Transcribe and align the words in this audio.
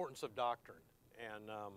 importance 0.00 0.22
of 0.22 0.34
doctrine. 0.34 0.78
And, 1.34 1.50
um, 1.50 1.72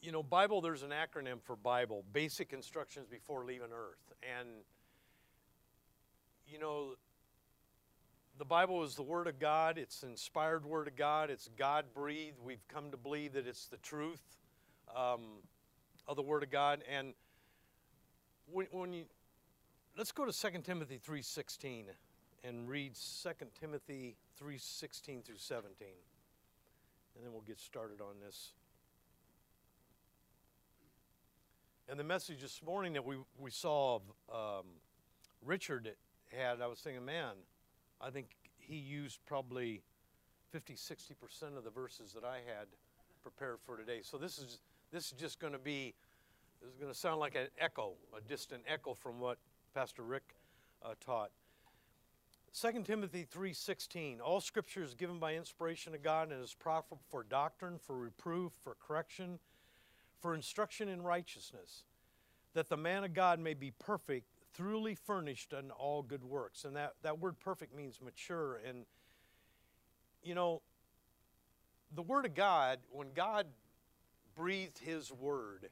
you 0.00 0.12
know, 0.12 0.22
Bible, 0.22 0.60
there's 0.60 0.84
an 0.84 0.90
acronym 0.90 1.42
for 1.42 1.56
Bible 1.56 2.04
basic 2.12 2.52
instructions 2.52 3.08
before 3.08 3.44
leaving 3.44 3.72
earth. 3.72 4.12
And, 4.22 4.48
you 6.48 6.60
know, 6.60 6.90
the 8.38 8.44
Bible 8.44 8.84
is 8.84 8.94
the 8.94 9.02
Word 9.02 9.26
of 9.26 9.40
God, 9.40 9.76
it's 9.76 10.04
inspired 10.04 10.64
Word 10.64 10.86
of 10.86 10.94
God, 10.94 11.28
it's 11.28 11.50
God 11.58 11.86
breathed. 11.92 12.36
We've 12.40 12.64
come 12.68 12.92
to 12.92 12.96
believe 12.96 13.32
that 13.32 13.48
it's 13.48 13.66
the 13.66 13.78
truth 13.78 14.22
um, 14.96 15.22
of 16.06 16.14
the 16.14 16.22
Word 16.22 16.44
of 16.44 16.52
God. 16.52 16.84
And 16.88 17.12
when, 18.52 18.68
when 18.70 18.92
you, 18.92 19.06
let's 19.98 20.12
go 20.12 20.24
to 20.24 20.32
2 20.32 20.60
Timothy 20.60 21.00
3.16 21.04 21.86
and 22.46 22.68
read 22.68 22.92
2 22.94 23.30
Timothy 23.58 24.16
3.16 24.40 25.24
through 25.24 25.36
17. 25.36 25.88
And 27.14 27.24
then 27.24 27.32
we'll 27.32 27.42
get 27.42 27.58
started 27.58 28.00
on 28.00 28.14
this. 28.24 28.52
And 31.88 31.98
the 31.98 32.04
message 32.04 32.40
this 32.42 32.60
morning 32.64 32.92
that 32.92 33.04
we, 33.04 33.16
we 33.38 33.50
saw 33.50 33.96
of 33.96 34.02
um, 34.60 34.66
Richard 35.44 35.90
had, 36.36 36.60
I 36.60 36.66
was 36.66 36.80
thinking, 36.80 37.04
man, 37.04 37.34
I 38.00 38.10
think 38.10 38.28
he 38.58 38.76
used 38.76 39.20
probably 39.26 39.82
50, 40.50 40.74
60% 40.74 41.56
of 41.56 41.64
the 41.64 41.70
verses 41.70 42.12
that 42.12 42.24
I 42.24 42.36
had 42.36 42.66
prepared 43.22 43.58
for 43.64 43.76
today. 43.76 44.00
So 44.02 44.18
this 44.18 44.38
is, 44.38 44.58
this 44.92 45.06
is 45.06 45.12
just 45.12 45.40
going 45.40 45.52
to 45.52 45.58
be, 45.58 45.94
this 46.60 46.72
is 46.72 46.76
going 46.78 46.92
to 46.92 46.98
sound 46.98 47.20
like 47.20 47.34
an 47.34 47.48
echo, 47.58 47.92
a 48.16 48.20
distant 48.20 48.62
echo 48.68 48.94
from 48.94 49.20
what 49.20 49.38
Pastor 49.74 50.02
Rick 50.02 50.34
uh, 50.84 50.94
taught. 51.04 51.30
2 52.56 52.84
Timothy 52.84 53.26
3:16 53.26 54.18
All 54.22 54.40
scripture 54.40 54.82
is 54.82 54.94
given 54.94 55.18
by 55.18 55.34
inspiration 55.34 55.94
of 55.94 56.02
God 56.02 56.32
and 56.32 56.42
is 56.42 56.54
profitable 56.54 57.02
for 57.10 57.22
doctrine, 57.22 57.78
for 57.78 57.98
reproof, 57.98 58.50
for 58.64 58.74
correction, 58.76 59.38
for 60.20 60.34
instruction 60.34 60.88
in 60.88 61.02
righteousness, 61.02 61.84
that 62.54 62.70
the 62.70 62.76
man 62.78 63.04
of 63.04 63.12
God 63.12 63.40
may 63.40 63.52
be 63.52 63.72
perfect, 63.72 64.26
thoroughly 64.54 64.94
furnished 64.94 65.52
in 65.52 65.70
all 65.70 66.00
good 66.00 66.24
works. 66.24 66.64
And 66.64 66.74
that, 66.76 66.94
that 67.02 67.18
word 67.18 67.38
perfect 67.38 67.74
means 67.74 68.00
mature. 68.00 68.58
And, 68.66 68.86
you 70.22 70.34
know, 70.34 70.62
the 71.94 72.02
Word 72.02 72.24
of 72.24 72.34
God, 72.34 72.78
when 72.90 73.12
God 73.12 73.46
breathed 74.34 74.78
His 74.78 75.12
Word, 75.12 75.68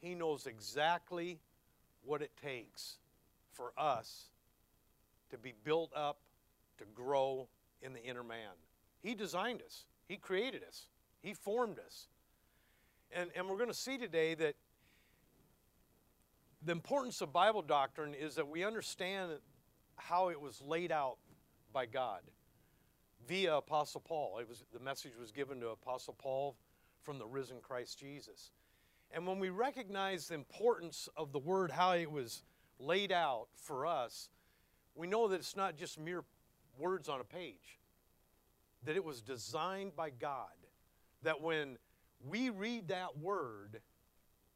He 0.00 0.14
knows 0.14 0.46
exactly 0.46 1.40
what 2.02 2.22
it 2.22 2.30
takes 2.42 2.96
for 3.52 3.74
us 3.76 4.30
to 5.32 5.38
be 5.38 5.52
built 5.64 5.90
up, 5.94 6.18
to 6.78 6.84
grow 6.94 7.48
in 7.82 7.92
the 7.92 8.02
inner 8.02 8.22
man. 8.22 8.52
He 9.02 9.14
designed 9.14 9.62
us, 9.62 9.84
He 10.06 10.16
created 10.16 10.62
us, 10.66 10.86
He 11.22 11.34
formed 11.34 11.78
us. 11.84 12.06
And, 13.14 13.30
and 13.34 13.48
we're 13.48 13.56
going 13.56 13.68
to 13.68 13.74
see 13.74 13.98
today 13.98 14.34
that 14.34 14.54
the 16.64 16.72
importance 16.72 17.20
of 17.20 17.32
Bible 17.32 17.62
doctrine 17.62 18.14
is 18.14 18.36
that 18.36 18.48
we 18.48 18.64
understand 18.64 19.32
how 19.96 20.28
it 20.28 20.40
was 20.40 20.62
laid 20.62 20.92
out 20.92 21.16
by 21.72 21.86
God 21.86 22.20
via 23.26 23.56
Apostle 23.56 24.00
Paul. 24.00 24.38
It 24.38 24.48
was, 24.48 24.64
the 24.72 24.80
message 24.80 25.12
was 25.18 25.30
given 25.30 25.60
to 25.60 25.68
Apostle 25.68 26.14
Paul 26.16 26.56
from 27.02 27.18
the 27.18 27.26
risen 27.26 27.56
Christ 27.60 27.98
Jesus. 27.98 28.50
And 29.10 29.26
when 29.26 29.38
we 29.38 29.50
recognize 29.50 30.28
the 30.28 30.34
importance 30.34 31.08
of 31.16 31.32
the 31.32 31.38
word, 31.38 31.70
how 31.70 31.92
it 31.92 32.10
was 32.10 32.42
laid 32.78 33.12
out 33.12 33.48
for 33.54 33.86
us, 33.86 34.28
we 34.94 35.06
know 35.06 35.28
that 35.28 35.36
it's 35.36 35.56
not 35.56 35.76
just 35.76 35.98
mere 35.98 36.24
words 36.78 37.08
on 37.08 37.20
a 37.20 37.24
page, 37.24 37.78
that 38.84 38.96
it 38.96 39.04
was 39.04 39.20
designed 39.20 39.96
by 39.96 40.10
God. 40.10 40.48
That 41.22 41.40
when 41.40 41.78
we 42.28 42.50
read 42.50 42.88
that 42.88 43.18
word, 43.18 43.80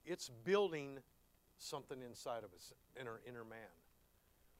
it's 0.05 0.31
building 0.45 0.99
something 1.59 2.01
inside 2.03 2.45
of 2.45 2.53
us, 2.55 2.73
in 3.01 3.07
our 3.07 3.21
inner 3.27 3.45
man. 3.45 3.59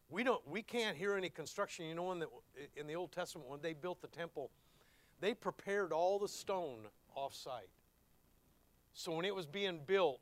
We 0.09 0.23
don't 0.23 0.47
we 0.49 0.63
can't 0.63 0.97
hear 0.97 1.17
any 1.17 1.29
construction. 1.29 1.87
You 1.87 1.95
know 1.95 2.13
in 2.13 2.21
the 2.21 2.29
in 2.77 2.87
the 2.87 2.95
Old 2.95 3.13
Testament 3.13 3.49
when 3.49 3.61
they 3.61 3.73
built 3.73 4.01
the 4.01 4.09
temple, 4.09 4.51
they 5.21 5.35
prepared 5.35 5.93
all 5.93 6.19
the 6.19 6.29
stone 6.29 6.87
off 7.15 7.35
site. 7.35 7.69
So 8.95 9.13
when 9.13 9.25
it 9.25 9.35
was 9.35 9.47
being 9.47 9.81
built, 9.85 10.21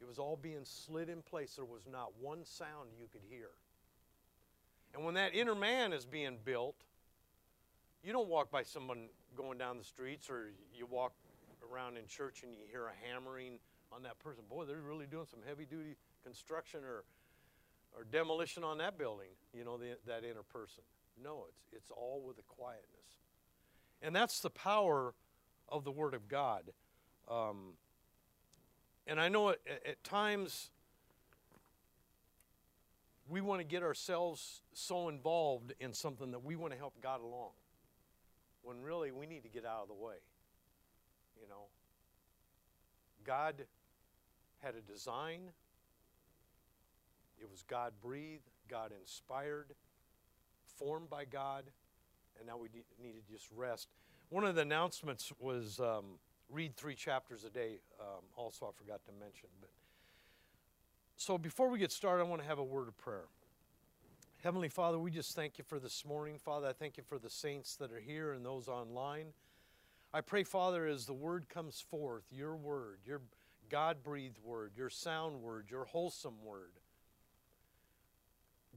it 0.00 0.06
was 0.06 0.18
all 0.18 0.36
being 0.36 0.64
slid 0.64 1.08
in 1.08 1.22
place. 1.22 1.56
There 1.56 1.64
was 1.64 1.86
not 1.90 2.12
one 2.20 2.44
sound 2.44 2.90
you 2.98 3.06
could 3.10 3.22
hear. 3.28 3.48
And 4.96 5.04
when 5.04 5.14
that 5.14 5.34
inner 5.34 5.54
man 5.54 5.92
is 5.92 6.06
being 6.06 6.38
built, 6.42 6.76
you 8.02 8.14
don't 8.14 8.28
walk 8.28 8.50
by 8.50 8.62
someone 8.62 9.08
going 9.36 9.58
down 9.58 9.76
the 9.76 9.84
streets 9.84 10.30
or 10.30 10.52
you 10.74 10.86
walk 10.86 11.12
around 11.70 11.98
in 11.98 12.06
church 12.06 12.42
and 12.42 12.54
you 12.54 12.60
hear 12.70 12.86
a 12.86 13.06
hammering 13.06 13.58
on 13.92 14.04
that 14.04 14.18
person. 14.18 14.44
Boy, 14.48 14.64
they're 14.64 14.80
really 14.80 15.04
doing 15.04 15.26
some 15.30 15.40
heavy 15.46 15.66
duty 15.66 15.96
construction 16.24 16.80
or, 16.82 17.04
or 17.94 18.04
demolition 18.10 18.64
on 18.64 18.78
that 18.78 18.96
building, 18.96 19.28
you 19.52 19.64
know, 19.64 19.76
the, 19.76 19.98
that 20.06 20.24
inner 20.24 20.42
person. 20.42 20.82
No, 21.22 21.44
it's, 21.46 21.60
it's 21.72 21.90
all 21.90 22.22
with 22.26 22.38
a 22.38 22.42
quietness. 22.48 23.20
And 24.00 24.16
that's 24.16 24.40
the 24.40 24.50
power 24.50 25.12
of 25.68 25.84
the 25.84 25.92
Word 25.92 26.14
of 26.14 26.26
God. 26.26 26.70
Um, 27.30 27.74
and 29.06 29.20
I 29.20 29.28
know 29.28 29.50
at, 29.50 29.58
at 29.66 30.02
times 30.04 30.70
we 33.28 33.40
want 33.40 33.60
to 33.60 33.66
get 33.66 33.82
ourselves 33.82 34.62
so 34.72 35.08
involved 35.08 35.72
in 35.80 35.92
something 35.92 36.30
that 36.30 36.44
we 36.44 36.56
want 36.56 36.72
to 36.72 36.78
help 36.78 36.94
God 37.02 37.20
along 37.20 37.50
when 38.62 38.82
really 38.82 39.12
we 39.12 39.26
need 39.26 39.42
to 39.42 39.48
get 39.48 39.64
out 39.64 39.82
of 39.82 39.88
the 39.88 39.94
way. 39.94 40.16
You 41.40 41.48
know, 41.48 41.66
God 43.24 43.66
had 44.62 44.74
a 44.74 44.80
design, 44.80 45.40
it 47.38 47.50
was 47.50 47.62
God 47.62 47.92
breathed, 48.00 48.48
God 48.68 48.92
inspired, 48.98 49.72
formed 50.78 51.10
by 51.10 51.24
God, 51.24 51.64
and 52.38 52.46
now 52.46 52.56
we 52.56 52.68
need 53.02 53.14
to 53.14 53.32
just 53.32 53.46
rest. 53.54 53.88
One 54.30 54.44
of 54.44 54.54
the 54.54 54.62
announcements 54.62 55.32
was 55.38 55.78
um, 55.80 56.18
read 56.48 56.76
three 56.76 56.94
chapters 56.94 57.44
a 57.44 57.50
day, 57.50 57.78
um, 58.00 58.24
also, 58.36 58.66
I 58.66 58.70
forgot 58.76 59.04
to 59.06 59.12
mention. 59.12 59.48
But 59.60 59.70
So 61.16 61.38
before 61.38 61.70
we 61.70 61.78
get 61.78 61.90
started, 61.90 62.22
I 62.22 62.26
want 62.26 62.42
to 62.42 62.48
have 62.48 62.58
a 62.58 62.64
word 62.64 62.88
of 62.88 62.96
prayer. 62.98 63.24
Heavenly 64.42 64.68
Father, 64.68 64.98
we 64.98 65.10
just 65.10 65.34
thank 65.34 65.56
you 65.56 65.64
for 65.64 65.78
this 65.78 66.04
morning. 66.04 66.38
Father, 66.38 66.68
I 66.68 66.72
thank 66.72 66.98
you 66.98 67.02
for 67.02 67.18
the 67.18 67.30
saints 67.30 67.74
that 67.76 67.90
are 67.90 68.00
here 68.00 68.32
and 68.32 68.44
those 68.44 68.68
online. 68.68 69.28
I 70.12 70.20
pray, 70.20 70.44
Father, 70.44 70.86
as 70.86 71.06
the 71.06 71.14
word 71.14 71.48
comes 71.48 71.80
forth, 71.80 72.24
your 72.30 72.54
word, 72.54 72.98
your 73.06 73.22
God 73.70 74.02
breathed 74.02 74.38
word, 74.44 74.72
your 74.76 74.90
sound 74.90 75.40
word, 75.40 75.66
your 75.70 75.86
wholesome 75.86 76.44
word, 76.44 76.72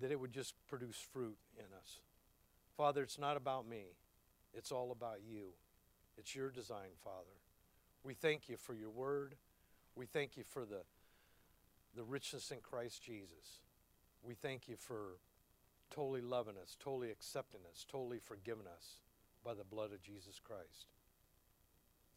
that 0.02 0.10
it 0.10 0.20
would 0.20 0.32
just 0.32 0.56
produce 0.68 0.98
fruit 0.98 1.38
in 1.58 1.66
us. 1.78 2.00
Father, 2.78 3.04
it's 3.04 3.20
not 3.20 3.36
about 3.36 3.68
me, 3.68 3.84
it's 4.54 4.72
all 4.72 4.92
about 4.92 5.20
you. 5.30 5.50
It's 6.18 6.36
your 6.36 6.50
design, 6.50 6.90
Father. 7.04 7.38
We 8.04 8.14
thank 8.14 8.50
you 8.50 8.58
for 8.58 8.74
your 8.74 8.90
word. 8.90 9.36
We 9.96 10.06
thank 10.06 10.36
you 10.36 10.44
for 10.44 10.66
the, 10.66 10.82
the 11.96 12.04
richness 12.04 12.52
in 12.52 12.60
Christ 12.62 13.04
Jesus. 13.04 13.62
We 14.24 14.34
thank 14.34 14.68
you 14.68 14.76
for 14.76 15.18
totally 15.90 16.22
loving 16.22 16.56
us, 16.62 16.78
totally 16.80 17.12
accepting 17.12 17.62
us, 17.72 17.86
totally 17.90 18.20
forgiving 18.20 18.68
us 18.68 19.00
by 19.44 19.54
the 19.54 19.64
blood 19.64 19.92
of 19.92 20.02
Jesus 20.02 20.40
Christ. 20.44 20.88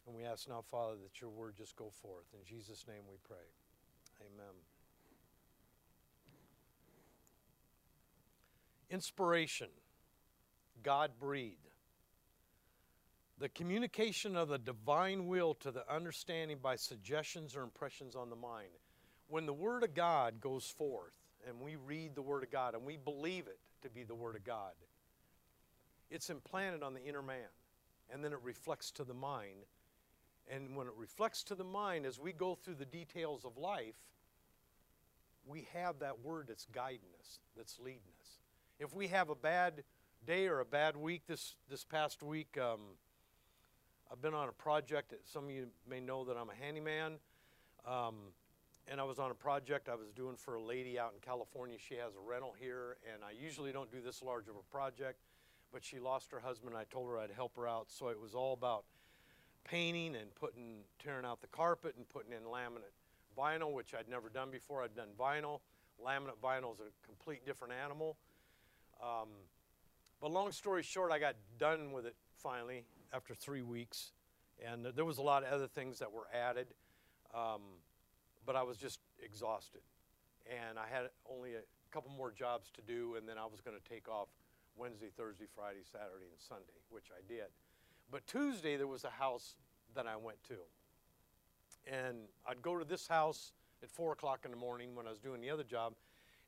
And 0.06 0.16
we 0.16 0.25
ask 0.25 0.49
now, 0.49 0.62
Father, 0.71 0.97
that 1.03 1.21
your 1.21 1.31
word 1.31 1.55
just 1.56 1.77
go 1.77 1.91
forth. 2.03 2.27
In 2.34 2.44
Jesus' 2.44 2.84
name 2.88 3.03
we 3.09 3.16
pray. 3.22 3.37
Amen. 4.21 4.55
Inspiration, 8.91 9.69
God 10.83 11.12
breathed. 11.19 11.57
The 13.39 13.48
communication 13.48 14.36
of 14.36 14.48
the 14.48 14.59
divine 14.59 15.27
will 15.27 15.54
to 15.54 15.71
the 15.71 15.91
understanding 15.92 16.59
by 16.63 16.77
suggestions 16.77 17.57
or 17.57 17.63
impressions 17.63 18.15
on 18.15 18.28
the 18.28 18.36
mind. 18.36 18.68
When 19.32 19.46
the 19.46 19.54
Word 19.54 19.82
of 19.82 19.94
God 19.94 20.42
goes 20.42 20.66
forth 20.66 21.14
and 21.48 21.58
we 21.58 21.76
read 21.76 22.14
the 22.14 22.20
Word 22.20 22.42
of 22.42 22.50
God 22.50 22.74
and 22.74 22.84
we 22.84 22.98
believe 22.98 23.46
it 23.46 23.58
to 23.80 23.88
be 23.88 24.02
the 24.02 24.14
Word 24.14 24.36
of 24.36 24.44
God, 24.44 24.72
it's 26.10 26.28
implanted 26.28 26.82
on 26.82 26.92
the 26.92 27.02
inner 27.02 27.22
man 27.22 27.48
and 28.12 28.22
then 28.22 28.34
it 28.34 28.40
reflects 28.42 28.90
to 28.90 29.04
the 29.04 29.14
mind 29.14 29.64
and 30.52 30.76
when 30.76 30.86
it 30.86 30.92
reflects 30.98 31.42
to 31.44 31.54
the 31.54 31.64
mind 31.64 32.04
as 32.04 32.20
we 32.20 32.34
go 32.34 32.58
through 32.62 32.74
the 32.74 32.84
details 32.84 33.46
of 33.46 33.56
life, 33.56 33.94
we 35.46 35.66
have 35.72 36.00
that 36.00 36.20
word 36.20 36.48
that's 36.48 36.66
guiding 36.66 37.08
us, 37.18 37.38
that's 37.56 37.78
leading 37.78 38.12
us. 38.20 38.28
If 38.78 38.94
we 38.94 39.08
have 39.08 39.30
a 39.30 39.34
bad 39.34 39.82
day 40.26 40.46
or 40.46 40.60
a 40.60 40.66
bad 40.66 40.94
week, 40.94 41.22
this, 41.26 41.54
this 41.70 41.84
past 41.84 42.22
week, 42.22 42.58
um, 42.60 42.80
I've 44.12 44.20
been 44.20 44.34
on 44.34 44.50
a 44.50 44.52
project. 44.52 45.08
That 45.08 45.26
some 45.26 45.44
of 45.44 45.50
you 45.52 45.68
may 45.88 46.00
know 46.00 46.22
that 46.24 46.36
I'm 46.36 46.50
a 46.50 46.54
handyman. 46.54 47.14
Um, 47.86 48.16
and 48.88 49.00
I 49.00 49.04
was 49.04 49.18
on 49.18 49.30
a 49.30 49.34
project 49.34 49.88
I 49.88 49.94
was 49.94 50.10
doing 50.12 50.36
for 50.36 50.56
a 50.56 50.62
lady 50.62 50.98
out 50.98 51.12
in 51.14 51.20
California. 51.20 51.76
She 51.78 51.94
has 51.94 52.14
a 52.14 52.20
rental 52.20 52.54
here, 52.58 52.96
and 53.12 53.22
I 53.24 53.30
usually 53.30 53.72
don't 53.72 53.90
do 53.90 54.00
this 54.00 54.22
large 54.22 54.48
of 54.48 54.56
a 54.56 54.72
project. 54.72 55.18
but 55.72 55.82
she 55.82 55.98
lost 55.98 56.30
her 56.30 56.40
husband. 56.40 56.76
I 56.76 56.84
told 56.84 57.08
her 57.08 57.18
I'd 57.18 57.30
help 57.30 57.56
her 57.56 57.66
out. 57.66 57.90
So 57.90 58.08
it 58.08 58.20
was 58.20 58.34
all 58.34 58.52
about 58.52 58.84
painting 59.64 60.14
and 60.14 60.34
putting, 60.34 60.80
tearing 61.02 61.24
out 61.24 61.40
the 61.40 61.46
carpet 61.46 61.94
and 61.96 62.08
putting 62.08 62.32
in 62.32 62.42
laminate 62.42 62.92
vinyl, 63.36 63.72
which 63.72 63.94
I'd 63.94 64.08
never 64.08 64.28
done 64.28 64.50
before. 64.50 64.82
I'd 64.82 64.94
done 64.94 65.08
vinyl. 65.18 65.60
Laminate 66.04 66.38
vinyl 66.42 66.74
is 66.74 66.80
a 66.80 67.06
complete 67.06 67.46
different 67.46 67.72
animal. 67.72 68.16
Um, 69.02 69.28
but 70.20 70.30
long 70.30 70.52
story 70.52 70.82
short, 70.82 71.10
I 71.10 71.18
got 71.18 71.36
done 71.58 71.92
with 71.92 72.06
it 72.06 72.14
finally 72.36 72.84
after 73.12 73.34
three 73.34 73.62
weeks. 73.62 74.12
And 74.64 74.86
there 74.94 75.04
was 75.04 75.18
a 75.18 75.22
lot 75.22 75.42
of 75.42 75.52
other 75.52 75.66
things 75.66 75.98
that 76.00 76.12
were 76.12 76.26
added. 76.34 76.68
Um, 77.34 77.62
but 78.47 78.56
I 78.56 78.62
was 78.62 78.77
just 78.77 79.00
exhausted. 79.22 79.80
And 80.47 80.78
I 80.78 80.86
had 80.92 81.10
only 81.30 81.54
a 81.54 81.62
couple 81.92 82.10
more 82.10 82.33
jobs 82.33 82.71
to 82.74 82.83
do, 82.83 83.15
and 83.16 83.28
then 83.28 83.39
I 83.39 83.44
was 83.44 83.60
going 83.60 83.77
to 83.77 83.89
take 83.89 84.09
off 84.09 84.28
Wednesday, 84.77 85.09
Thursday, 85.16 85.47
Friday, 85.54 85.80
Saturday, 85.84 86.30
and 86.30 86.41
Sunday, 86.41 86.80
which 86.91 87.06
I 87.10 87.21
did. 87.28 87.47
But 88.10 88.27
Tuesday, 88.27 88.77
there 88.77 88.86
was 88.86 89.04
a 89.04 89.10
house 89.10 89.56
that 89.94 90.06
I 90.06 90.16
went 90.16 90.42
to. 90.44 90.56
And 91.86 92.16
I'd 92.47 92.62
go 92.62 92.78
to 92.78 92.84
this 92.84 93.06
house 93.06 93.53
at 93.83 93.91
4 93.91 94.12
o'clock 94.12 94.41
in 94.44 94.50
the 94.50 94.56
morning 94.56 94.94
when 94.94 95.06
I 95.06 95.10
was 95.10 95.18
doing 95.18 95.41
the 95.41 95.50
other 95.50 95.65
job, 95.65 95.94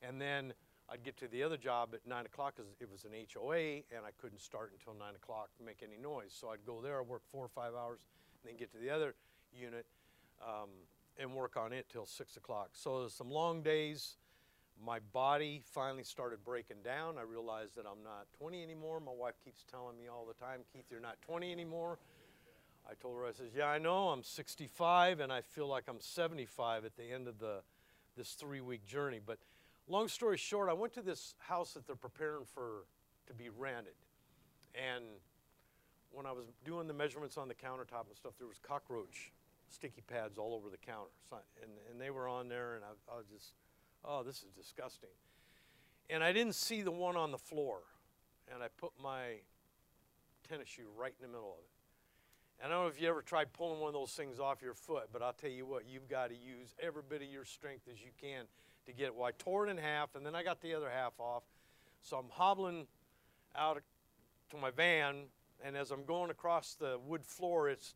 and 0.02 0.20
then 0.20 0.52
I'd 0.88 1.02
get 1.02 1.16
to 1.18 1.28
the 1.28 1.42
other 1.42 1.56
job 1.56 1.90
at 1.94 2.06
9 2.06 2.26
o'clock 2.26 2.54
because 2.56 2.70
it 2.80 2.90
was 2.90 3.04
an 3.04 3.12
HOA, 3.12 3.82
and 3.90 4.04
I 4.04 4.10
couldn't 4.20 4.40
start 4.40 4.72
until 4.78 4.98
9 4.98 5.14
o'clock 5.14 5.48
to 5.58 5.64
make 5.64 5.82
any 5.82 5.96
noise. 6.00 6.34
So 6.38 6.50
I'd 6.50 6.64
go 6.66 6.80
there, 6.80 6.98
I 6.98 7.02
work 7.02 7.22
four 7.30 7.44
or 7.44 7.48
five 7.48 7.74
hours, 7.74 8.00
and 8.42 8.50
then 8.50 8.58
get 8.58 8.72
to 8.72 8.78
the 8.78 8.90
other 8.90 9.14
unit 9.52 9.86
um, 10.42 10.68
and 11.18 11.34
work 11.34 11.56
on 11.56 11.72
it 11.72 11.86
till 11.90 12.06
6 12.06 12.36
o'clock. 12.36 12.70
So 12.72 13.08
some 13.08 13.30
long 13.30 13.62
days. 13.62 14.16
My 14.84 14.98
body 15.12 15.62
finally 15.64 16.02
started 16.02 16.44
breaking 16.44 16.78
down. 16.84 17.16
I 17.16 17.22
realized 17.22 17.76
that 17.76 17.86
I'm 17.86 18.02
not 18.02 18.26
20 18.38 18.60
anymore. 18.60 18.98
My 18.98 19.12
wife 19.12 19.34
keeps 19.44 19.62
telling 19.70 19.96
me 19.96 20.08
all 20.08 20.26
the 20.26 20.34
time, 20.34 20.60
Keith, 20.72 20.86
you're 20.90 21.00
not 21.00 21.16
20 21.22 21.52
anymore. 21.52 21.98
I 22.88 22.94
told 22.94 23.16
her, 23.16 23.24
I 23.24 23.32
says, 23.32 23.52
yeah, 23.56 23.66
I 23.66 23.78
know, 23.78 24.08
I'm 24.08 24.22
65, 24.22 25.20
and 25.20 25.32
I 25.32 25.40
feel 25.40 25.68
like 25.68 25.84
I'm 25.88 26.00
75 26.00 26.84
at 26.84 26.96
the 26.96 27.04
end 27.04 27.28
of 27.28 27.38
the 27.38 27.62
this 28.16 28.32
three-week 28.32 28.84
journey. 28.84 29.20
But 29.24 29.38
long 29.88 30.08
story 30.08 30.36
short, 30.36 30.68
I 30.68 30.72
went 30.72 30.92
to 30.94 31.02
this 31.02 31.34
house 31.38 31.72
that 31.74 31.86
they're 31.86 31.96
preparing 31.96 32.44
for 32.44 32.84
to 33.26 33.34
be 33.34 33.48
rented, 33.48 33.94
and 34.74 35.04
when 36.12 36.26
I 36.26 36.32
was 36.32 36.44
doing 36.64 36.86
the 36.86 36.94
measurements 36.94 37.36
on 37.36 37.48
the 37.48 37.54
countertop 37.54 38.06
and 38.08 38.16
stuff, 38.16 38.34
there 38.38 38.46
was 38.46 38.58
cockroach 38.58 39.32
sticky 39.68 40.02
pads 40.06 40.38
all 40.38 40.54
over 40.54 40.70
the 40.70 40.76
counter, 40.76 41.10
and 41.62 41.70
and 41.90 42.00
they 42.00 42.10
were 42.10 42.28
on 42.28 42.48
there, 42.48 42.74
and 42.74 42.84
I, 42.84 43.14
I 43.14 43.16
was 43.16 43.26
just, 43.26 43.52
oh, 44.04 44.22
this 44.22 44.36
is 44.36 44.50
disgusting. 44.56 45.10
And 46.10 46.22
I 46.22 46.32
didn't 46.32 46.54
see 46.54 46.82
the 46.82 46.90
one 46.90 47.16
on 47.16 47.30
the 47.30 47.38
floor, 47.38 47.78
and 48.52 48.62
I 48.62 48.68
put 48.76 48.92
my 49.02 49.40
tennis 50.48 50.68
shoe 50.68 50.88
right 50.96 51.14
in 51.18 51.26
the 51.26 51.32
middle 51.32 51.52
of 51.52 51.58
it. 51.58 51.70
And 52.62 52.72
I 52.72 52.76
don't 52.76 52.84
know 52.84 52.88
if 52.88 53.00
you 53.00 53.08
ever 53.08 53.22
tried 53.22 53.52
pulling 53.52 53.80
one 53.80 53.88
of 53.88 53.94
those 53.94 54.12
things 54.12 54.38
off 54.38 54.62
your 54.62 54.74
foot, 54.74 55.08
but 55.12 55.22
I'll 55.22 55.32
tell 55.32 55.50
you 55.50 55.66
what, 55.66 55.84
you've 55.88 56.08
got 56.08 56.28
to 56.28 56.34
use 56.34 56.74
every 56.80 57.02
bit 57.08 57.22
of 57.22 57.28
your 57.28 57.44
strength 57.44 57.88
as 57.90 58.00
you 58.00 58.10
can 58.20 58.44
to 58.86 58.92
get 58.92 59.06
it. 59.06 59.14
Well, 59.14 59.24
I 59.24 59.32
tore 59.38 59.66
it 59.66 59.70
in 59.70 59.78
half, 59.78 60.14
and 60.14 60.24
then 60.24 60.34
I 60.34 60.42
got 60.42 60.60
the 60.60 60.74
other 60.74 60.90
half 60.90 61.14
off. 61.18 61.42
So 62.02 62.16
I'm 62.16 62.28
hobbling 62.30 62.86
out 63.56 63.82
to 64.50 64.56
my 64.56 64.70
van, 64.70 65.24
and 65.64 65.76
as 65.76 65.90
I'm 65.90 66.04
going 66.04 66.30
across 66.30 66.74
the 66.74 66.98
wood 67.06 67.24
floor, 67.24 67.70
it's. 67.70 67.94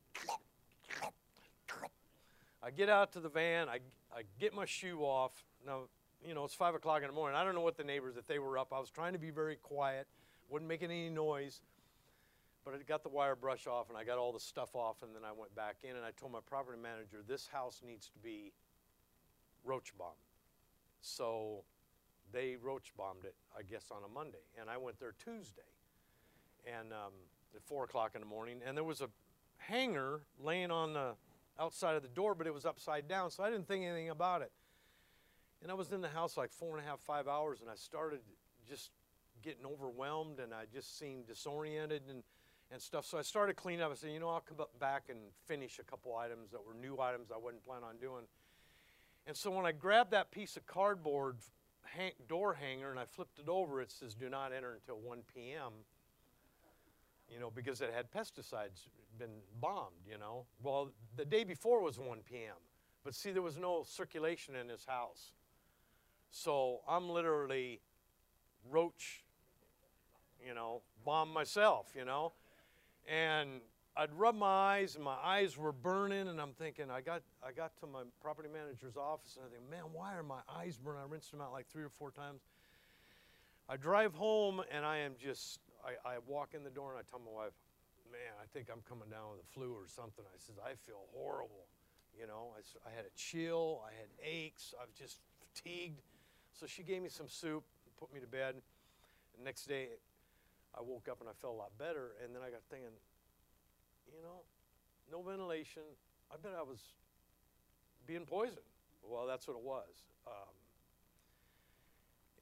I 2.62 2.70
get 2.70 2.88
out 2.88 3.12
to 3.12 3.20
the 3.20 3.28
van, 3.28 3.68
I, 3.68 3.78
I 4.12 4.22
get 4.40 4.54
my 4.54 4.64
shoe 4.64 5.00
off. 5.00 5.32
Now, 5.64 5.82
you 6.26 6.34
know, 6.34 6.44
it's 6.44 6.54
5 6.54 6.74
o'clock 6.74 7.02
in 7.02 7.08
the 7.08 7.14
morning. 7.14 7.36
I 7.36 7.44
don't 7.44 7.54
know 7.54 7.60
what 7.60 7.76
the 7.76 7.84
neighbors, 7.84 8.16
if 8.16 8.26
they 8.26 8.38
were 8.38 8.58
up. 8.58 8.72
I 8.72 8.80
was 8.80 8.90
trying 8.90 9.12
to 9.12 9.18
be 9.18 9.30
very 9.30 9.56
quiet, 9.56 10.06
wasn't 10.48 10.68
making 10.68 10.90
any 10.90 11.08
noise. 11.08 11.60
But 12.64 12.74
I 12.74 12.78
got 12.78 13.02
the 13.02 13.08
wire 13.08 13.36
brush 13.36 13.66
off 13.66 13.88
and 13.88 13.96
I 13.96 14.04
got 14.04 14.18
all 14.18 14.32
the 14.32 14.40
stuff 14.40 14.74
off, 14.74 15.02
and 15.02 15.14
then 15.14 15.22
I 15.24 15.32
went 15.32 15.54
back 15.54 15.76
in 15.84 15.96
and 15.96 16.04
I 16.04 16.10
told 16.10 16.32
my 16.32 16.40
property 16.44 16.78
manager, 16.82 17.22
this 17.26 17.46
house 17.46 17.80
needs 17.86 18.08
to 18.08 18.18
be 18.18 18.52
roach 19.64 19.96
bombed. 19.96 20.12
So 21.00 21.62
they 22.32 22.56
roach 22.60 22.92
bombed 22.96 23.24
it, 23.24 23.34
I 23.56 23.62
guess, 23.62 23.84
on 23.90 24.02
a 24.04 24.12
Monday. 24.12 24.42
And 24.60 24.68
I 24.68 24.76
went 24.76 24.98
there 24.98 25.14
Tuesday 25.24 25.62
and 26.66 26.92
um, 26.92 27.12
at 27.54 27.62
4 27.62 27.84
o'clock 27.84 28.12
in 28.14 28.20
the 28.20 28.26
morning, 28.26 28.60
and 28.66 28.76
there 28.76 28.84
was 28.84 29.00
a 29.00 29.08
hanger 29.58 30.22
laying 30.42 30.70
on 30.70 30.92
the 30.92 31.14
outside 31.58 31.96
of 31.96 32.02
the 32.02 32.08
door, 32.08 32.34
but 32.34 32.46
it 32.46 32.54
was 32.54 32.64
upside 32.64 33.08
down, 33.08 33.30
so 33.30 33.42
I 33.42 33.50
didn't 33.50 33.66
think 33.66 33.84
anything 33.84 34.10
about 34.10 34.42
it. 34.42 34.52
And 35.62 35.70
I 35.70 35.74
was 35.74 35.92
in 35.92 36.00
the 36.00 36.08
house 36.08 36.36
like 36.36 36.52
four 36.52 36.76
and 36.76 36.86
a 36.86 36.88
half, 36.88 37.00
five 37.00 37.26
hours, 37.26 37.60
and 37.60 37.70
I 37.70 37.74
started 37.74 38.20
just 38.68 38.90
getting 39.42 39.66
overwhelmed, 39.66 40.38
and 40.38 40.54
I 40.54 40.64
just 40.72 40.98
seemed 40.98 41.26
disoriented 41.26 42.02
and, 42.08 42.22
and 42.70 42.80
stuff. 42.80 43.04
So 43.04 43.18
I 43.18 43.22
started 43.22 43.56
cleaning 43.56 43.82
up. 43.82 43.90
I 43.90 43.94
said, 43.94 44.10
you 44.10 44.20
know, 44.20 44.28
I'll 44.28 44.40
come 44.40 44.58
back 44.78 45.04
and 45.08 45.18
finish 45.46 45.78
a 45.78 45.84
couple 45.84 46.14
items 46.16 46.50
that 46.52 46.60
were 46.64 46.74
new 46.74 47.00
items 47.00 47.30
I 47.32 47.38
wasn't 47.38 47.64
planning 47.64 47.84
on 47.84 47.96
doing. 47.96 48.24
And 49.26 49.36
so 49.36 49.50
when 49.50 49.66
I 49.66 49.72
grabbed 49.72 50.12
that 50.12 50.30
piece 50.30 50.56
of 50.56 50.66
cardboard 50.66 51.36
hang, 51.82 52.12
door 52.28 52.54
hanger 52.54 52.90
and 52.90 52.98
I 52.98 53.04
flipped 53.04 53.38
it 53.38 53.48
over, 53.48 53.80
it 53.82 53.90
says, 53.90 54.14
do 54.14 54.28
not 54.28 54.52
enter 54.52 54.74
until 54.74 54.98
1 55.00 55.18
p.m 55.34 55.72
you 57.32 57.38
know, 57.38 57.50
because 57.50 57.80
it 57.80 57.92
had 57.94 58.10
pesticides 58.10 58.88
been 59.18 59.40
bombed, 59.60 60.06
you 60.10 60.18
know. 60.18 60.44
Well, 60.62 60.90
the 61.16 61.24
day 61.24 61.44
before 61.44 61.82
was 61.82 61.98
1 61.98 62.18
p.m., 62.28 62.56
but 63.04 63.14
see, 63.14 63.30
there 63.30 63.42
was 63.42 63.56
no 63.56 63.84
circulation 63.86 64.54
in 64.54 64.68
his 64.68 64.84
house. 64.84 65.32
So 66.30 66.80
I'm 66.88 67.08
literally 67.08 67.80
roach, 68.70 69.24
you 70.46 70.54
know, 70.54 70.82
bomb 71.04 71.32
myself, 71.32 71.86
you 71.96 72.04
know. 72.04 72.32
And 73.10 73.60
I'd 73.96 74.12
rub 74.12 74.34
my 74.34 74.46
eyes, 74.46 74.94
and 74.94 75.04
my 75.04 75.16
eyes 75.22 75.56
were 75.56 75.72
burning, 75.72 76.28
and 76.28 76.40
I'm 76.40 76.52
thinking, 76.52 76.90
I 76.90 77.00
got, 77.00 77.22
I 77.42 77.52
got 77.52 77.76
to 77.80 77.86
my 77.86 78.02
property 78.20 78.48
manager's 78.52 78.96
office, 78.96 79.36
and 79.36 79.46
I 79.46 79.48
think, 79.48 79.70
man, 79.70 79.92
why 79.92 80.14
are 80.14 80.22
my 80.22 80.40
eyes 80.56 80.76
burning? 80.76 81.00
I 81.02 81.10
rinsed 81.10 81.30
them 81.30 81.40
out 81.40 81.52
like 81.52 81.66
three 81.68 81.82
or 81.82 81.88
four 81.88 82.10
times. 82.10 82.42
I 83.68 83.76
drive 83.76 84.14
home, 84.14 84.62
and 84.70 84.84
I 84.84 84.98
am 84.98 85.12
just 85.18 85.60
I, 85.84 86.08
I 86.08 86.16
walk 86.26 86.54
in 86.54 86.64
the 86.64 86.70
door 86.70 86.90
and 86.90 86.98
I 86.98 87.02
tell 87.08 87.20
my 87.20 87.30
wife, 87.30 87.52
man, 88.10 88.32
I 88.40 88.46
think 88.52 88.68
I'm 88.72 88.82
coming 88.88 89.08
down 89.10 89.36
with 89.36 89.40
a 89.44 89.48
flu 89.52 89.72
or 89.72 89.86
something. 89.88 90.24
I 90.24 90.38
says, 90.38 90.56
I 90.58 90.74
feel 90.86 91.08
horrible. 91.12 91.68
You 92.18 92.26
know, 92.26 92.54
I, 92.56 92.60
I 92.88 92.90
had 92.94 93.04
a 93.04 93.14
chill, 93.16 93.82
I 93.86 93.94
had 93.94 94.08
aches, 94.22 94.74
I 94.74 94.84
was 94.84 94.94
just 94.98 95.18
fatigued. 95.38 96.00
So 96.52 96.66
she 96.66 96.82
gave 96.82 97.02
me 97.02 97.08
some 97.08 97.28
soup, 97.28 97.64
put 97.98 98.12
me 98.12 98.20
to 98.20 98.26
bed. 98.26 98.56
The 99.38 99.44
next 99.44 99.66
day, 99.66 99.88
I 100.76 100.82
woke 100.82 101.08
up 101.08 101.20
and 101.20 101.28
I 101.28 101.32
felt 101.40 101.54
a 101.54 101.56
lot 101.56 101.70
better. 101.78 102.12
And 102.24 102.34
then 102.34 102.42
I 102.42 102.50
got 102.50 102.60
thinking, 102.70 102.94
you 104.10 104.22
know, 104.22 104.42
no 105.10 105.22
ventilation. 105.22 105.82
I 106.32 106.36
bet 106.36 106.52
I 106.58 106.62
was 106.62 106.80
being 108.06 108.26
poisoned. 108.26 108.66
Well, 109.02 109.26
that's 109.26 109.46
what 109.46 109.56
it 109.56 109.62
was. 109.62 109.88
Um, 110.26 110.54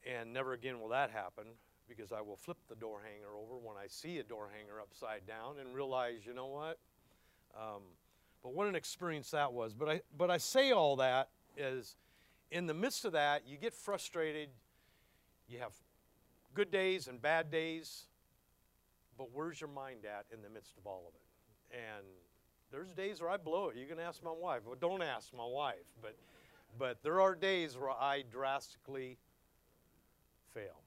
and 0.05 0.33
never 0.33 0.53
again 0.53 0.79
will 0.79 0.89
that 0.89 1.11
happen 1.11 1.45
because 1.87 2.11
I 2.11 2.21
will 2.21 2.35
flip 2.35 2.57
the 2.67 2.75
door 2.75 3.01
hanger 3.03 3.35
over 3.35 3.57
when 3.57 3.77
I 3.77 3.87
see 3.87 4.19
a 4.19 4.23
door 4.23 4.49
hanger 4.55 4.81
upside 4.81 5.25
down 5.25 5.55
and 5.59 5.73
realize, 5.73 6.25
you 6.25 6.33
know 6.33 6.47
what? 6.47 6.77
Um, 7.55 7.81
but 8.43 8.53
what 8.53 8.67
an 8.67 8.75
experience 8.75 9.31
that 9.31 9.53
was. 9.53 9.73
But 9.73 9.89
I, 9.89 10.01
but 10.17 10.29
I 10.29 10.37
say 10.37 10.71
all 10.71 10.97
that 10.97 11.29
is 11.57 11.95
in 12.51 12.67
the 12.67 12.73
midst 12.73 13.05
of 13.05 13.13
that, 13.13 13.43
you 13.47 13.57
get 13.57 13.73
frustrated. 13.73 14.49
You 15.49 15.59
have 15.59 15.73
good 16.53 16.71
days 16.71 17.07
and 17.07 17.21
bad 17.21 17.51
days. 17.51 18.07
But 19.17 19.29
where's 19.33 19.59
your 19.59 19.69
mind 19.69 20.05
at 20.05 20.25
in 20.33 20.41
the 20.41 20.49
midst 20.49 20.77
of 20.77 20.85
all 20.85 21.03
of 21.07 21.13
it? 21.15 21.77
And 21.77 22.05
there's 22.71 22.93
days 22.93 23.21
where 23.21 23.29
I 23.29 23.37
blow 23.37 23.69
it. 23.69 23.75
You 23.75 23.85
can 23.85 23.99
ask 23.99 24.23
my 24.23 24.31
wife. 24.31 24.61
Well, 24.65 24.77
don't 24.79 25.01
ask 25.01 25.33
my 25.33 25.45
wife. 25.45 25.75
But, 26.01 26.15
but 26.77 27.01
there 27.01 27.19
are 27.21 27.33
days 27.33 27.77
where 27.77 27.89
I 27.89 28.23
drastically 28.29 29.17
fail. 30.53 30.81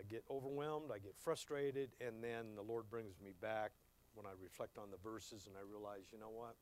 I 0.00 0.02
get 0.08 0.24
overwhelmed, 0.30 0.90
I 0.94 0.98
get 0.98 1.14
frustrated, 1.14 1.90
and 2.00 2.24
then 2.24 2.56
the 2.56 2.62
Lord 2.62 2.88
brings 2.88 3.20
me 3.22 3.32
back 3.42 3.72
when 4.14 4.24
I 4.24 4.30
reflect 4.42 4.78
on 4.78 4.90
the 4.90 4.96
verses 4.96 5.46
and 5.46 5.54
I 5.56 5.68
realize, 5.68 6.04
you 6.10 6.18
know 6.18 6.30
what? 6.32 6.56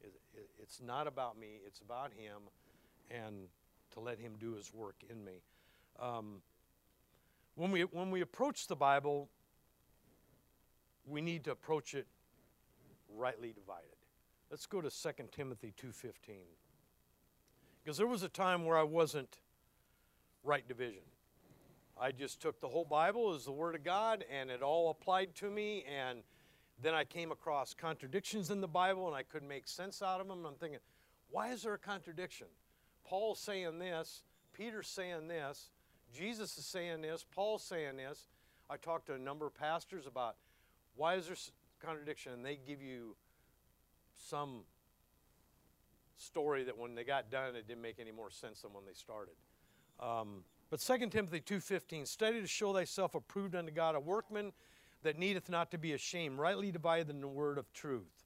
It, 0.00 0.14
it, 0.32 0.48
it's 0.60 0.80
not 0.80 1.08
about 1.08 1.36
me, 1.38 1.60
it's 1.66 1.80
about 1.80 2.12
Him, 2.12 2.42
and 3.10 3.48
to 3.94 4.00
let 4.00 4.20
Him 4.20 4.34
do 4.38 4.54
His 4.54 4.72
work 4.72 5.02
in 5.10 5.24
me. 5.24 5.42
Um, 5.98 6.40
when, 7.56 7.72
we, 7.72 7.82
when 7.82 8.12
we 8.12 8.20
approach 8.20 8.68
the 8.68 8.76
Bible, 8.76 9.28
we 11.04 11.20
need 11.20 11.42
to 11.44 11.50
approach 11.50 11.94
it 11.94 12.06
rightly 13.12 13.52
divided. 13.52 13.96
Let's 14.50 14.66
go 14.66 14.80
to 14.80 14.90
2 14.90 15.10
Timothy 15.32 15.74
2:15. 15.76 16.12
Because 17.82 17.96
there 17.98 18.06
was 18.06 18.22
a 18.22 18.28
time 18.28 18.64
where 18.64 18.78
I 18.78 18.84
wasn't 18.84 19.38
right 20.44 20.66
division. 20.68 21.02
I 22.02 22.10
just 22.10 22.42
took 22.42 22.60
the 22.60 22.66
whole 22.66 22.84
Bible 22.84 23.32
as 23.32 23.44
the 23.44 23.52
Word 23.52 23.76
of 23.76 23.84
God 23.84 24.24
and 24.28 24.50
it 24.50 24.60
all 24.60 24.90
applied 24.90 25.36
to 25.36 25.48
me. 25.48 25.84
And 25.84 26.24
then 26.82 26.94
I 26.94 27.04
came 27.04 27.30
across 27.30 27.74
contradictions 27.74 28.50
in 28.50 28.60
the 28.60 28.66
Bible 28.66 29.06
and 29.06 29.14
I 29.14 29.22
couldn't 29.22 29.46
make 29.46 29.68
sense 29.68 30.02
out 30.02 30.20
of 30.20 30.26
them. 30.26 30.44
I'm 30.44 30.54
thinking, 30.54 30.80
why 31.30 31.52
is 31.52 31.62
there 31.62 31.74
a 31.74 31.78
contradiction? 31.78 32.48
Paul's 33.04 33.38
saying 33.38 33.78
this, 33.78 34.24
Peter's 34.52 34.88
saying 34.88 35.28
this, 35.28 35.70
Jesus 36.12 36.58
is 36.58 36.64
saying 36.64 37.02
this, 37.02 37.24
Paul's 37.30 37.62
saying 37.62 37.98
this. 37.98 38.26
I 38.68 38.78
talked 38.78 39.06
to 39.06 39.14
a 39.14 39.18
number 39.18 39.46
of 39.46 39.54
pastors 39.54 40.08
about 40.08 40.34
why 40.96 41.14
is 41.14 41.28
there 41.28 41.36
contradiction, 41.80 42.32
and 42.32 42.44
they 42.44 42.58
give 42.66 42.82
you 42.82 43.14
some 44.28 44.62
story 46.16 46.64
that 46.64 46.76
when 46.76 46.96
they 46.96 47.04
got 47.04 47.30
done, 47.30 47.54
it 47.54 47.68
didn't 47.68 47.82
make 47.82 48.00
any 48.00 48.12
more 48.12 48.30
sense 48.30 48.62
than 48.62 48.72
when 48.72 48.84
they 48.84 48.92
started. 48.92 49.34
Um, 50.00 50.42
but 50.72 50.80
2 50.80 51.10
Timothy 51.10 51.38
2.15, 51.38 52.08
study 52.08 52.40
to 52.40 52.46
show 52.46 52.72
thyself 52.72 53.14
approved 53.14 53.54
unto 53.54 53.70
God, 53.70 53.94
a 53.94 54.00
workman 54.00 54.52
that 55.02 55.18
needeth 55.18 55.50
not 55.50 55.70
to 55.72 55.76
be 55.76 55.92
ashamed, 55.92 56.38
rightly 56.38 56.72
dividing 56.72 57.20
the 57.20 57.28
word 57.28 57.58
of 57.58 57.70
truth. 57.74 58.24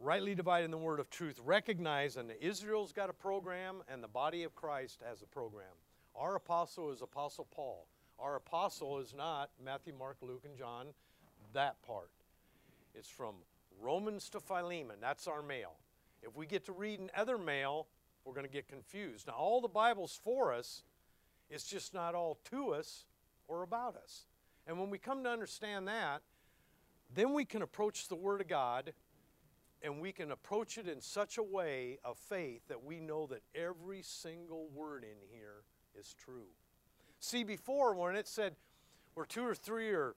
Rightly 0.00 0.34
dividing 0.34 0.70
the 0.70 0.78
word 0.78 1.00
of 1.00 1.10
truth. 1.10 1.38
Recognize, 1.44 2.16
and 2.16 2.32
Israel's 2.40 2.92
got 2.92 3.10
a 3.10 3.12
program, 3.12 3.82
and 3.92 4.02
the 4.02 4.08
body 4.08 4.42
of 4.42 4.54
Christ 4.54 5.02
has 5.06 5.20
a 5.20 5.26
program. 5.26 5.74
Our 6.16 6.36
apostle 6.36 6.90
is 6.90 7.02
Apostle 7.02 7.46
Paul. 7.54 7.86
Our 8.18 8.36
apostle 8.36 8.98
is 8.98 9.12
not 9.14 9.50
Matthew, 9.62 9.92
Mark, 9.92 10.16
Luke, 10.22 10.46
and 10.46 10.56
John, 10.56 10.86
that 11.52 11.76
part. 11.82 12.08
It's 12.94 13.10
from 13.10 13.34
Romans 13.82 14.30
to 14.30 14.40
Philemon. 14.40 14.96
That's 14.98 15.26
our 15.26 15.42
mail. 15.42 15.72
If 16.22 16.34
we 16.34 16.46
get 16.46 16.64
to 16.64 16.72
reading 16.72 17.10
other 17.14 17.36
mail, 17.36 17.86
we're 18.24 18.32
going 18.32 18.46
to 18.46 18.52
get 18.52 18.66
confused. 18.66 19.26
Now, 19.26 19.34
all 19.34 19.60
the 19.60 19.68
Bible's 19.68 20.18
for 20.24 20.54
us, 20.54 20.84
it's 21.52 21.64
just 21.64 21.92
not 21.92 22.14
all 22.14 22.38
to 22.50 22.72
us 22.72 23.04
or 23.46 23.62
about 23.62 23.94
us. 23.96 24.24
And 24.66 24.78
when 24.80 24.88
we 24.90 24.98
come 24.98 25.22
to 25.24 25.30
understand 25.30 25.86
that, 25.86 26.22
then 27.14 27.34
we 27.34 27.44
can 27.44 27.60
approach 27.60 28.08
the 28.08 28.16
Word 28.16 28.40
of 28.40 28.48
God 28.48 28.94
and 29.82 30.00
we 30.00 30.12
can 30.12 30.30
approach 30.30 30.78
it 30.78 30.88
in 30.88 31.00
such 31.00 31.38
a 31.38 31.42
way 31.42 31.98
of 32.04 32.16
faith 32.16 32.62
that 32.68 32.84
we 32.84 33.00
know 33.00 33.26
that 33.26 33.42
every 33.54 34.00
single 34.00 34.68
word 34.72 35.02
in 35.02 35.16
here 35.28 35.64
is 35.98 36.14
true. 36.14 36.46
See, 37.18 37.42
before 37.42 37.94
when 37.94 38.14
it 38.14 38.28
said, 38.28 38.54
where 39.14 39.26
two 39.26 39.44
or 39.44 39.56
three 39.56 39.90
are 39.90 40.14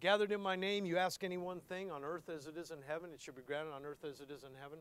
gathered 0.00 0.30
in 0.30 0.40
my 0.40 0.54
name, 0.54 0.86
you 0.86 0.96
ask 0.98 1.24
any 1.24 1.36
one 1.36 1.58
thing 1.58 1.90
on 1.90 2.04
earth 2.04 2.28
as 2.28 2.46
it 2.46 2.56
is 2.56 2.70
in 2.70 2.78
heaven, 2.86 3.10
it 3.12 3.20
should 3.20 3.34
be 3.34 3.42
granted 3.42 3.72
on 3.72 3.84
earth 3.84 4.04
as 4.04 4.20
it 4.20 4.30
is 4.30 4.44
in 4.44 4.50
heaven. 4.60 4.78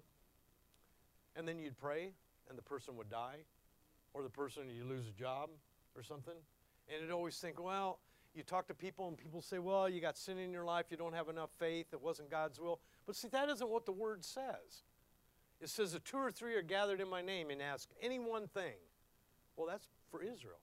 And 1.35 1.47
then 1.47 1.57
you'd 1.57 1.77
pray, 1.77 2.11
and 2.47 2.57
the 2.57 2.63
person 2.63 2.95
would 2.95 3.09
die, 3.09 3.39
or 4.13 4.21
the 4.21 4.29
person 4.29 4.69
you 4.69 4.85
lose 4.85 5.07
a 5.07 5.19
job 5.19 5.49
or 5.97 6.03
something. 6.03 6.33
And 6.89 7.01
you'd 7.01 7.11
always 7.11 7.37
think, 7.37 7.61
well, 7.61 7.99
you 8.33 8.43
talk 8.43 8.67
to 8.67 8.73
people, 8.73 9.07
and 9.07 9.17
people 9.17 9.41
say, 9.41 9.59
well, 9.59 9.89
you 9.89 9.99
got 9.99 10.17
sin 10.17 10.37
in 10.37 10.51
your 10.51 10.63
life, 10.63 10.85
you 10.89 10.97
don't 10.97 11.15
have 11.15 11.27
enough 11.27 11.49
faith, 11.57 11.87
it 11.91 12.01
wasn't 12.01 12.29
God's 12.29 12.59
will. 12.59 12.79
But 13.05 13.15
see, 13.15 13.27
that 13.29 13.49
isn't 13.49 13.69
what 13.69 13.85
the 13.85 13.91
word 13.91 14.23
says. 14.23 14.83
It 15.59 15.69
says 15.69 15.93
that 15.93 16.05
two 16.05 16.17
or 16.17 16.31
three 16.31 16.53
are 16.55 16.61
gathered 16.61 17.01
in 17.01 17.09
my 17.09 17.21
name 17.21 17.49
and 17.49 17.61
ask 17.61 17.89
any 18.01 18.19
one 18.19 18.47
thing. 18.47 18.75
Well, 19.55 19.67
that's 19.67 19.87
for 20.11 20.21
Israel. 20.21 20.59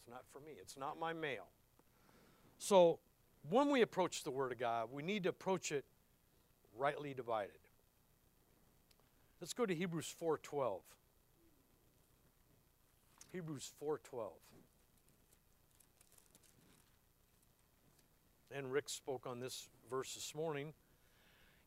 It's 0.00 0.10
not 0.10 0.24
for 0.32 0.40
me. 0.40 0.52
It's 0.60 0.76
not 0.76 0.98
my 0.98 1.12
mail. 1.12 1.46
So 2.58 2.98
when 3.48 3.70
we 3.70 3.82
approach 3.82 4.24
the 4.24 4.30
Word 4.30 4.50
of 4.50 4.58
God, 4.58 4.88
we 4.92 5.02
need 5.02 5.22
to 5.24 5.28
approach 5.28 5.70
it 5.70 5.84
rightly 6.76 7.14
divided. 7.14 7.58
Let's 9.40 9.54
go 9.54 9.66
to 9.66 9.74
Hebrews 9.74 10.14
4:12. 10.20 10.82
Hebrews 13.32 13.72
4:12. 13.80 14.32
And 18.54 18.70
Rick 18.70 18.88
spoke 18.88 19.26
on 19.26 19.40
this 19.40 19.68
verse 19.88 20.14
this 20.14 20.34
morning. 20.34 20.74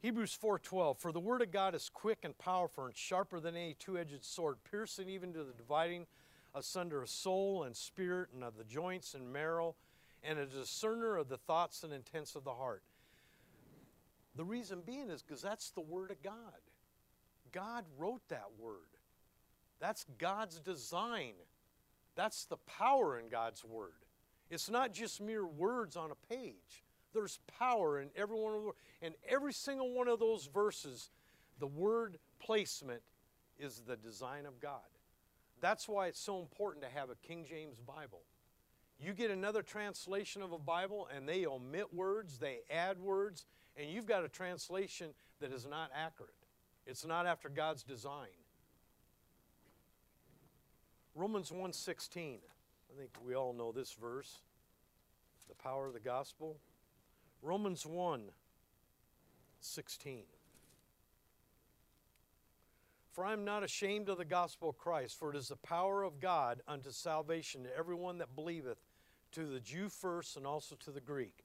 Hebrews 0.01 0.37
4:12 0.37 0.99
For 0.99 1.11
the 1.11 1.19
word 1.19 1.41
of 1.41 1.51
God 1.51 1.73
is 1.73 1.89
quick 1.89 2.19
and 2.23 2.37
powerful 2.37 2.85
and 2.85 2.95
sharper 2.95 3.39
than 3.39 3.55
any 3.55 3.73
two-edged 3.73 4.23
sword, 4.23 4.57
piercing 4.69 5.09
even 5.09 5.33
to 5.33 5.43
the 5.43 5.53
dividing 5.53 6.05
asunder 6.53 7.01
of 7.01 7.09
soul 7.09 7.63
and 7.63 7.75
spirit 7.75 8.29
and 8.33 8.43
of 8.43 8.57
the 8.57 8.63
joints 8.63 9.13
and 9.13 9.33
marrow, 9.33 9.75
and 10.23 10.37
a 10.37 10.45
discerner 10.45 11.17
of 11.17 11.27
the 11.27 11.37
thoughts 11.37 11.83
and 11.83 11.91
intents 11.91 12.35
of 12.35 12.43
the 12.43 12.53
heart. 12.53 12.83
The 14.35 14.45
reason 14.45 14.81
being 14.85 15.09
is 15.09 15.23
because 15.23 15.41
that's 15.41 15.71
the 15.71 15.81
word 15.81 16.11
of 16.11 16.21
God. 16.21 16.33
God 17.51 17.85
wrote 17.97 18.21
that 18.29 18.49
word. 18.59 18.75
That's 19.79 20.05
God's 20.17 20.59
design. 20.59 21.33
That's 22.15 22.45
the 22.45 22.57
power 22.57 23.17
in 23.19 23.29
God's 23.29 23.63
word. 23.63 24.04
It's 24.49 24.69
not 24.69 24.93
just 24.93 25.21
mere 25.21 25.45
words 25.45 25.95
on 25.95 26.11
a 26.11 26.33
page. 26.33 26.83
There's 27.13 27.39
power 27.59 27.99
in 27.99 28.09
every 28.15 28.35
one 28.35 28.53
of 28.53 28.63
the 28.63 28.71
and 29.01 29.15
every 29.27 29.53
single 29.53 29.93
one 29.93 30.07
of 30.07 30.19
those 30.19 30.47
verses, 30.53 31.09
the 31.59 31.67
word 31.67 32.17
placement 32.39 33.01
is 33.57 33.81
the 33.87 33.95
design 33.95 34.45
of 34.45 34.59
God. 34.59 34.81
That's 35.61 35.87
why 35.87 36.07
it's 36.07 36.19
so 36.19 36.39
important 36.39 36.83
to 36.83 36.89
have 36.89 37.09
a 37.09 37.15
King 37.27 37.45
James 37.47 37.79
Bible. 37.79 38.21
You 38.99 39.13
get 39.13 39.31
another 39.31 39.61
translation 39.61 40.41
of 40.41 40.51
a 40.51 40.59
Bible 40.59 41.07
and 41.15 41.27
they 41.27 41.45
omit 41.45 41.93
words, 41.93 42.37
they 42.37 42.59
add 42.69 42.99
words, 42.99 43.45
and 43.77 43.89
you've 43.89 44.05
got 44.05 44.23
a 44.23 44.29
translation 44.29 45.11
that 45.39 45.51
is 45.51 45.65
not 45.65 45.91
accurate. 45.95 46.31
It's 46.85 47.05
not 47.05 47.25
after 47.25 47.49
God's 47.49 47.83
design. 47.83 48.27
Romans 51.15 51.51
1:16. 51.51 52.41
I 52.95 52.97
think 52.97 53.11
we 53.25 53.35
all 53.35 53.53
know 53.53 53.71
this 53.71 53.91
verse. 53.91 54.41
The 55.49 55.55
power 55.55 55.87
of 55.87 55.93
the 55.93 55.99
gospel. 55.99 56.57
Romans 57.41 57.85
1 57.85 58.29
16. 59.59 60.23
For 63.11 63.25
I 63.25 63.33
am 63.33 63.43
not 63.43 63.63
ashamed 63.63 64.09
of 64.09 64.17
the 64.17 64.25
gospel 64.25 64.69
of 64.69 64.77
Christ, 64.77 65.17
for 65.17 65.31
it 65.31 65.35
is 65.35 65.47
the 65.47 65.55
power 65.55 66.03
of 66.03 66.19
God 66.19 66.61
unto 66.67 66.91
salvation 66.91 67.63
to 67.63 67.75
everyone 67.75 68.19
that 68.19 68.35
believeth, 68.35 68.77
to 69.31 69.45
the 69.45 69.59
Jew 69.59 69.89
first 69.89 70.37
and 70.37 70.45
also 70.45 70.75
to 70.75 70.91
the 70.91 71.01
Greek. 71.01 71.43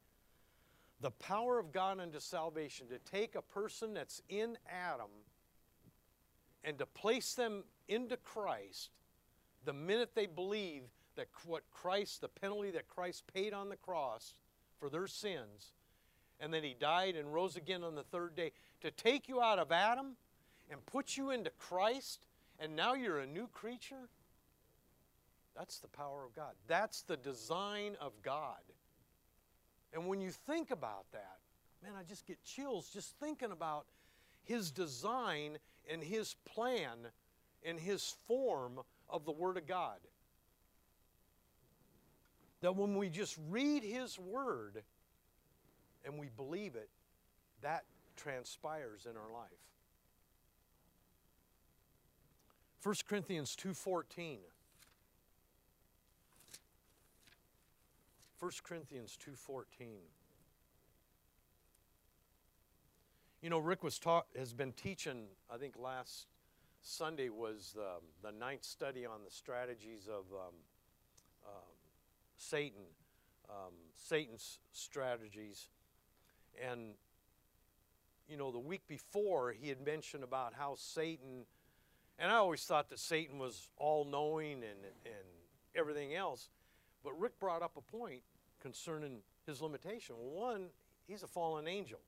The 1.00 1.12
power 1.12 1.58
of 1.58 1.72
God 1.72 1.98
unto 1.98 2.20
salvation 2.20 2.86
to 2.88 2.98
take 2.98 3.34
a 3.34 3.42
person 3.42 3.94
that's 3.94 4.20
in 4.28 4.58
Adam 4.68 5.10
and 6.62 6.78
to 6.78 6.86
place 6.86 7.34
them 7.34 7.64
into 7.88 8.16
Christ 8.18 8.90
the 9.64 9.72
minute 9.72 10.10
they 10.14 10.26
believe 10.26 10.82
that 11.20 11.28
what 11.44 11.62
Christ, 11.70 12.22
the 12.22 12.28
penalty 12.28 12.70
that 12.70 12.88
Christ 12.88 13.24
paid 13.32 13.52
on 13.52 13.68
the 13.68 13.76
cross 13.76 14.32
for 14.78 14.88
their 14.88 15.06
sins, 15.06 15.72
and 16.40 16.52
then 16.52 16.62
he 16.62 16.74
died 16.78 17.14
and 17.14 17.32
rose 17.32 17.56
again 17.56 17.84
on 17.84 17.94
the 17.94 18.02
third 18.02 18.34
day 18.34 18.52
to 18.80 18.90
take 18.90 19.28
you 19.28 19.42
out 19.42 19.58
of 19.58 19.70
Adam 19.70 20.16
and 20.70 20.84
put 20.86 21.18
you 21.18 21.30
into 21.30 21.50
Christ, 21.50 22.24
and 22.58 22.74
now 22.74 22.94
you're 22.94 23.18
a 23.18 23.26
new 23.26 23.48
creature. 23.48 24.08
That's 25.54 25.78
the 25.80 25.88
power 25.88 26.24
of 26.24 26.34
God. 26.34 26.52
That's 26.66 27.02
the 27.02 27.18
design 27.18 27.96
of 28.00 28.12
God. 28.22 28.62
And 29.92 30.06
when 30.06 30.22
you 30.22 30.30
think 30.30 30.70
about 30.70 31.04
that, 31.12 31.36
man, 31.82 31.92
I 31.98 32.02
just 32.04 32.26
get 32.26 32.42
chills 32.44 32.88
just 32.88 33.14
thinking 33.20 33.50
about 33.50 33.84
his 34.44 34.70
design 34.70 35.58
and 35.90 36.02
his 36.02 36.34
plan 36.46 36.96
and 37.62 37.78
his 37.78 38.14
form 38.26 38.80
of 39.10 39.26
the 39.26 39.32
Word 39.32 39.58
of 39.58 39.66
God. 39.66 39.98
That 42.60 42.76
when 42.76 42.96
we 42.96 43.08
just 43.08 43.38
read 43.48 43.82
his 43.82 44.18
Word, 44.18 44.82
and 46.04 46.18
we 46.18 46.28
believe 46.36 46.74
it, 46.74 46.88
that 47.62 47.84
transpires 48.16 49.06
in 49.10 49.16
our 49.16 49.32
life. 49.32 49.50
1 52.82 52.94
Corinthians 53.06 53.54
2:14. 53.56 54.38
1 58.38 58.50
Corinthians 58.62 59.18
2:14. 59.18 60.00
You 63.42 63.50
know, 63.50 63.58
Rick 63.58 63.82
was 63.82 63.98
taught 63.98 64.26
has 64.36 64.52
been 64.52 64.72
teaching. 64.72 65.28
I 65.50 65.58
think 65.58 65.76
last 65.78 66.26
Sunday 66.82 67.28
was 67.28 67.76
um, 67.78 68.02
the 68.22 68.32
ninth 68.32 68.64
study 68.64 69.04
on 69.04 69.24
the 69.24 69.30
strategies 69.30 70.08
of 70.08 70.24
um, 70.32 70.54
Satan, 72.40 72.82
um, 73.48 73.74
Satan's 73.94 74.58
strategies. 74.72 75.68
And, 76.70 76.94
you 78.28 78.36
know, 78.36 78.50
the 78.50 78.58
week 78.58 78.82
before, 78.88 79.52
he 79.52 79.68
had 79.68 79.84
mentioned 79.84 80.24
about 80.24 80.54
how 80.54 80.74
Satan, 80.76 81.44
and 82.18 82.32
I 82.32 82.36
always 82.36 82.64
thought 82.64 82.88
that 82.90 82.98
Satan 82.98 83.38
was 83.38 83.68
all 83.76 84.04
knowing 84.04 84.54
and, 84.54 84.84
and 85.04 85.28
everything 85.74 86.14
else. 86.14 86.48
But 87.04 87.18
Rick 87.18 87.38
brought 87.38 87.62
up 87.62 87.76
a 87.76 87.96
point 87.96 88.22
concerning 88.60 89.18
his 89.46 89.60
limitation. 89.60 90.16
One, 90.16 90.66
he's 91.06 91.22
a 91.22 91.28
fallen 91.28 91.68
angel. 91.68 92.00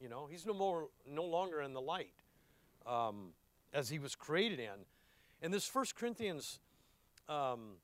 You 0.00 0.08
know, 0.08 0.26
he's 0.30 0.46
no 0.46 0.54
more, 0.54 0.88
no 1.08 1.24
longer 1.24 1.60
in 1.60 1.74
the 1.74 1.80
light 1.80 2.14
um, 2.86 3.34
as 3.72 3.90
he 3.90 3.98
was 3.98 4.14
created 4.14 4.58
in. 4.58 4.86
And 5.42 5.52
this 5.52 5.66
First 5.66 5.94
Corinthians 5.94 6.58
um, 7.28 7.76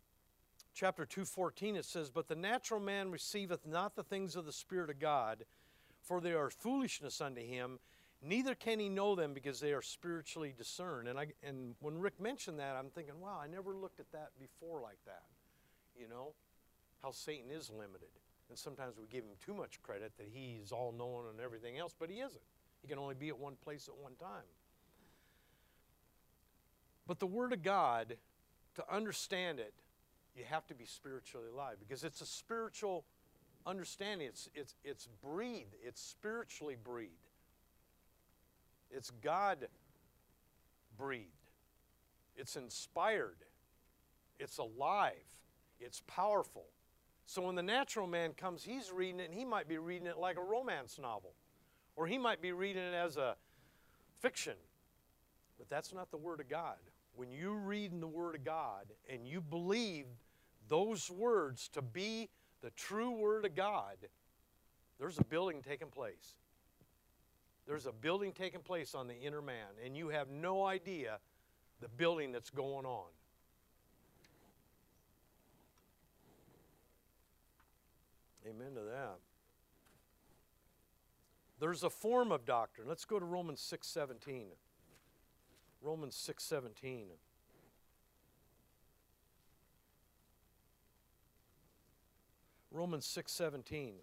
chapter 0.79 1.05
2.14, 1.05 1.77
it 1.77 1.85
says, 1.85 2.09
But 2.09 2.29
the 2.29 2.37
natural 2.37 2.79
man 2.79 3.11
receiveth 3.11 3.67
not 3.67 3.97
the 3.97 4.05
things 4.05 4.37
of 4.37 4.47
the 4.47 4.53
Spirit 4.53 4.91
of 4.91 5.01
God, 5.01 5.45
for 6.03 6.21
they 6.21 6.33
are 6.33 6.51
foolishness 6.51 7.21
unto 7.21 7.41
him, 7.41 7.81
neither 8.23 8.55
can 8.55 8.79
he 8.79 8.89
know 8.89 9.17
them 9.17 9.35
because 9.35 9.59
they 9.59 9.73
are 9.73 9.83
spiritually 9.83 10.55
discerned. 10.57 11.09
And, 11.09 11.19
I, 11.19 11.27
and 11.43 11.75
when 11.81 11.99
Rick 11.99 12.21
mentioned 12.21 12.61
that, 12.61 12.77
I'm 12.77 12.91
thinking, 12.91 13.21
wow, 13.21 13.41
I 13.43 13.49
never 13.49 13.75
looked 13.75 13.99
at 13.99 14.11
that 14.13 14.31
before 14.39 14.81
like 14.81 14.99
that. 15.07 15.25
You 15.99 16.09
know, 16.09 16.33
how 17.03 17.11
Satan 17.11 17.51
is 17.51 17.71
limited. 17.71 18.09
And 18.49 18.57
sometimes 18.57 18.95
we 18.97 19.07
give 19.09 19.25
him 19.25 19.37
too 19.45 19.55
much 19.55 19.83
credit 19.83 20.13
that 20.17 20.29
he's 20.33 20.71
all 20.71 20.95
knowing 20.97 21.27
and 21.31 21.41
everything 21.41 21.77
else, 21.77 21.95
but 21.99 22.09
he 22.09 22.21
isn't. 22.21 22.41
He 22.83 22.89
can 22.89 22.99
only 22.99 23.17
be 23.17 23.29
at 23.29 23.39
one 23.39 23.57
place 23.65 23.89
at 23.89 24.01
one 24.01 24.15
time. 24.15 24.47
But 27.07 27.19
the 27.19 27.27
Word 27.27 27.53
of 27.53 27.63
God, 27.63 28.17
to 28.77 28.95
understand 28.95 29.59
it, 29.59 29.75
you 30.39 30.45
have 30.49 30.67
to 30.69 30.75
be 30.75 30.87
spiritually 30.87 31.49
alive 31.53 31.77
because 31.81 32.05
it's 32.05 32.21
a 32.21 32.27
spiritual 32.27 33.05
understanding. 33.67 34.29
It's, 34.29 34.49
it's, 34.55 34.75
it's 34.85 35.09
breathed, 35.23 35.75
it's 35.83 36.01
spiritually 36.01 36.77
breathed, 36.83 37.13
it's 38.91 39.11
God 39.23 39.69
breathed, 40.97 41.27
it's 42.37 42.57
inspired, 42.57 43.37
it's 44.39 44.59
alive, 44.59 45.15
it's 45.81 46.03
powerful. 46.07 46.67
So 47.27 47.43
when 47.43 47.57
the 47.57 47.63
natural 47.63 48.07
man 48.07 48.33
comes, 48.33 48.63
he's 48.63 48.91
reading 48.91 49.21
it, 49.21 49.29
and 49.29 49.35
he 49.35 49.45
might 49.45 49.69
be 49.69 49.77
reading 49.77 50.07
it 50.07 50.19
like 50.19 50.39
a 50.39 50.43
romance 50.43 50.99
novel, 50.99 51.35
or 51.95 52.07
he 52.07 52.17
might 52.17 52.41
be 52.41 52.53
reading 52.53 52.83
it 52.83 52.95
as 52.95 53.17
a 53.17 53.37
fiction. 54.21 54.55
But 55.59 55.69
that's 55.69 55.93
not 55.93 56.11
the 56.11 56.17
Word 56.17 56.41
of 56.41 56.49
God. 56.49 56.77
When 57.17 57.31
you 57.31 57.53
read 57.53 57.93
in 57.93 58.01
the 58.01 58.07
Word 58.07 58.37
of 58.37 58.45
God 58.45 58.87
and 59.13 59.27
you 59.27 59.41
believe 59.41 60.07
those 60.69 61.11
words 61.11 61.69
to 61.71 61.83
be 61.83 62.29
the 62.63 62.71
true 62.71 63.11
Word 63.11 63.45
of 63.45 63.55
God, 63.55 63.97
there's 64.99 65.19
a 65.19 65.25
building 65.25 65.63
taking 65.63 65.89
place. 65.89 66.35
There's 67.67 67.87
a 67.87 67.93
building 67.93 68.33
taking 68.33 68.61
place 68.61 68.95
on 68.95 69.09
the 69.09 69.15
inner 69.15 69.43
man, 69.43 69.69
and 69.85 69.97
you 69.97 70.09
have 70.09 70.29
no 70.31 70.65
idea 70.65 71.19
the 71.81 71.89
building 71.89 72.33
that's 72.33 72.51
going 72.51 72.87
on. 72.87 73.07
Amen 78.49 78.75
to 78.75 78.81
that. 78.81 79.19
There's 81.61 81.83
a 81.83 81.91
form 81.91 82.33
of 82.33 82.47
doctrine. 82.47 82.89
Let's 82.89 83.05
go 83.05 83.19
to 83.19 83.25
Romans 83.25 83.61
6:17. 83.61 84.57
Romans 85.83 86.17
6:17. 86.17 87.19
Romans 92.71 93.07
6:17. 93.07 93.95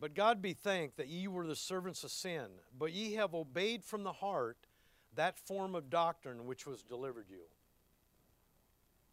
But 0.00 0.14
God 0.14 0.40
be 0.40 0.54
thanked 0.54 0.96
that 0.96 1.08
ye 1.08 1.26
were 1.26 1.46
the 1.46 1.56
servants 1.56 2.04
of 2.04 2.10
sin, 2.10 2.60
but 2.76 2.92
ye 2.92 3.14
have 3.14 3.34
obeyed 3.34 3.84
from 3.84 4.04
the 4.04 4.12
heart 4.12 4.66
that 5.14 5.38
form 5.38 5.74
of 5.74 5.90
doctrine 5.90 6.46
which 6.46 6.66
was 6.66 6.82
delivered 6.82 7.28
you. 7.28 7.48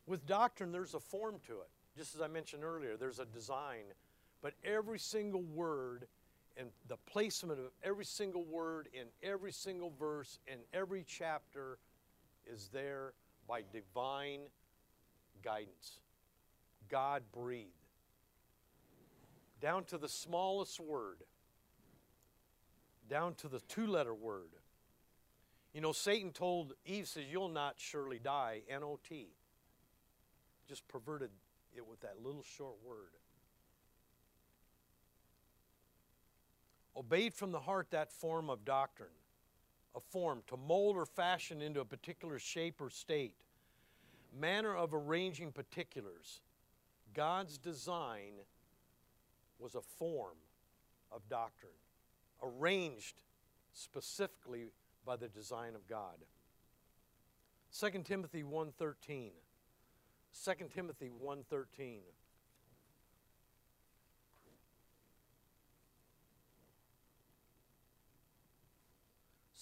With 0.06 0.28
doctrine, 0.28 0.72
there's 0.72 0.94
a 0.94 1.00
form 1.00 1.40
to 1.48 1.62
it. 1.62 1.70
Just 1.98 2.14
as 2.14 2.22
I 2.22 2.28
mentioned 2.28 2.64
earlier, 2.64 2.98
there's 2.98 3.20
a 3.20 3.26
design, 3.26 3.86
but 4.42 4.54
every 4.64 5.00
single 5.00 5.42
word 5.42 6.08
and 6.58 6.70
the 6.88 6.98
placement 6.98 7.60
of 7.60 7.72
every 7.84 8.06
single 8.06 8.44
word 8.44 8.88
in 8.94 9.08
every 9.24 9.52
single 9.52 9.90
verse 9.90 10.40
in 10.48 10.60
every 10.74 11.04
chapter 11.08 11.80
is 12.46 12.70
there 12.72 13.14
by 13.48 13.64
divine 13.74 14.42
guidance. 15.44 16.00
God 16.90 17.24
breathed 17.34 17.85
down 19.66 19.84
to 19.84 19.98
the 19.98 20.08
smallest 20.08 20.80
word, 20.80 21.24
down 23.10 23.34
to 23.34 23.48
the 23.48 23.60
two 23.62 23.88
letter 23.88 24.14
word. 24.14 24.52
You 25.74 25.82
know, 25.82 25.92
Satan 25.92 26.30
told 26.30 26.74
Eve, 26.86 27.08
says, 27.08 27.24
You'll 27.32 27.50
not 27.50 27.74
surely 27.78 28.20
die, 28.20 28.62
N 28.70 28.84
O 28.84 29.00
T. 29.10 29.30
Just 30.70 30.88
perverted 30.88 31.32
it 31.76 31.84
with 31.84 32.00
that 32.02 32.22
little 32.24 32.44
short 32.44 32.76
word. 32.86 33.10
Obeyed 36.96 37.34
from 37.34 37.52
the 37.52 37.60
heart 37.60 37.88
that 37.90 38.12
form 38.12 38.52
of 38.52 38.66
doctrine, 38.66 39.10
a 39.96 40.00
form 40.00 40.44
to 40.46 40.58
mold 40.58 40.96
or 40.96 41.08
fashion 41.08 41.64
into 41.64 41.80
a 41.80 41.86
particular 41.86 42.38
shape 42.38 42.80
or 42.80 42.92
state, 42.92 43.34
manner 44.40 44.76
of 44.76 44.94
arranging 44.94 45.52
particulars. 45.52 46.42
God's 47.16 47.58
design 47.58 48.34
was 49.60 49.76
a 49.76 49.82
form 49.82 50.38
of 51.12 51.28
doctrine, 51.30 51.72
arranged 52.42 53.22
specifically 53.74 54.72
by 55.06 55.16
the 55.16 55.28
design 55.28 55.76
of 55.76 55.88
God. 55.88 56.26
2 57.72 58.04
Timothy 58.04 58.44
1:13. 58.44 59.32
2 60.34 60.70
Timothy 60.74 61.10
1:13. 61.10 62.02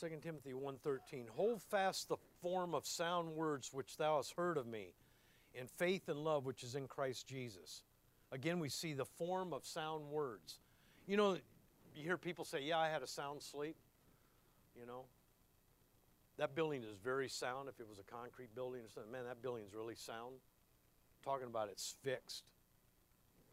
Second 0.03 0.21
Timothy 0.21 0.51
1:13 0.51 1.29
Hold 1.29 1.61
fast 1.61 2.09
the 2.09 2.17
form 2.41 2.75
of 2.75 2.85
sound 2.85 3.33
words 3.35 3.71
which 3.71 3.95
thou 3.95 4.17
hast 4.17 4.33
heard 4.33 4.57
of 4.57 4.67
me 4.67 4.93
in 5.53 5.65
faith 5.65 6.09
and 6.09 6.23
love 6.23 6.45
which 6.45 6.61
is 6.61 6.75
in 6.75 6.89
Christ 6.89 7.25
Jesus. 7.25 7.83
Again, 8.33 8.57
we 8.57 8.67
see 8.67 8.93
the 8.93 9.05
form 9.05 9.53
of 9.53 9.63
sound 9.63 10.09
words. 10.09 10.57
You 11.05 11.17
know, 11.17 11.37
you 11.95 12.03
hear 12.03 12.17
people 12.17 12.43
say, 12.43 12.63
Yeah, 12.63 12.79
I 12.79 12.89
had 12.89 13.03
a 13.03 13.07
sound 13.07 13.43
sleep. 13.43 13.75
You 14.75 14.87
know, 14.87 15.03
that 16.37 16.55
building 16.55 16.81
is 16.81 16.97
very 17.03 17.29
sound. 17.29 17.69
If 17.69 17.79
it 17.79 17.87
was 17.87 17.99
a 17.99 18.03
concrete 18.03 18.55
building 18.55 18.81
or 18.81 18.89
something, 18.89 19.11
man, 19.11 19.25
that 19.25 19.43
building 19.43 19.63
is 19.67 19.75
really 19.75 19.93
sound. 19.93 20.33
Talking 21.23 21.45
about 21.45 21.69
it's 21.69 21.95
fixed. 22.03 22.45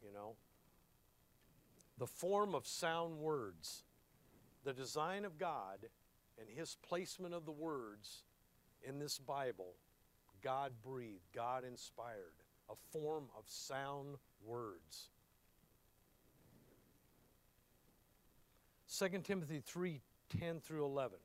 You 0.02 0.14
know, 0.14 0.32
the 1.98 2.06
form 2.06 2.54
of 2.54 2.66
sound 2.66 3.18
words, 3.18 3.84
the 4.64 4.72
design 4.72 5.26
of 5.26 5.36
God, 5.36 5.80
and 6.38 6.48
His 6.48 6.78
placement 6.88 7.34
of 7.34 7.44
the 7.44 7.52
words 7.52 8.22
in 8.82 8.98
this 8.98 9.18
Bible, 9.18 9.74
God 10.42 10.72
breathed, 10.82 11.28
God 11.34 11.64
inspired, 11.64 12.32
a 12.70 12.74
form 12.90 13.24
of 13.36 13.44
sound 13.46 14.16
words. 14.44 15.08
2 18.98 19.08
Timothy 19.22 19.62
3 19.64 20.00
10 20.38 20.60
through 20.60 20.84
11. 20.84 21.18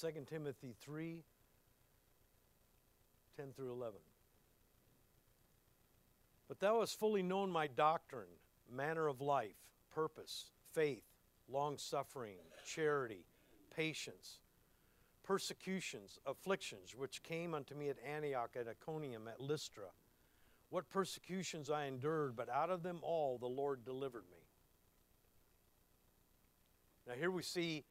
2 0.00 0.08
Timothy 0.28 0.74
3 0.80 1.22
10 3.36 3.46
through 3.54 3.72
11. 3.72 3.94
But 6.48 6.60
thou 6.60 6.80
hast 6.80 6.98
fully 6.98 7.22
known 7.22 7.50
my 7.50 7.66
doctrine, 7.66 8.28
manner 8.72 9.08
of 9.08 9.20
life, 9.20 9.56
purpose, 9.94 10.50
faith, 10.72 11.04
long 11.48 11.76
suffering, 11.78 12.36
charity, 12.64 13.24
patience, 13.74 14.38
persecutions, 15.22 16.18
afflictions, 16.26 16.94
which 16.96 17.22
came 17.22 17.52
unto 17.52 17.74
me 17.74 17.88
at 17.88 17.96
Antioch, 18.06 18.50
at 18.58 18.66
Iconium, 18.68 19.28
at 19.28 19.40
Lystra 19.40 19.86
what 20.70 20.88
persecutions 20.90 21.70
I 21.70 21.84
endured, 21.84 22.36
but 22.36 22.48
out 22.48 22.70
of 22.70 22.82
them 22.82 22.98
all 23.02 23.38
the 23.38 23.46
Lord 23.46 23.84
delivered 23.84 24.24
me. 24.30 24.38
Now, 27.06 27.14
here 27.14 27.30
we 27.30 27.42
see 27.42 27.84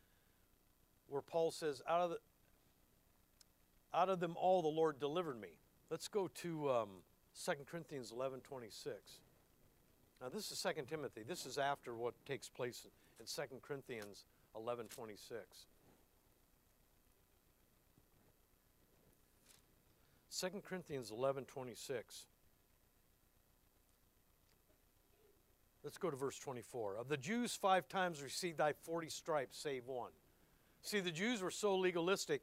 where 1.08 1.22
Paul 1.22 1.52
says, 1.52 1.82
out 1.88 2.02
of, 2.02 2.10
the, 2.12 2.18
out 3.94 4.10
of 4.10 4.20
them 4.20 4.36
all 4.38 4.62
the 4.62 4.68
Lord 4.68 5.00
delivered 5.00 5.40
me. 5.40 5.50
Let's 5.90 6.08
go 6.08 6.30
to 6.42 6.72
um, 6.72 6.90
2 7.46 7.52
Corinthians 7.70 8.12
11 8.12 8.42
26. 8.42 8.96
Now, 10.22 10.30
this 10.30 10.52
is 10.52 10.62
2 10.62 10.84
Timothy. 10.90 11.24
This 11.28 11.46
is 11.46 11.58
after 11.58 11.96
what 11.96 12.14
takes 12.26 12.50
place 12.50 12.88
in 13.20 13.26
2 13.26 13.42
Corinthians 13.62 14.26
11 14.56 14.88
26. 14.88 15.66
2 20.38 20.48
Corinthians 20.68 21.12
11 21.12 21.46
26. 21.46 22.26
Let's 25.86 26.00
go 26.00 26.10
to 26.10 26.18
verse 26.18 26.40
24. 26.40 26.98
Of 26.98 27.10
the 27.10 27.16
Jews, 27.16 27.56
five 27.56 27.88
times 27.88 28.24
received 28.24 28.60
I 28.60 28.74
40 28.74 29.08
stripes, 29.08 29.56
save 29.60 29.86
one. 29.86 30.10
See, 30.82 31.00
the 31.00 31.12
Jews 31.12 31.44
were 31.44 31.52
so 31.52 31.76
legalistic, 31.76 32.42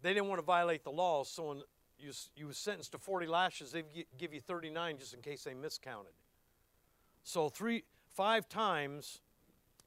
they 0.00 0.14
didn't 0.14 0.28
want 0.28 0.38
to 0.38 0.44
violate 0.44 0.82
the 0.82 0.90
law, 0.90 1.24
so 1.24 1.48
when 1.48 1.62
you, 1.98 2.12
you 2.34 2.46
was 2.46 2.56
sentenced 2.56 2.92
to 2.92 2.98
40 2.98 3.26
lashes, 3.26 3.72
they'd 3.72 3.84
give 4.16 4.32
you 4.32 4.40
39 4.40 4.96
just 4.96 5.12
in 5.12 5.20
case 5.20 5.44
they 5.44 5.52
miscounted. 5.52 6.12
So 7.22 7.50
three, 7.50 7.84
five 8.14 8.48
times 8.48 9.20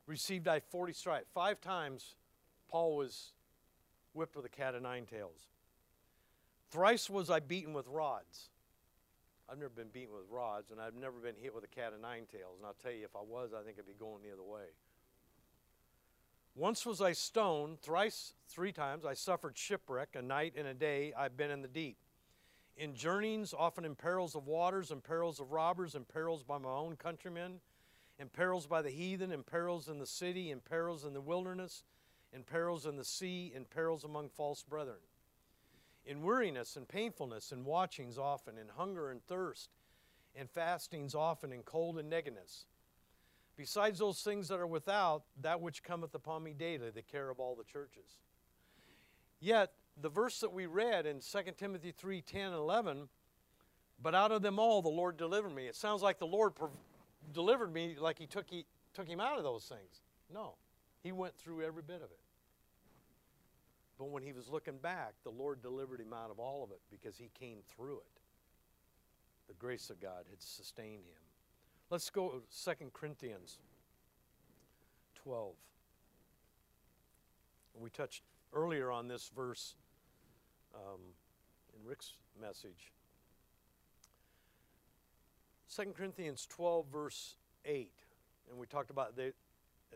received 0.06 0.48
I 0.48 0.60
40 0.60 0.94
stripes. 0.94 1.26
Five 1.34 1.60
times 1.62 2.16
Paul 2.70 2.96
was 2.96 3.34
whipped 4.14 4.36
with 4.36 4.46
a 4.46 4.50
cat 4.50 4.76
of 4.76 4.84
nine 4.84 5.06
tails. 5.08 5.48
Thrice 6.70 7.10
was 7.10 7.32
I 7.32 7.40
beaten 7.40 7.74
with 7.74 7.88
rods. 7.88 8.50
I've 9.52 9.58
never 9.58 9.72
been 9.72 9.90
beaten 9.90 10.14
with 10.14 10.26
rods, 10.30 10.72
and 10.72 10.80
I've 10.80 10.94
never 10.94 11.18
been 11.20 11.36
hit 11.36 11.56
with 11.56 11.64
a 11.64 11.68
cat 11.68 11.94
of 11.94 12.02
nine 12.02 12.26
tails. 12.32 12.58
And 12.58 12.68
I'll 12.68 12.76
tell 12.82 12.92
you, 12.92 13.04
if 13.04 13.16
I 13.16 13.22
was, 13.28 13.50
I 13.54 13.64
think 13.64 13.78
I'd 13.80 13.88
be 13.88 13.94
going 13.94 14.22
the 14.22 14.32
other 14.32 14.44
way. 14.44 14.66
Once 16.56 16.86
was 16.86 17.02
I 17.02 17.14
stoned, 17.14 17.80
thrice, 17.82 18.34
three 18.48 18.72
times, 18.72 19.06
I 19.06 19.14
suffered 19.14 19.58
shipwreck, 19.58 20.10
a 20.16 20.22
night 20.22 20.54
and 20.56 20.68
a 20.68 20.74
day 20.74 21.14
I've 21.18 21.36
been 21.38 21.52
in 21.52 21.62
the 21.62 21.68
deep. 21.68 21.98
in 22.80 22.96
journeyings, 22.96 23.54
often 23.54 23.84
in 23.84 23.94
perils 23.94 24.36
of 24.36 24.48
waters, 24.48 24.90
and 24.90 25.04
perils 25.04 25.40
of 25.40 25.52
robbers, 25.52 25.96
and 25.96 26.08
perils 26.08 26.44
by 26.44 26.58
my 26.58 26.70
own 26.70 26.96
countrymen, 26.96 27.60
and 28.18 28.32
perils 28.32 28.66
by 28.68 28.82
the 28.82 28.90
heathen, 28.90 29.32
and 29.32 29.46
perils 29.46 29.90
in 29.90 30.00
the 30.00 30.06
city, 30.06 30.50
and 30.50 30.64
perils 30.64 31.04
in 31.04 31.14
the 31.14 31.22
wilderness, 31.22 31.84
and 32.34 32.46
perils 32.46 32.86
in 32.86 32.96
the 32.96 33.04
sea, 33.04 33.52
and 33.54 33.70
perils 33.70 34.04
among 34.06 34.30
false 34.30 34.64
brethren. 34.64 35.00
In 36.06 36.24
weariness 36.24 36.76
and 36.76 36.88
painfulness, 36.88 37.52
and 37.52 37.66
watchings 37.66 38.18
often, 38.18 38.58
in 38.58 38.68
hunger 38.70 39.12
and 39.12 39.24
thirst, 39.28 39.70
and 40.36 40.50
fastings 40.50 41.14
often, 41.14 41.52
in 41.52 41.62
cold 41.62 42.00
and 42.00 42.10
nakedness. 42.10 42.66
Besides 43.56 44.00
those 44.00 44.22
things 44.22 44.48
that 44.48 44.60
are 44.60 44.68
without, 44.68 45.24
that 45.42 45.62
which 45.62 45.84
cometh 45.84 46.16
upon 46.16 46.44
me 46.44 46.54
daily, 46.54 46.90
the 46.90 47.02
care 47.02 47.30
of 47.30 47.40
all 47.40 47.56
the 47.56 47.64
churches. 47.64 48.18
Yet, 49.40 49.74
the 50.02 50.10
verse 50.10 50.40
that 50.40 50.54
we 50.54 50.66
read 50.66 51.06
in 51.06 51.20
2 51.20 51.40
Timothy 51.58 51.92
3 51.92 52.22
10 52.22 52.42
and 52.42 52.54
11, 52.56 53.10
but 54.02 54.16
out 54.16 54.32
of 54.32 54.42
them 54.42 54.60
all 54.60 54.82
the 54.82 54.90
Lord 54.90 55.18
delivered 55.18 55.54
me. 55.54 55.68
It 55.68 55.76
sounds 55.76 56.02
like 56.02 56.20
the 56.20 56.28
Lord 56.28 56.54
delivered 57.34 57.74
me 57.74 57.98
like 58.00 58.18
he 58.18 58.28
took, 58.28 58.50
he 58.50 58.66
took 58.94 59.08
him 59.08 59.20
out 59.20 59.38
of 59.38 59.44
those 59.44 59.66
things. 59.66 60.02
No, 60.34 60.56
he 61.04 61.12
went 61.12 61.38
through 61.38 61.64
every 61.64 61.82
bit 61.82 61.98
of 61.98 62.12
it. 62.12 62.20
But 64.00 64.10
when 64.12 64.24
he 64.24 64.32
was 64.32 64.48
looking 64.48 64.78
back, 64.78 65.14
the 65.24 65.30
Lord 65.30 65.62
delivered 65.62 66.00
him 66.00 66.14
out 66.14 66.32
of 66.32 66.40
all 66.40 66.64
of 66.64 66.72
it 66.72 66.80
because 66.90 67.18
he 67.18 67.30
came 67.38 67.58
through 67.76 67.98
it. 67.98 68.22
The 69.50 69.54
grace 69.56 69.90
of 69.90 70.00
God 70.00 70.24
had 70.30 70.42
sustained 70.42 71.04
him. 71.06 71.22
Let's 71.90 72.10
go 72.10 72.30
to 72.30 72.76
2 72.76 72.92
Corinthians 72.94 73.60
12. 75.16 75.54
We 77.78 77.90
touched 77.90 78.24
earlier 78.54 78.92
on 78.92 79.08
this 79.08 79.32
verse 79.36 79.76
um, 80.76 81.00
in 81.74 81.88
Rick's 81.88 82.14
message. 82.40 82.92
2 85.76 85.94
Corinthians 85.96 86.46
12, 86.50 86.86
verse 86.92 87.36
8. 87.66 87.92
And 88.50 88.60
we 88.60 88.66
talked 88.66 88.90
about, 88.90 89.16
the, 89.16 89.34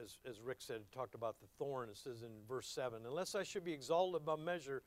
as, 0.02 0.18
as 0.28 0.42
Rick 0.42 0.58
said, 0.60 0.82
talked 0.94 1.16
about 1.16 1.40
the 1.40 1.48
thorn. 1.58 1.90
It 1.90 1.98
says 1.98 2.22
in 2.22 2.30
verse 2.48 2.68
7 2.68 3.02
Unless 3.06 3.36
I 3.36 3.44
should 3.44 3.64
be 3.64 3.74
exalted 3.74 4.22
above 4.22 4.40
measure 4.40 4.84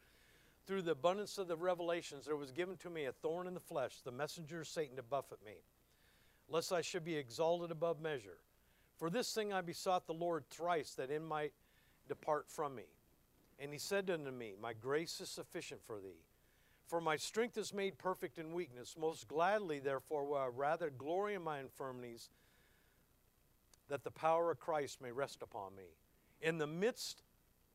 through 0.67 0.83
the 0.83 0.93
abundance 0.93 1.39
of 1.39 1.49
the 1.49 1.57
revelations, 1.57 2.27
there 2.27 2.37
was 2.37 2.51
given 2.51 2.77
to 2.79 2.91
me 2.91 3.05
a 3.05 3.13
thorn 3.13 3.47
in 3.47 3.55
the 3.55 3.61
flesh, 3.61 4.01
the 4.05 4.11
messenger 4.11 4.61
of 4.61 4.69
Satan 4.69 4.97
to 4.97 5.03
buffet 5.03 5.45
me, 5.45 5.59
lest 6.49 6.73
I 6.73 6.81
should 6.81 7.05
be 7.05 7.17
exalted 7.17 7.71
above 7.71 8.01
measure. 8.01 8.39
For 8.97 9.11
this 9.11 9.33
thing 9.33 9.53
I 9.53 9.61
besought 9.61 10.07
the 10.07 10.15
Lord 10.15 10.45
thrice, 10.51 10.95
that 10.95 11.11
it 11.11 11.23
might 11.23 11.53
depart 12.09 12.47
from 12.49 12.75
me. 12.75 12.85
And 13.59 13.73
he 13.73 13.79
said 13.79 14.11
unto 14.11 14.31
me, 14.31 14.55
My 14.61 14.73
grace 14.73 15.21
is 15.21 15.29
sufficient 15.29 15.83
for 15.83 15.99
thee. 16.01 16.25
For 16.87 17.01
my 17.01 17.17
strength 17.17 17.59
is 17.59 17.75
made 17.75 17.99
perfect 17.99 18.39
in 18.39 18.53
weakness. 18.53 18.97
Most 18.99 19.27
gladly, 19.27 19.81
therefore, 19.81 20.25
will 20.25 20.37
I 20.37 20.47
rather 20.47 20.91
glory 20.91 21.35
in 21.35 21.43
my 21.43 21.59
infirmities, 21.59 22.31
that 23.89 24.05
the 24.05 24.11
power 24.11 24.51
of 24.51 24.59
Christ 24.59 25.01
may 25.01 25.13
rest 25.13 25.43
upon 25.43 25.75
me. 25.77 25.85
In 26.41 26.59
the 26.59 26.67
midst 26.67 27.23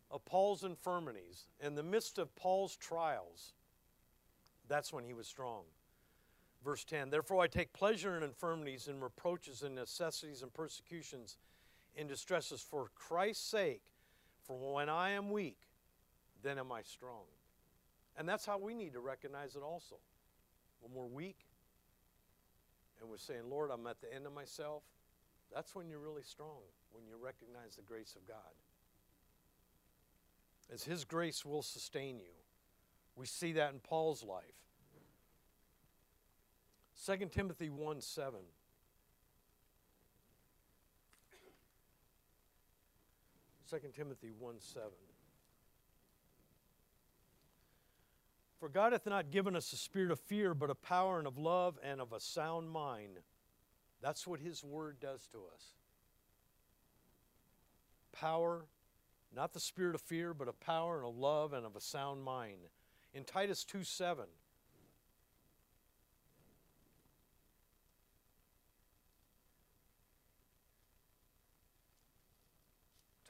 of 0.09 0.25
Paul's 0.25 0.63
infirmities, 0.63 1.45
in 1.59 1.75
the 1.75 1.83
midst 1.83 2.17
of 2.17 2.35
Paul's 2.35 2.75
trials, 2.75 3.53
that's 4.67 4.91
when 4.93 5.03
he 5.03 5.13
was 5.13 5.27
strong. 5.27 5.63
Verse 6.63 6.83
10 6.83 7.09
Therefore 7.09 7.41
I 7.41 7.47
take 7.47 7.73
pleasure 7.73 8.17
in 8.17 8.23
infirmities, 8.23 8.87
in 8.87 8.99
reproaches, 8.99 9.63
in 9.63 9.75
necessities, 9.75 10.43
and 10.43 10.53
persecutions, 10.53 11.37
in 11.95 12.07
distresses, 12.07 12.61
for 12.61 12.89
Christ's 12.95 13.49
sake. 13.49 13.81
For 14.43 14.73
when 14.73 14.89
I 14.89 15.11
am 15.11 15.29
weak, 15.29 15.57
then 16.43 16.57
am 16.57 16.71
I 16.71 16.81
strong. 16.81 17.23
And 18.17 18.27
that's 18.27 18.45
how 18.45 18.57
we 18.57 18.73
need 18.73 18.93
to 18.93 18.99
recognize 18.99 19.55
it 19.55 19.63
also. 19.63 19.95
When 20.81 20.93
we're 20.93 21.13
weak 21.13 21.45
and 22.99 23.09
we're 23.09 23.17
saying, 23.17 23.49
Lord, 23.49 23.71
I'm 23.71 23.87
at 23.87 24.01
the 24.01 24.13
end 24.13 24.25
of 24.25 24.33
myself, 24.33 24.83
that's 25.53 25.75
when 25.75 25.89
you're 25.89 25.99
really 25.99 26.23
strong, 26.23 26.61
when 26.91 27.05
you 27.05 27.15
recognize 27.21 27.75
the 27.75 27.81
grace 27.81 28.15
of 28.15 28.27
God. 28.27 28.37
As 30.73 30.83
His 30.83 31.03
grace 31.03 31.45
will 31.45 31.61
sustain 31.61 32.19
you. 32.19 32.33
We 33.15 33.25
see 33.25 33.53
that 33.53 33.73
in 33.73 33.79
Paul's 33.79 34.23
life. 34.23 34.43
2 37.05 37.25
Timothy 37.27 37.69
1 37.69 38.01
7. 38.01 38.39
2 43.69 43.77
Timothy 43.95 44.31
1 44.37 44.55
7. 44.59 44.89
For 48.59 48.69
God 48.69 48.91
hath 48.91 49.07
not 49.07 49.31
given 49.31 49.55
us 49.55 49.73
a 49.73 49.77
spirit 49.77 50.11
of 50.11 50.19
fear, 50.19 50.53
but 50.53 50.69
of 50.69 50.81
power 50.83 51.17
and 51.17 51.27
of 51.27 51.37
love 51.37 51.79
and 51.83 51.99
of 51.99 52.13
a 52.13 52.19
sound 52.19 52.69
mind. 52.69 53.17
That's 54.01 54.25
what 54.25 54.39
His 54.39 54.63
Word 54.63 54.99
does 54.99 55.27
to 55.31 55.37
us. 55.53 55.63
Power, 58.11 58.65
not 59.33 59.53
the 59.53 59.59
spirit 59.59 59.95
of 59.95 60.01
fear, 60.01 60.33
but 60.33 60.47
of 60.47 60.59
power 60.59 60.97
and 60.97 61.07
of 61.07 61.15
love 61.15 61.53
and 61.53 61.65
of 61.65 61.75
a 61.75 61.81
sound 61.81 62.23
mind. 62.23 62.59
In 63.13 63.23
Titus 63.23 63.63
2 63.63 63.83
7, 63.83 64.25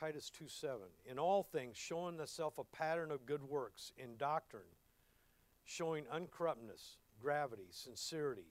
Titus 0.02 0.32
2 0.32 0.48
7. 0.48 0.80
In 1.06 1.20
all 1.20 1.44
things, 1.44 1.78
showing 1.78 2.18
thyself 2.18 2.58
a 2.58 2.64
pattern 2.64 3.12
of 3.12 3.28
good 3.28 3.44
works, 3.44 3.92
in 4.00 4.18
doctrine, 4.18 4.64
showing 5.64 6.06
uncorruptness, 6.06 6.98
gravity, 7.22 7.68
sincerity, 7.70 8.48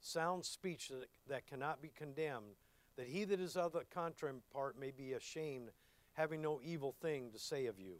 sound 0.00 0.44
speech 0.44 0.88
that, 0.88 1.08
that 1.28 1.46
cannot 1.46 1.82
be 1.82 1.90
condemned, 1.96 2.56
that 2.96 3.06
he 3.06 3.24
that 3.24 3.40
is 3.40 3.56
of 3.56 3.72
the 3.72 3.84
contrary 3.92 4.34
part 4.52 4.78
may 4.78 4.90
be 4.90 5.12
ashamed, 5.12 5.70
having 6.14 6.42
no 6.42 6.60
evil 6.64 6.94
thing 7.00 7.30
to 7.32 7.38
say 7.38 7.66
of 7.66 7.78
you. 7.78 7.96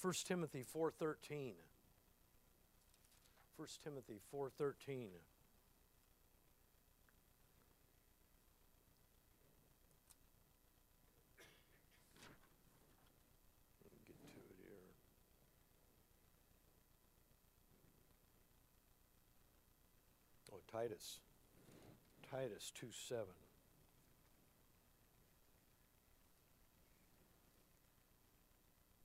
1 0.00 0.12
Timothy 0.24 0.62
4:13 0.62 1.54
1 3.56 3.68
Timothy 3.82 4.20
4:13 4.32 5.08
Let 13.80 13.92
me 13.92 13.98
get 14.06 14.14
to 14.20 14.38
it 14.38 14.56
here. 14.60 14.92
Oh, 20.52 20.60
Titus. 20.76 21.20
Titus 22.30 22.70
2 22.74 22.88
7. 23.08 23.24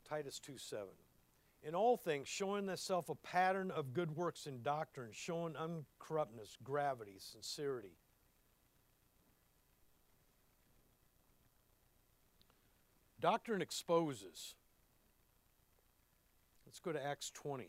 Titus 0.09 0.39
2 0.39 0.57
7. 0.57 0.87
In 1.63 1.75
all 1.75 1.95
things, 1.95 2.27
showing 2.27 2.65
thyself 2.67 3.07
a 3.07 3.15
pattern 3.15 3.71
of 3.71 3.93
good 3.93 4.17
works 4.17 4.47
in 4.47 4.63
doctrine, 4.63 5.11
showing 5.13 5.53
uncorruptness, 5.53 6.57
gravity, 6.61 7.15
sincerity. 7.19 7.95
Doctrine 13.21 13.61
exposes. 13.61 14.55
Let's 16.65 16.79
go 16.79 16.91
to 16.91 17.01
Acts 17.01 17.29
20, 17.29 17.67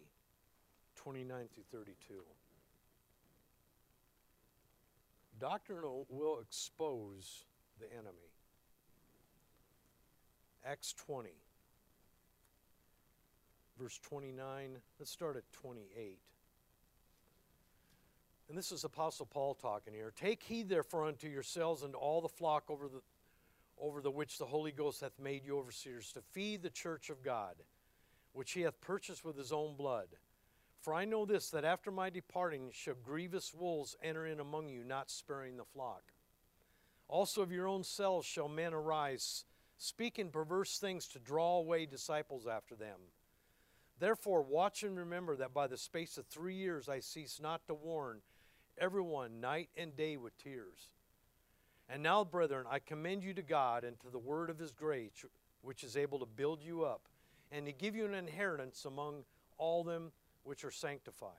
29 0.96 1.48
through 1.54 1.64
32. 1.70 2.14
Doctrine 5.42 5.82
will- 6.08 6.38
expose 6.38 7.46
the 7.80 7.92
enemy. 7.92 8.30
Acts 10.62 10.92
20, 10.92 11.34
verse 13.76 13.98
29. 13.98 14.80
Let's 15.00 15.10
start 15.10 15.36
at 15.36 15.52
28. 15.52 16.20
And 18.48 18.56
this 18.56 18.70
is 18.70 18.84
Apostle 18.84 19.26
Paul 19.26 19.56
talking 19.56 19.92
here. 19.92 20.12
Take 20.12 20.44
heed 20.44 20.68
therefore 20.68 21.06
unto 21.06 21.26
yourselves 21.26 21.82
and 21.82 21.96
all 21.96 22.20
the 22.20 22.28
flock 22.28 22.70
over 22.70 22.88
the 22.88 23.02
over 23.78 24.00
the 24.00 24.12
which 24.12 24.38
the 24.38 24.46
Holy 24.46 24.70
Ghost 24.70 25.00
hath 25.00 25.18
made 25.18 25.44
you 25.44 25.58
overseers, 25.58 26.12
to 26.12 26.22
feed 26.22 26.62
the 26.62 26.70
church 26.70 27.10
of 27.10 27.20
God, 27.20 27.56
which 28.32 28.52
he 28.52 28.60
hath 28.60 28.80
purchased 28.80 29.24
with 29.24 29.36
his 29.36 29.50
own 29.50 29.74
blood. 29.74 30.06
For 30.82 30.92
I 30.92 31.04
know 31.04 31.24
this, 31.24 31.48
that 31.50 31.64
after 31.64 31.92
my 31.92 32.10
departing 32.10 32.70
shall 32.72 32.96
grievous 33.04 33.54
wolves 33.54 33.96
enter 34.02 34.26
in 34.26 34.40
among 34.40 34.68
you, 34.68 34.82
not 34.82 35.10
sparing 35.10 35.56
the 35.56 35.64
flock. 35.64 36.02
Also 37.06 37.40
of 37.40 37.52
your 37.52 37.68
own 37.68 37.84
selves 37.84 38.26
shall 38.26 38.48
men 38.48 38.74
arise, 38.74 39.44
speaking 39.78 40.30
perverse 40.30 40.78
things 40.78 41.06
to 41.08 41.20
draw 41.20 41.58
away 41.58 41.86
disciples 41.86 42.48
after 42.48 42.74
them. 42.74 42.98
Therefore, 44.00 44.42
watch 44.42 44.82
and 44.82 44.98
remember 44.98 45.36
that 45.36 45.54
by 45.54 45.68
the 45.68 45.76
space 45.76 46.18
of 46.18 46.26
three 46.26 46.56
years 46.56 46.88
I 46.88 46.98
cease 46.98 47.38
not 47.40 47.64
to 47.68 47.74
warn 47.74 48.18
everyone 48.76 49.40
night 49.40 49.68
and 49.76 49.94
day 49.96 50.16
with 50.16 50.36
tears. 50.36 50.88
And 51.88 52.02
now, 52.02 52.24
brethren, 52.24 52.66
I 52.68 52.80
commend 52.80 53.22
you 53.22 53.34
to 53.34 53.42
God 53.42 53.84
and 53.84 54.00
to 54.00 54.10
the 54.10 54.18
word 54.18 54.50
of 54.50 54.58
his 54.58 54.72
grace, 54.72 55.24
which 55.60 55.84
is 55.84 55.96
able 55.96 56.18
to 56.18 56.26
build 56.26 56.60
you 56.60 56.84
up 56.84 57.02
and 57.52 57.66
to 57.66 57.72
give 57.72 57.94
you 57.94 58.04
an 58.04 58.14
inheritance 58.14 58.84
among 58.84 59.22
all 59.58 59.84
them 59.84 60.10
which 60.44 60.64
are 60.64 60.70
sanctified. 60.70 61.30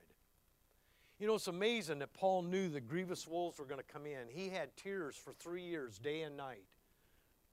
You 1.19 1.27
know, 1.27 1.35
it's 1.35 1.47
amazing 1.47 1.99
that 1.99 2.13
Paul 2.13 2.41
knew 2.41 2.69
the 2.69 2.81
grievous 2.81 3.27
wolves 3.27 3.59
were 3.59 3.65
going 3.65 3.79
to 3.79 3.93
come 3.93 4.05
in. 4.05 4.27
He 4.29 4.49
had 4.49 4.75
tears 4.75 5.15
for 5.15 5.31
three 5.33 5.63
years, 5.63 5.99
day 5.99 6.21
and 6.23 6.35
night. 6.35 6.65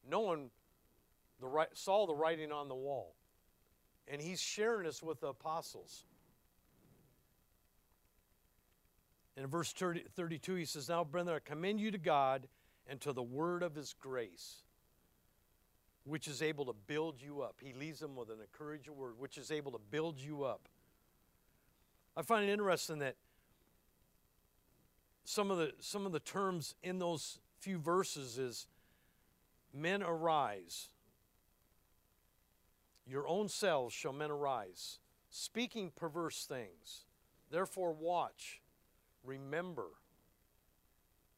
No 0.08 0.20
one 0.20 0.50
the 1.40 1.46
right, 1.46 1.68
saw 1.72 2.06
the 2.06 2.14
writing 2.14 2.52
on 2.52 2.68
the 2.68 2.74
wall. 2.74 3.14
And 4.08 4.20
he's 4.20 4.40
sharing 4.40 4.84
this 4.84 5.02
with 5.02 5.20
the 5.20 5.28
apostles. 5.28 6.04
In 9.36 9.46
verse 9.46 9.72
30, 9.72 10.04
32, 10.14 10.54
he 10.56 10.64
says, 10.64 10.88
Now, 10.88 11.04
brethren, 11.04 11.36
I 11.36 11.48
commend 11.48 11.80
you 11.80 11.90
to 11.90 11.98
God 11.98 12.46
and 12.86 13.00
to 13.02 13.12
the 13.12 13.22
word 13.22 13.62
of 13.62 13.74
his 13.74 13.94
grace, 13.94 14.62
which 16.04 16.28
is 16.28 16.42
able 16.42 16.66
to 16.66 16.74
build 16.86 17.22
you 17.22 17.40
up. 17.40 17.56
He 17.62 17.72
leaves 17.72 18.00
them 18.00 18.16
with 18.16 18.28
an 18.28 18.38
encouraging 18.40 18.96
word, 18.96 19.14
which 19.18 19.38
is 19.38 19.50
able 19.50 19.72
to 19.72 19.80
build 19.90 20.18
you 20.18 20.42
up. 20.42 20.68
I 22.16 22.23
find 22.23 22.49
it 22.49 22.53
interesting 22.53 22.99
that 22.99 23.16
some 25.25 25.51
of 25.51 25.59
the 25.59 25.73
some 25.79 26.07
of 26.07 26.12
the 26.12 26.20
terms 26.20 26.75
in 26.83 26.99
those 26.99 27.38
few 27.61 27.79
verses 27.79 28.38
is 28.38 28.66
men 29.73 30.03
arise. 30.03 30.88
Your 33.07 33.27
own 33.27 33.49
selves 33.49 33.94
shall 33.94 34.12
men 34.12 34.31
arise 34.31 34.99
speaking 35.31 35.92
perverse 35.94 36.44
things. 36.46 37.05
Therefore 37.51 37.92
watch 37.92 38.61
remember 39.25 39.87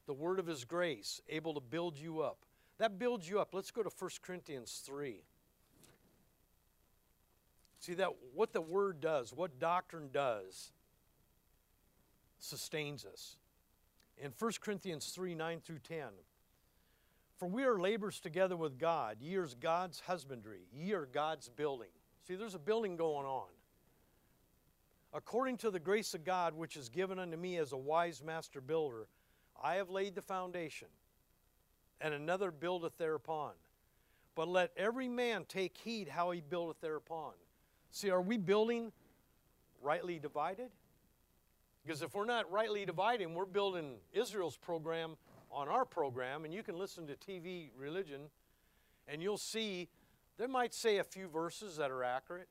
the 0.07 0.15
word 0.15 0.39
of 0.39 0.47
his 0.47 0.65
grace 0.65 1.21
able 1.29 1.55
to 1.55 1.61
build 1.61 1.99
you 1.99 2.21
up. 2.21 2.39
That 2.79 2.99
builds 2.99 3.29
you 3.29 3.39
up. 3.39 3.55
Let's 3.55 3.71
go 3.71 3.83
to 3.83 3.91
1 3.97 4.11
corinthians 4.23 4.83
3 4.85 5.23
see 7.83 7.95
that 7.95 8.11
what 8.35 8.53
the 8.53 8.61
word 8.61 9.01
does 9.01 9.33
what 9.33 9.59
doctrine 9.59 10.09
does 10.12 10.73
sustains 12.38 13.05
us 13.05 13.37
in 14.23 14.33
1 14.38 14.53
Corinthians 14.61 15.07
3 15.07 15.35
9 15.35 15.61
through 15.61 15.79
10. 15.79 16.05
For 17.37 17.49
we 17.49 17.64
are 17.64 17.79
laborers 17.79 18.21
together 18.21 18.57
with 18.57 18.79
God. 18.79 19.16
Ye 19.21 19.35
are 19.37 19.49
God's 19.61 20.01
husbandry. 20.01 20.61
Ye 20.73 20.92
are 20.92 21.07
God's 21.07 21.49
building. 21.49 21.88
See, 22.27 22.37
there's 22.37 22.55
a 22.55 22.61
building 22.61 22.97
going 22.97 23.27
on. 23.27 23.49
According 25.12 25.59
to 25.59 25.71
the 25.71 25.81
grace 25.81 26.14
of 26.14 26.25
God, 26.25 26.55
which 26.55 26.77
is 26.77 26.88
given 26.88 27.18
unto 27.18 27.37
me 27.37 27.59
as 27.59 27.73
a 27.73 27.77
wise 27.77 28.23
master 28.23 28.61
builder, 28.61 29.09
I 29.61 29.75
have 29.75 29.90
laid 29.90 30.14
the 30.14 30.23
foundation, 30.23 30.88
and 32.01 32.14
another 32.14 32.51
buildeth 32.51 32.97
thereupon. 32.97 33.53
But 34.35 34.49
let 34.49 34.71
every 34.77 35.09
man 35.09 35.45
take 35.47 35.77
heed 35.77 36.09
how 36.09 36.31
he 36.31 36.40
buildeth 36.40 36.81
thereupon. 36.81 37.33
See, 37.92 38.11
are 38.11 38.22
we 38.22 38.38
building 38.38 38.90
rightly 39.83 40.18
divided? 40.18 40.70
Because 41.85 42.00
if 42.00 42.14
we're 42.14 42.24
not 42.24 42.50
rightly 42.50 42.87
dividing, 42.87 43.35
we're 43.35 43.44
building 43.44 43.96
Israel's 44.12 44.57
program 44.57 45.16
on 45.50 45.68
our 45.68 45.85
program, 45.85 46.46
and 46.46 46.55
you 46.55 46.62
can 46.62 46.78
listen 46.78 47.07
to 47.07 47.14
TV 47.14 47.68
religion, 47.76 48.22
and 49.07 49.22
you'll 49.22 49.37
see 49.37 49.88
they 50.38 50.46
might 50.46 50.72
say 50.72 50.98
a 50.98 51.05
few 51.05 51.28
verses 51.28 51.76
that 51.76 51.90
are 51.90 52.02
accurate, 52.02 52.48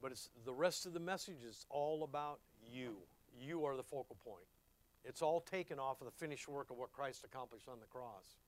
but 0.00 0.12
it's 0.12 0.30
the 0.44 0.54
rest 0.54 0.86
of 0.86 0.92
the 0.92 1.00
message 1.00 1.42
is 1.44 1.66
all 1.68 2.04
about 2.04 2.38
you. 2.72 2.94
You 3.36 3.64
are 3.64 3.76
the 3.76 3.82
focal 3.82 4.16
point. 4.24 4.46
It's 5.04 5.20
all 5.20 5.40
taken 5.40 5.80
off 5.80 6.00
of 6.00 6.06
the 6.06 6.12
finished 6.12 6.46
work 6.46 6.70
of 6.70 6.76
what 6.76 6.92
Christ 6.92 7.24
accomplished 7.24 7.68
on 7.68 7.80
the 7.80 7.86
cross. 7.86 8.38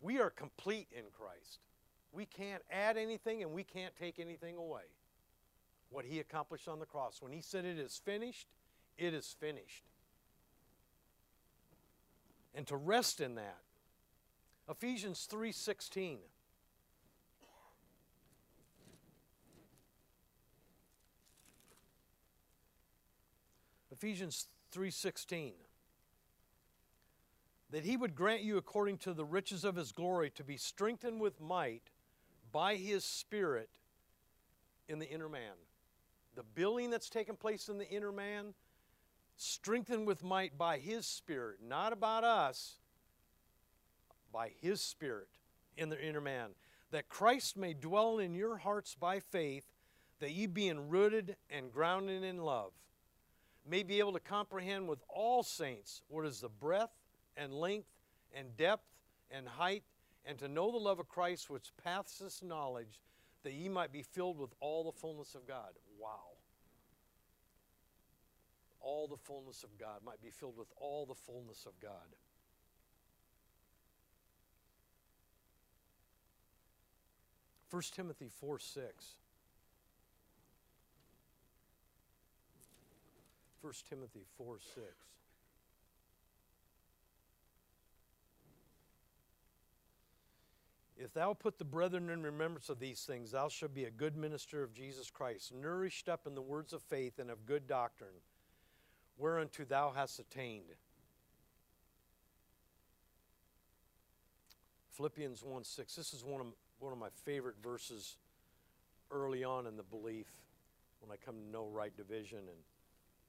We 0.00 0.18
are 0.18 0.30
complete 0.30 0.88
in 0.92 1.04
Christ. 1.12 1.60
We 2.12 2.26
can't 2.26 2.62
add 2.70 2.96
anything 2.96 3.42
and 3.42 3.52
we 3.52 3.64
can't 3.64 3.94
take 3.96 4.18
anything 4.18 4.56
away 4.56 4.82
what 5.90 6.04
he 6.04 6.20
accomplished 6.20 6.68
on 6.68 6.78
the 6.78 6.86
cross. 6.86 7.22
When 7.22 7.32
he 7.32 7.40
said 7.40 7.64
it 7.64 7.78
is 7.78 8.00
finished, 8.04 8.48
it 8.96 9.14
is 9.14 9.34
finished. 9.38 9.84
And 12.54 12.66
to 12.66 12.76
rest 12.76 13.20
in 13.20 13.36
that. 13.36 13.60
Ephesians 14.68 15.26
3:16 15.30 16.18
Ephesians 23.90 24.48
3:16 24.72 25.54
that 27.70 27.84
he 27.84 27.96
would 27.96 28.14
grant 28.14 28.42
you 28.42 28.56
according 28.56 28.98
to 28.98 29.12
the 29.12 29.24
riches 29.24 29.64
of 29.64 29.76
his 29.76 29.92
glory 29.92 30.30
to 30.30 30.44
be 30.44 30.56
strengthened 30.56 31.20
with 31.20 31.40
might 31.40 31.90
by 32.52 32.76
his 32.76 33.04
spirit 33.04 33.70
in 34.88 34.98
the 34.98 35.08
inner 35.08 35.28
man. 35.28 35.54
The 36.34 36.42
building 36.42 36.90
that's 36.90 37.10
taken 37.10 37.36
place 37.36 37.68
in 37.68 37.78
the 37.78 37.88
inner 37.88 38.12
man, 38.12 38.54
strengthened 39.36 40.06
with 40.06 40.24
might 40.24 40.56
by 40.56 40.78
His 40.78 41.06
Spirit, 41.06 41.58
not 41.66 41.92
about 41.92 42.24
us, 42.24 42.76
by 44.32 44.50
His 44.60 44.80
Spirit 44.80 45.28
in 45.76 45.88
the 45.88 46.00
inner 46.00 46.20
man, 46.20 46.50
that 46.90 47.08
Christ 47.08 47.56
may 47.56 47.74
dwell 47.74 48.18
in 48.18 48.34
your 48.34 48.56
hearts 48.56 48.94
by 48.94 49.20
faith, 49.20 49.64
that 50.20 50.32
ye 50.32 50.46
being 50.46 50.88
rooted 50.88 51.36
and 51.50 51.72
grounded 51.72 52.24
in 52.24 52.38
love, 52.38 52.72
may 53.68 53.82
be 53.82 53.98
able 53.98 54.12
to 54.12 54.20
comprehend 54.20 54.88
with 54.88 55.02
all 55.08 55.42
saints 55.42 56.02
what 56.08 56.24
is 56.24 56.40
the 56.40 56.48
breadth 56.48 56.94
and 57.36 57.52
length 57.52 57.88
and 58.32 58.56
depth 58.56 58.86
and 59.30 59.46
height, 59.46 59.84
and 60.24 60.38
to 60.38 60.48
know 60.48 60.70
the 60.70 60.78
love 60.78 60.98
of 60.98 61.08
Christ 61.08 61.48
which 61.50 61.72
passeth 61.82 62.42
knowledge, 62.42 63.00
that 63.44 63.52
ye 63.52 63.68
might 63.68 63.92
be 63.92 64.02
filled 64.02 64.38
with 64.38 64.50
all 64.60 64.84
the 64.84 64.92
fullness 64.92 65.34
of 65.34 65.46
God. 65.46 65.72
Wow. 65.98 66.36
All 68.80 69.08
the 69.08 69.16
fullness 69.16 69.64
of 69.64 69.78
God 69.78 70.00
might 70.04 70.22
be 70.22 70.30
filled 70.30 70.56
with 70.56 70.68
all 70.76 71.06
the 71.06 71.14
fullness 71.14 71.66
of 71.66 71.72
God. 71.80 72.16
First 77.68 77.94
Timothy 77.94 78.30
4 78.40 78.58
6. 78.58 79.14
1 83.60 83.72
Timothy 83.90 84.24
4 84.38 84.58
6. 84.74 84.86
If 90.98 91.14
thou 91.14 91.32
put 91.32 91.58
the 91.58 91.64
brethren 91.64 92.10
in 92.10 92.24
remembrance 92.24 92.68
of 92.68 92.80
these 92.80 93.02
things, 93.02 93.30
thou 93.30 93.48
shalt 93.48 93.72
be 93.72 93.84
a 93.84 93.90
good 93.90 94.16
minister 94.16 94.64
of 94.64 94.74
Jesus 94.74 95.10
Christ, 95.10 95.54
nourished 95.54 96.08
up 96.08 96.26
in 96.26 96.34
the 96.34 96.42
words 96.42 96.72
of 96.72 96.82
faith 96.82 97.20
and 97.20 97.30
of 97.30 97.46
good 97.46 97.68
doctrine, 97.68 98.10
whereunto 99.16 99.64
thou 99.64 99.92
hast 99.94 100.18
attained. 100.18 100.74
Philippians 104.90 105.44
1 105.44 105.62
6. 105.62 105.94
This 105.94 106.12
is 106.12 106.24
one 106.24 106.40
of, 106.40 106.48
one 106.80 106.92
of 106.92 106.98
my 106.98 107.10
favorite 107.24 107.62
verses 107.62 108.16
early 109.12 109.44
on 109.44 109.68
in 109.68 109.76
the 109.76 109.84
belief 109.84 110.26
when 111.00 111.12
I 111.12 111.24
come 111.24 111.36
to 111.36 111.48
know 111.52 111.68
right 111.68 111.96
division 111.96 112.38
and, 112.38 112.58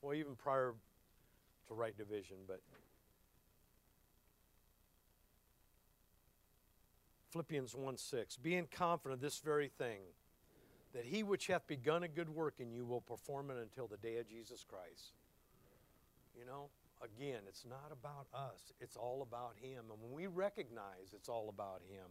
well, 0.02 0.16
even 0.16 0.36
prior 0.36 0.74
to 1.68 1.74
right 1.76 1.96
division, 1.96 2.38
but 2.48 2.62
Philippians 7.32 7.76
1 7.76 7.98
6. 7.98 8.38
Being 8.38 8.68
confident 8.72 9.18
of 9.18 9.22
this 9.22 9.39
very 9.39 9.68
thing, 9.68 10.00
that 10.94 11.06
he 11.06 11.24
which 11.24 11.48
hath 11.48 11.68
begun 11.68 12.04
a 12.04 12.08
good 12.08 12.30
work 12.30 12.56
in 12.60 12.72
you 12.72 12.86
will 12.86 13.02
perform 13.02 13.52
it 13.52 13.58
until 13.58 13.88
the 13.88 13.98
day 13.98 14.18
of 14.18 14.28
Jesus 14.28 14.65
Christ. 14.68 15.13
You 16.38 16.46
know, 16.46 16.70
again, 17.02 17.42
it's 17.48 17.65
not 17.65 17.92
about 17.92 18.28
us, 18.34 18.74
it's 18.80 18.96
all 18.96 19.22
about 19.22 19.54
him. 19.62 19.86
And 19.92 20.02
when 20.02 20.12
we 20.12 20.28
recognize 20.28 21.13
it's 21.13 21.30
all 21.30 21.50
about 21.50 21.82
him, 21.89 22.08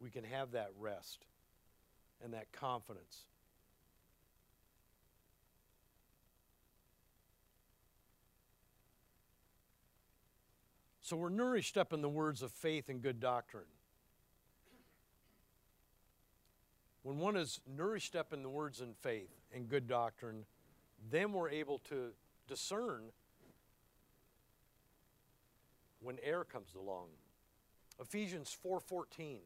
we 0.00 0.10
can 0.10 0.24
have 0.24 0.52
that 0.52 0.70
rest 0.78 1.24
and 2.22 2.34
that 2.34 2.52
confidence. 2.52 3.24
So 11.00 11.16
we're 11.16 11.30
nourished 11.30 11.78
up 11.78 11.94
in 11.94 12.02
the 12.02 12.08
words 12.08 12.42
of 12.42 12.52
faith 12.52 12.90
and 12.90 13.00
good 13.00 13.18
doctrine. 13.18 13.64
When 17.08 17.16
one 17.16 17.36
is 17.36 17.62
nourished 17.66 18.14
up 18.14 18.34
in 18.34 18.42
the 18.42 18.50
words 18.50 18.82
and 18.82 18.94
faith 18.94 19.30
and 19.54 19.66
good 19.66 19.88
doctrine, 19.88 20.44
then 21.10 21.32
we're 21.32 21.48
able 21.48 21.78
to 21.88 22.10
discern 22.46 23.04
when 26.02 26.18
error 26.22 26.44
comes 26.44 26.74
along. 26.74 27.06
Ephesians 27.98 28.54
4:14. 28.62 29.38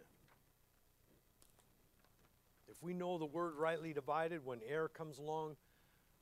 If 2.67 2.83
we 2.83 2.95
know 2.95 3.17
the 3.17 3.27
word 3.27 3.55
rightly 3.55 3.93
divided, 3.93 4.45
when 4.45 4.61
error 4.67 4.89
comes 4.89 5.19
along, 5.19 5.55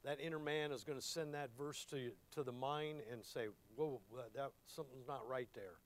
that 0.04 0.20
inner 0.20 0.38
man 0.38 0.72
is 0.72 0.84
going 0.84 0.98
to 0.98 1.06
send 1.06 1.32
that 1.32 1.48
verse 1.56 1.86
to, 1.86 2.12
to 2.32 2.42
the 2.42 2.52
mind 2.52 3.00
and 3.10 3.24
say, 3.24 3.46
whoa, 3.76 4.02
that, 4.34 4.52
something's 4.66 5.08
not 5.08 5.26
right 5.26 5.48
there. 5.54 5.78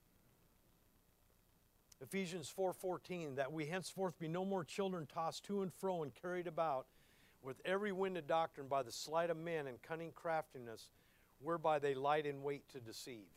Ephesians 2.01 2.53
4:14 2.57 3.37
that 3.37 3.53
we 3.53 3.67
henceforth 3.67 4.19
be 4.19 4.29
no 4.29 4.45
more 4.45 4.65
children 4.65 5.07
tossed 5.07 5.45
to 5.45 5.63
and 5.63 5.73
fro 5.73 6.03
and 6.03 6.15
carried 6.15 6.47
about 6.47 6.87
with 7.43 7.61
every 7.65 7.93
wind 7.93 8.17
of 8.17 8.27
doctrine 8.27 8.69
by 8.69 8.83
the 8.83 8.93
sleight 8.93 9.31
of 9.31 9.37
men 9.37 9.67
and 9.67 9.81
cunning 9.83 10.13
craftiness 10.13 10.91
whereby 11.41 11.79
they 11.79 11.95
light 11.95 12.27
in 12.27 12.43
wait 12.43 12.69
to 12.71 12.81
deceive. 12.81 13.29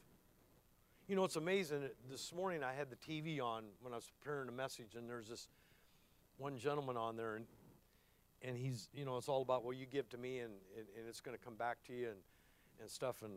You 1.07 1.15
know, 1.15 1.23
it's 1.23 1.35
amazing. 1.35 1.89
This 2.09 2.33
morning 2.33 2.63
I 2.63 2.73
had 2.73 2.89
the 2.89 2.95
TV 2.95 3.41
on 3.41 3.65
when 3.81 3.93
I 3.93 3.97
was 3.97 4.09
preparing 4.19 4.49
a 4.49 4.51
message, 4.51 4.95
and 4.95 5.09
there's 5.09 5.29
this 5.29 5.47
one 6.37 6.57
gentleman 6.57 6.97
on 6.97 7.15
there, 7.15 7.35
and, 7.35 7.45
and 8.41 8.57
he's, 8.57 8.89
you 8.93 9.05
know, 9.05 9.17
it's 9.17 9.29
all 9.29 9.41
about, 9.41 9.63
well, 9.63 9.73
you 9.73 9.85
give 9.85 10.09
to 10.09 10.17
me, 10.17 10.39
and, 10.39 10.53
and, 10.75 10.85
and 10.97 11.07
it's 11.07 11.21
going 11.21 11.37
to 11.37 11.43
come 11.43 11.55
back 11.55 11.77
to 11.87 11.93
you, 11.93 12.07
and, 12.07 12.17
and 12.81 12.89
stuff. 12.89 13.21
And, 13.23 13.33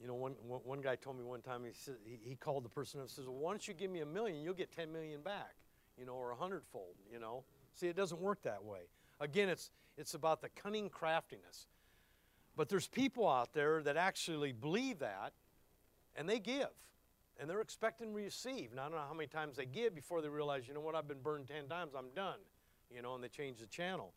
you 0.00 0.06
know, 0.06 0.14
one, 0.14 0.32
one 0.32 0.80
guy 0.80 0.96
told 0.96 1.16
me 1.16 1.24
one 1.24 1.40
time, 1.40 1.64
he, 1.64 1.70
said, 1.72 1.94
he, 2.04 2.34
called 2.34 2.64
the 2.64 2.68
person 2.68 3.00
and 3.00 3.08
says, 3.08 3.26
well, 3.26 3.36
why 3.36 3.50
don't 3.50 3.66
you 3.66 3.74
give 3.74 3.90
me 3.90 4.00
a 4.00 4.06
million? 4.06 4.42
You'll 4.42 4.54
get 4.54 4.70
10 4.74 4.92
million 4.92 5.22
back, 5.22 5.54
you 5.98 6.04
know, 6.04 6.12
or 6.12 6.32
a 6.32 6.36
hundredfold, 6.36 6.94
you 7.10 7.18
know. 7.18 7.44
See, 7.74 7.86
it 7.86 7.96
doesn't 7.96 8.20
work 8.20 8.42
that 8.42 8.62
way. 8.62 8.80
Again, 9.20 9.48
it's, 9.48 9.70
it's 9.96 10.14
about 10.14 10.42
the 10.42 10.50
cunning 10.50 10.90
craftiness. 10.90 11.66
But 12.56 12.68
there's 12.68 12.86
people 12.86 13.28
out 13.28 13.52
there 13.54 13.82
that 13.82 13.96
actually 13.96 14.52
believe 14.52 14.98
that, 14.98 15.32
and 16.14 16.28
they 16.28 16.38
give. 16.38 16.68
And 17.38 17.48
they're 17.48 17.60
expecting 17.60 18.08
to 18.08 18.14
receive. 18.14 18.72
Now, 18.74 18.82
I 18.82 18.88
don't 18.88 18.96
know 18.96 19.04
how 19.06 19.14
many 19.14 19.26
times 19.26 19.56
they 19.56 19.66
give 19.66 19.94
before 19.94 20.22
they 20.22 20.28
realize, 20.28 20.66
you 20.68 20.74
know 20.74 20.80
what, 20.80 20.94
I've 20.94 21.08
been 21.08 21.20
burned 21.22 21.48
10 21.48 21.68
times, 21.68 21.92
I'm 21.96 22.08
done. 22.14 22.38
You 22.94 23.02
know, 23.02 23.14
and 23.14 23.24
they 23.24 23.28
change 23.28 23.58
the 23.58 23.66
channel. 23.66 24.12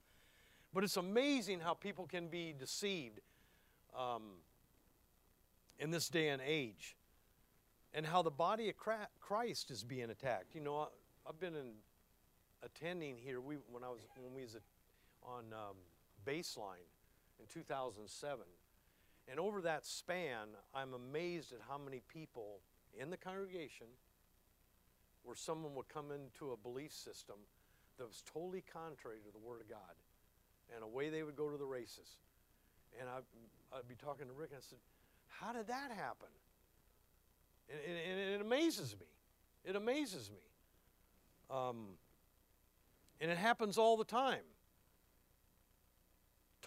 But 0.74 0.84
it's 0.84 0.98
amazing 0.98 1.62
how 1.62 1.74
people 1.74 2.06
can 2.06 2.28
be 2.28 2.54
deceived 2.58 3.20
um, 3.98 4.24
in 5.80 5.92
this 5.92 6.10
day 6.10 6.30
and 6.30 6.42
age 6.46 6.96
and 7.94 8.06
how 8.06 8.22
the 8.22 8.32
body 8.32 8.70
of 8.70 8.76
Christ 9.20 9.72
is 9.72 9.84
being 9.84 10.10
attacked. 10.10 10.54
You 10.54 10.62
know, 10.62 10.89
I've 11.28 11.39
been 11.39 11.56
in, 11.56 11.72
attending 12.63 13.15
here 13.18 13.39
we, 13.39 13.56
when 13.72 13.84
I 13.84 13.89
was 13.89 14.00
when 14.18 14.34
we 14.34 14.42
was 14.42 14.58
on 15.24 15.46
um, 15.54 15.76
baseline 16.26 16.86
in 17.39 17.46
2007. 17.48 18.39
And 19.30 19.39
over 19.39 19.62
that 19.62 19.86
span, 19.86 20.48
I'm 20.74 20.94
amazed 20.94 21.54
at 21.54 21.60
how 21.68 21.78
many 21.78 22.02
people 22.12 22.62
in 23.00 23.10
the 23.10 23.18
congregation 23.18 23.88
where 25.24 25.36
someone 25.36 25.76
would 25.76 25.89
come 25.89 26.12
into 26.12 26.52
a 26.52 26.58
belief 26.58 26.92
system 26.92 27.36
that 27.98 28.08
was 28.08 28.24
totally 28.34 28.63
contrary 28.74 29.20
to 29.26 29.32
the 29.32 29.38
Word 29.38 29.62
of 29.62 29.70
God. 29.70 29.96
And 30.74 30.84
away 30.84 31.10
they 31.10 31.24
would 31.24 31.36
go 31.36 31.50
to 31.50 31.58
the 31.58 31.65
races. 31.65 32.18
And 33.00 33.08
I'd, 33.10 33.78
I'd 33.78 33.88
be 33.88 33.96
talking 33.96 34.28
to 34.28 34.34
Rick, 34.34 34.52
and 34.52 34.58
I 34.58 34.65
said, 34.68 34.80
How 35.39 35.54
did 35.54 35.67
that 35.67 35.91
happen? 35.91 36.28
And 37.69 38.19
it 38.19 38.41
amazes 38.41 38.95
me. 38.99 39.06
It 39.63 39.75
amazes 39.75 40.32
me. 40.32 41.56
Um, 41.56 41.86
and 43.21 43.30
it 43.30 43.38
happens 43.38 43.78
all 43.78 43.97
the 43.97 44.04
time 44.06 44.41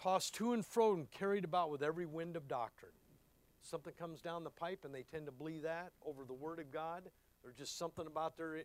tossed 0.03 0.33
to 0.35 0.51
and 0.51 0.65
fro 0.65 0.93
and 0.93 1.09
carried 1.11 1.45
about 1.45 1.69
with 1.69 1.81
every 1.81 2.05
wind 2.05 2.35
of 2.35 2.47
doctrine. 2.47 2.91
Something 3.61 3.93
comes 3.93 4.21
down 4.21 4.43
the 4.43 4.49
pipe 4.49 4.79
and 4.83 4.93
they 4.93 5.03
tend 5.03 5.25
to 5.27 5.31
believe 5.31 5.61
that 5.61 5.91
over 6.05 6.25
the 6.25 6.33
Word 6.33 6.59
of 6.59 6.71
God. 6.71 7.03
There's 7.41 7.55
just 7.55 7.77
something 7.77 8.05
about 8.05 8.35
their 8.35 8.63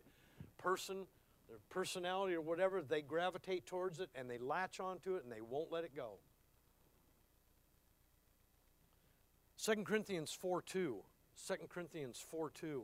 person, 0.57 1.05
their 1.47 1.59
personality 1.69 2.35
or 2.35 2.41
whatever, 2.41 2.81
they 2.81 3.01
gravitate 3.01 3.65
towards 3.65 4.01
it 4.01 4.09
and 4.15 4.29
they 4.29 4.37
latch 4.37 4.81
onto 4.81 5.15
it 5.15 5.23
and 5.23 5.31
they 5.31 5.41
won't 5.41 5.71
let 5.71 5.85
it 5.85 5.95
go. 5.95 6.15
2 9.63 9.83
Corinthians 9.83 10.31
4 10.31 10.61
2. 10.61 10.97
2 11.47 11.55
Corinthians 11.69 12.23
4 12.29 12.49
2. 12.49 12.83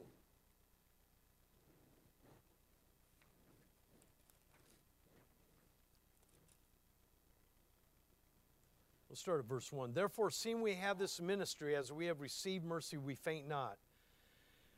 Let's 9.10 9.22
start 9.22 9.40
at 9.40 9.46
verse 9.46 9.72
1. 9.72 9.94
Therefore, 9.94 10.30
seeing 10.30 10.62
we 10.62 10.74
have 10.74 11.00
this 11.00 11.22
ministry, 11.22 11.78
as 11.78 11.94
we 11.94 12.08
have 12.08 12.20
received 12.20 12.66
mercy, 12.66 12.98
we 12.98 13.16
faint 13.16 13.48
not, 13.48 13.78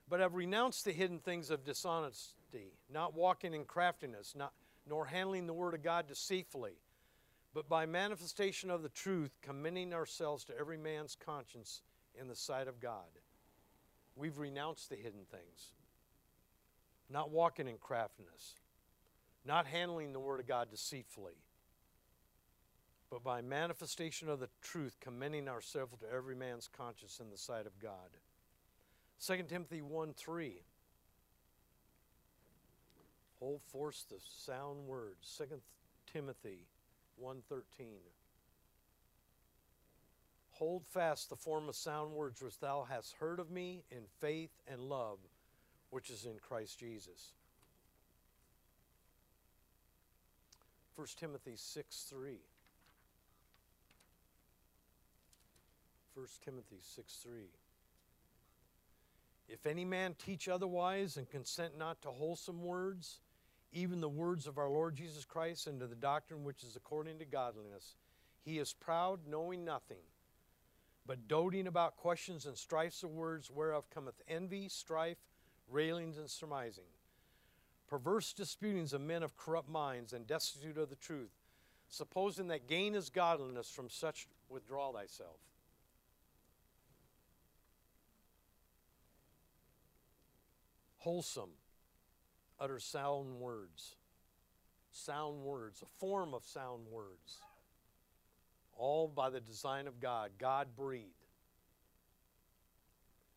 but 0.07 0.19
have 0.19 0.35
renounced 0.35 0.85
the 0.85 0.91
hidden 0.91 1.17
things 1.17 1.49
of 1.49 1.63
dishonesty, 1.63 2.73
not 2.93 3.15
walking 3.15 3.55
in 3.55 3.65
craftiness, 3.65 4.35
not, 4.35 4.53
nor 4.87 5.05
handling 5.05 5.47
the 5.47 5.53
word 5.53 5.73
of 5.73 5.81
God 5.81 6.07
deceitfully, 6.07 6.75
but 7.53 7.69
by 7.69 7.85
manifestation 7.85 8.69
of 8.69 8.83
the 8.83 8.89
truth, 8.89 9.37
commending 9.41 9.93
ourselves 9.93 10.43
to 10.45 10.57
every 10.57 10.77
man's 10.77 11.15
conscience 11.15 11.81
in 12.19 12.27
the 12.27 12.35
sight 12.35 12.67
of 12.67 12.79
God. 12.79 13.19
We've 14.15 14.37
renounced 14.37 14.89
the 14.89 14.95
hidden 14.95 15.25
things, 15.29 15.73
not 17.09 17.31
walking 17.31 17.67
in 17.67 17.77
craftiness, 17.77 18.55
not 19.45 19.65
handling 19.65 20.13
the 20.13 20.19
word 20.19 20.39
of 20.39 20.47
God 20.47 20.69
deceitfully 20.69 21.35
but 23.09 23.23
by 23.23 23.41
manifestation 23.41 24.29
of 24.29 24.39
the 24.39 24.49
truth, 24.61 24.97
commending 24.99 25.47
ourselves 25.47 25.93
to 25.99 26.13
every 26.13 26.35
man's 26.35 26.67
conscience 26.67 27.19
in 27.19 27.29
the 27.29 27.37
sight 27.37 27.65
of 27.65 27.79
God. 27.79 28.17
2 29.25 29.43
Timothy 29.47 29.81
1 29.81 30.13
3. 30.13 30.61
Hold 33.39 33.61
forth 33.61 34.05
the 34.09 34.19
sound 34.19 34.87
words. 34.87 35.35
2 35.37 35.45
Timothy 36.11 36.59
1.13. 37.23 37.61
Hold 40.51 40.85
fast 40.87 41.29
the 41.29 41.35
form 41.35 41.69
of 41.69 41.75
sound 41.75 42.13
words 42.13 42.41
which 42.41 42.59
thou 42.59 42.87
hast 42.89 43.13
heard 43.19 43.39
of 43.39 43.51
me 43.51 43.83
in 43.91 44.03
faith 44.19 44.51
and 44.67 44.81
love, 44.81 45.19
which 45.91 46.09
is 46.09 46.25
in 46.25 46.37
Christ 46.39 46.79
Jesus. 46.79 47.33
1 50.95 51.07
Timothy 51.19 51.53
6 51.55 52.05
3. 52.09 52.37
1 56.15 56.25
Timothy 56.43 56.79
6 56.81 57.13
3. 57.23 57.33
If 59.47 59.67
any 59.67 59.85
man 59.85 60.15
teach 60.17 60.49
otherwise 60.49 61.17
and 61.17 61.29
consent 61.29 61.77
not 61.77 62.01
to 62.01 62.09
wholesome 62.09 62.63
words, 62.63 63.19
even 63.71 64.01
the 64.01 64.09
words 64.09 64.47
of 64.47 64.57
our 64.57 64.69
Lord 64.69 64.95
Jesus 64.95 65.25
Christ, 65.25 65.67
and 65.67 65.79
to 65.79 65.87
the 65.87 65.95
doctrine 65.95 66.43
which 66.43 66.63
is 66.63 66.75
according 66.75 67.19
to 67.19 67.25
godliness, 67.25 67.95
he 68.43 68.59
is 68.59 68.73
proud, 68.73 69.19
knowing 69.27 69.65
nothing, 69.65 70.03
but 71.05 71.27
doting 71.27 71.67
about 71.67 71.97
questions 71.97 72.45
and 72.45 72.57
strifes 72.57 73.03
of 73.03 73.11
words, 73.11 73.51
whereof 73.51 73.89
cometh 73.89 74.21
envy, 74.27 74.69
strife, 74.69 75.17
railings, 75.69 76.17
and 76.17 76.29
surmising. 76.29 76.83
Perverse 77.87 78.33
disputings 78.33 78.93
of 78.93 79.01
men 79.01 79.23
of 79.23 79.37
corrupt 79.37 79.69
minds 79.69 80.13
and 80.13 80.27
destitute 80.27 80.77
of 80.77 80.89
the 80.89 80.95
truth, 80.95 81.31
supposing 81.89 82.47
that 82.47 82.67
gain 82.67 82.95
is 82.95 83.09
godliness, 83.09 83.69
from 83.69 83.89
such 83.89 84.27
withdraw 84.49 84.91
thyself. 84.91 85.37
wholesome, 91.07 91.51
utter 92.59 92.79
sound 92.79 93.39
words. 93.39 93.95
Sound 94.91 95.43
words, 95.43 95.81
a 95.81 95.99
form 95.99 96.33
of 96.33 96.43
sound 96.45 96.87
words. 96.89 97.39
All 98.75 99.07
by 99.07 99.29
the 99.29 99.39
design 99.39 99.87
of 99.87 99.99
God, 99.99 100.31
God 100.39 100.69
breathed. 100.75 101.11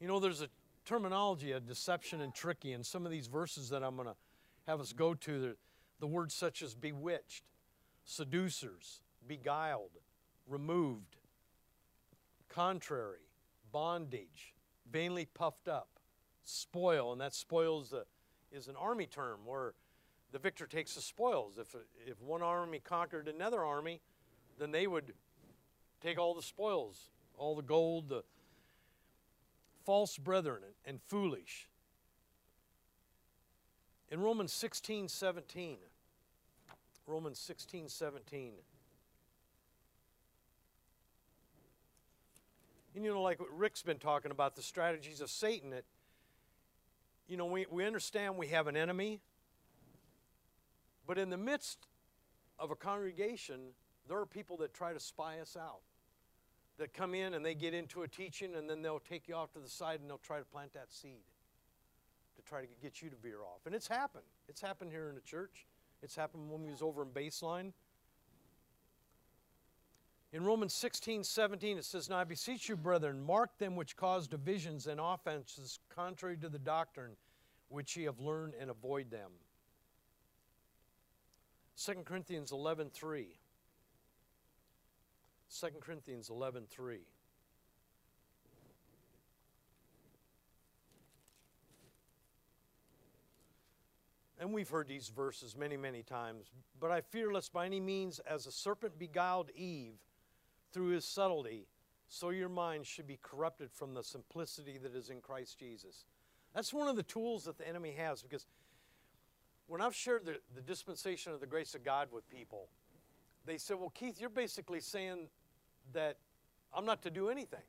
You 0.00 0.09
know, 0.09 0.20
there's 0.20 0.40
a 0.40 0.48
terminology 0.85 1.52
of 1.52 1.66
deception 1.66 2.20
and 2.20 2.35
tricky 2.35 2.72
in 2.72 2.83
some 2.83 3.04
of 3.04 3.12
these 3.12 3.26
verses 3.26 3.68
that 3.70 3.83
I'm 3.83 3.96
going 3.96 4.09
to 4.09 4.16
have 4.66 4.80
us 4.80 4.92
go 4.92 5.14
to. 5.14 5.40
The, 5.40 5.56
the 5.98 6.06
words 6.06 6.35
such 6.35 6.62
as 6.62 6.74
bewitched, 6.74 7.44
seducers, 8.04 9.02
beguiled, 9.26 9.98
removed, 10.48 11.16
contrary, 12.48 13.28
bondage, 13.70 14.54
vainly 14.90 15.26
puffed 15.26 15.68
up, 15.68 15.88
spoil, 16.42 17.12
and 17.12 17.20
that 17.20 17.35
spoils 17.35 17.90
the, 17.90 18.04
is 18.53 18.69
an 18.69 18.77
army 18.77 19.07
term 19.07 19.41
where 19.45 19.75
the 20.33 20.39
victor 20.39 20.67
takes 20.67 20.95
the 20.95 21.01
spoils. 21.01 21.59
If, 21.59 21.75
if 22.07 22.21
one 22.23 22.42
army 22.42 22.81
conquered 22.83 23.29
another 23.29 23.65
army, 23.65 24.01
then 24.59 24.71
they 24.71 24.87
would 24.87 25.13
take 26.01 26.19
all 26.19 26.35
the 26.35 26.42
spoils, 26.42 27.09
all 27.37 27.55
the 27.55 27.63
gold, 27.63 28.09
the 28.09 28.23
false 29.85 30.17
brethren, 30.19 30.63
and, 30.85 31.01
foolish. 31.09 31.69
In 34.11 34.21
Romans 34.21 34.53
16 34.53 35.09
17, 35.09 35.79
Romans 37.07 37.38
16 37.38 37.88
17. 37.88 38.53
And 42.94 43.05
you 43.05 43.13
know, 43.13 43.23
like 43.23 43.38
what 43.38 43.57
Rick's 43.57 43.83
been 43.83 43.98
talking 43.98 44.31
about, 44.31 44.57
the 44.57 44.63
strategies 44.63 45.21
of 45.21 45.31
Satan, 45.31 45.73
you 47.31 47.37
know, 47.37 47.46
we, 47.46 47.64
we 47.70 47.87
understand 47.87 48.37
we 48.37 48.48
have 48.48 48.66
an 48.66 48.76
enemy, 48.76 49.20
but 51.06 51.16
in 51.16 51.31
the 51.31 51.37
midst 51.37 51.87
of 52.58 52.72
a 52.72 52.74
congregation, 52.74 53.60
there 54.08 54.18
are 54.18 54.26
people 54.26 54.56
that 54.56 54.74
try 54.74 54.92
to 54.92 54.98
spy 54.98 55.38
us 55.38 55.56
out, 55.56 55.83
that 56.78 56.92
come 56.92 57.14
in 57.14 57.35
and 57.35 57.46
they 57.46 57.54
get 57.54 57.72
into 57.72 58.02
a 58.02 58.08
teaching 58.08 58.56
and 58.56 58.68
then 58.68 58.83
they'll 58.83 58.98
take 58.98 59.28
you 59.28 59.37
off 59.37 59.52
to 59.52 59.60
the 59.60 59.68
side 59.68 60.00
and 60.00 60.10
they'll 60.10 60.18
try 60.18 60.40
to 60.40 60.44
plant 60.44 60.74
that 60.74 60.92
seed 60.92 61.22
to 62.35 62.42
try 62.42 62.62
to 62.62 62.66
get 62.83 63.00
you 63.00 63.08
to 63.10 63.16
veer 63.16 63.38
off. 63.42 63.60
And 63.64 63.76
it's 63.76 63.87
happened. 63.87 64.24
It's 64.48 64.60
happened 64.60 64.90
here 64.90 65.08
in 65.08 65.14
the 65.14 65.20
church. 65.20 65.66
It's 66.02 66.16
happened 66.16 66.50
when 66.50 66.64
we 66.64 66.70
was 66.70 66.83
over 66.83 67.02
in 67.02 67.10
baseline. 67.10 67.72
In 70.33 70.44
Romans 70.44 70.72
16, 70.74 71.24
17, 71.24 71.78
it 71.78 71.85
says, 71.85 72.08
Now 72.08 72.18
I 72.18 72.24
beseech 72.24 72.68
you, 72.68 72.76
brethren, 72.76 73.20
mark 73.20 73.58
them 73.58 73.74
which 73.74 73.96
cause 73.96 74.28
divisions 74.28 74.87
and 74.87 75.00
offenses 75.00 75.81
contrary 75.94 76.37
to 76.37 76.48
the 76.48 76.58
doctrine 76.58 77.16
which 77.68 77.96
ye 77.96 78.04
have 78.04 78.20
learned, 78.20 78.54
and 78.60 78.70
avoid 78.70 79.10
them. 79.10 79.31
2 81.76 82.02
Corinthians 82.04 82.52
11, 82.52 82.90
3. 82.90 83.28
2 85.60 85.66
Corinthians 85.81 86.31
11, 86.31 86.64
3. 86.68 86.98
And 94.40 94.52
we've 94.52 94.68
heard 94.68 94.88
these 94.88 95.08
verses 95.08 95.56
many, 95.56 95.76
many 95.76 96.02
times. 96.02 96.46
But 96.81 96.90
I 96.90 97.02
fear 97.02 97.33
lest 97.33 97.52
by 97.52 97.66
any 97.66 97.81
means, 97.81 98.20
as 98.20 98.46
a 98.46 98.52
serpent 98.52 98.98
beguiled 98.98 99.50
Eve 99.54 99.98
through 100.73 100.88
his 100.88 101.04
subtlety, 101.04 101.66
so 102.08 102.31
your 102.31 102.48
mind 102.48 102.87
should 102.87 103.06
be 103.06 103.18
corrupted 103.23 103.71
from 103.71 103.94
the 103.94 104.02
simplicity 104.02 104.79
that 104.79 104.94
is 104.94 105.10
in 105.10 105.21
Christ 105.21 105.58
Jesus. 105.58 106.04
That's 106.54 106.73
one 106.73 106.88
of 106.88 106.96
the 106.96 107.02
tools 107.02 107.44
that 107.44 107.58
the 107.58 107.68
enemy 107.68 107.94
has 107.96 108.23
because 108.23 108.46
when 109.68 109.81
I've 109.81 109.94
shared 109.94 110.25
the, 110.27 110.40
the 110.54 110.60
dispensation 110.60 111.33
of 111.33 111.40
the 111.40 111.46
grace 111.46 111.77
of 111.77 111.85
God 111.85 112.08
with 112.12 112.29
people, 112.29 112.66
they 113.46 113.56
said, 113.56 113.79
Well, 113.79 113.90
Keith, 113.90 114.21
you're 114.21 114.29
basically 114.29 114.81
saying 114.81 115.29
that 115.92 116.16
I'm 116.75 116.85
not 116.85 117.02
to 117.02 117.10
do 117.10 117.29
anything. 117.29 117.62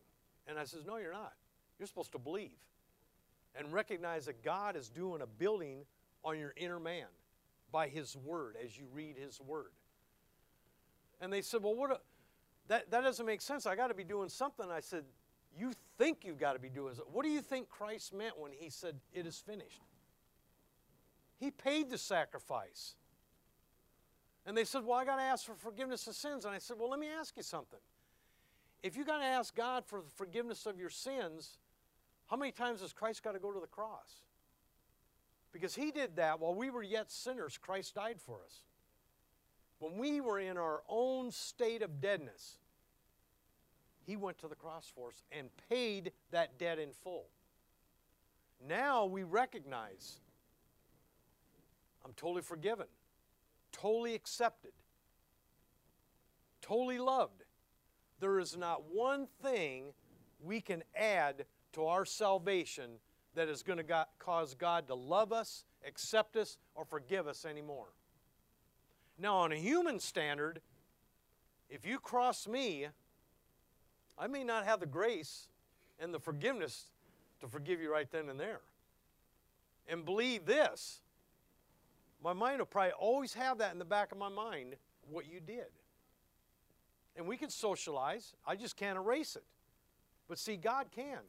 And 0.47 0.57
I 0.57 0.63
says, 0.63 0.85
No, 0.85 0.97
you're 0.97 1.13
not. 1.13 1.33
You're 1.77 1.87
supposed 1.87 2.11
to 2.13 2.19
believe 2.19 2.57
and 3.55 3.71
recognize 3.71 4.25
that 4.25 4.43
God 4.43 4.75
is 4.75 4.89
doing 4.89 5.21
a 5.21 5.27
building 5.27 5.85
on 6.23 6.39
your 6.39 6.53
inner 6.55 6.79
man 6.79 7.07
by 7.71 7.87
his 7.87 8.15
word 8.15 8.55
as 8.63 8.77
you 8.77 8.85
read 8.93 9.17
his 9.17 9.39
word. 9.39 9.71
And 11.19 11.31
they 11.31 11.41
said, 11.41 11.61
Well, 11.61 11.75
what? 11.75 12.03
That, 12.67 12.89
that 12.91 13.01
doesn't 13.01 13.25
make 13.25 13.41
sense. 13.41 13.65
I 13.65 13.75
got 13.75 13.87
to 13.87 13.93
be 13.93 14.03
doing 14.03 14.29
something. 14.29 14.65
I 14.71 14.79
said, 14.79 15.03
You 15.57 15.73
think 15.97 16.19
you've 16.23 16.39
got 16.39 16.53
to 16.53 16.59
be 16.59 16.69
doing 16.69 16.95
something. 16.95 17.13
What 17.13 17.23
do 17.23 17.29
you 17.29 17.41
think 17.41 17.69
Christ 17.69 18.13
meant 18.13 18.39
when 18.39 18.51
he 18.51 18.69
said, 18.69 18.95
It 19.13 19.25
is 19.25 19.37
finished? 19.37 19.81
He 21.39 21.51
paid 21.51 21.89
the 21.89 21.97
sacrifice. 21.97 22.95
And 24.45 24.55
they 24.55 24.63
said, 24.63 24.85
Well, 24.85 24.97
I 24.97 25.05
got 25.05 25.17
to 25.17 25.23
ask 25.23 25.45
for 25.45 25.55
forgiveness 25.55 26.07
of 26.07 26.15
sins. 26.15 26.45
And 26.45 26.53
I 26.53 26.59
said, 26.59 26.77
Well, 26.79 26.89
let 26.89 26.99
me 26.99 27.07
ask 27.07 27.35
you 27.35 27.43
something. 27.43 27.79
If 28.83 28.97
you 28.97 29.05
got 29.05 29.19
to 29.19 29.25
ask 29.25 29.55
God 29.55 29.85
for 29.85 29.99
the 30.01 30.09
forgiveness 30.09 30.65
of 30.65 30.79
your 30.79 30.89
sins, 30.89 31.57
how 32.27 32.37
many 32.37 32.51
times 32.51 32.81
has 32.81 32.93
Christ 32.93 33.23
got 33.23 33.33
to 33.33 33.39
go 33.39 33.51
to 33.51 33.59
the 33.59 33.67
cross? 33.67 34.23
Because 35.51 35.75
he 35.75 35.91
did 35.91 36.15
that 36.15 36.39
while 36.39 36.55
we 36.55 36.69
were 36.69 36.81
yet 36.81 37.11
sinners, 37.11 37.57
Christ 37.57 37.95
died 37.95 38.19
for 38.19 38.39
us. 38.45 38.61
When 39.81 39.97
we 39.97 40.21
were 40.21 40.39
in 40.39 40.59
our 40.59 40.83
own 40.87 41.31
state 41.31 41.81
of 41.81 41.99
deadness, 41.99 42.59
he 44.05 44.15
went 44.15 44.37
to 44.37 44.47
the 44.47 44.53
cross 44.53 44.91
for 44.93 45.09
us 45.09 45.23
and 45.31 45.49
paid 45.71 46.11
that 46.29 46.59
debt 46.59 46.77
in 46.77 46.91
full. 46.91 47.25
Now 48.69 49.05
we 49.05 49.23
recognize 49.23 50.19
I'm 52.05 52.13
totally 52.13 52.43
forgiven, 52.43 52.85
totally 53.71 54.13
accepted, 54.13 54.73
totally 56.61 56.99
loved. 56.99 57.41
There 58.19 58.37
is 58.37 58.55
not 58.55 58.83
one 58.93 59.25
thing 59.41 59.93
we 60.43 60.61
can 60.61 60.83
add 60.95 61.45
to 61.73 61.85
our 61.85 62.05
salvation 62.05 62.91
that 63.33 63.47
is 63.47 63.63
going 63.63 63.83
to 63.83 64.05
cause 64.19 64.53
God 64.53 64.85
to 64.89 64.93
love 64.93 65.33
us, 65.33 65.63
accept 65.87 66.35
us, 66.35 66.59
or 66.75 66.85
forgive 66.85 67.27
us 67.27 67.45
anymore. 67.45 67.87
Now, 69.21 69.37
on 69.37 69.51
a 69.51 69.55
human 69.55 69.99
standard, 69.99 70.61
if 71.69 71.85
you 71.85 71.99
cross 71.99 72.47
me, 72.47 72.87
I 74.17 74.25
may 74.25 74.43
not 74.43 74.65
have 74.65 74.79
the 74.79 74.87
grace 74.87 75.47
and 75.99 76.11
the 76.11 76.19
forgiveness 76.19 76.85
to 77.39 77.47
forgive 77.47 77.79
you 77.79 77.91
right 77.91 78.09
then 78.11 78.29
and 78.29 78.39
there. 78.39 78.61
And 79.87 80.03
believe 80.03 80.45
this 80.45 81.01
my 82.23 82.33
mind 82.33 82.59
will 82.59 82.65
probably 82.65 82.93
always 82.93 83.33
have 83.33 83.59
that 83.59 83.73
in 83.73 83.79
the 83.79 83.85
back 83.85 84.11
of 84.11 84.17
my 84.17 84.29
mind 84.29 84.75
what 85.09 85.31
you 85.31 85.39
did. 85.39 85.69
And 87.15 87.27
we 87.27 87.37
can 87.37 87.49
socialize, 87.49 88.33
I 88.45 88.55
just 88.55 88.75
can't 88.75 88.97
erase 88.97 89.35
it. 89.35 89.43
But 90.27 90.39
see, 90.39 90.55
God 90.55 90.87
can 90.95 91.19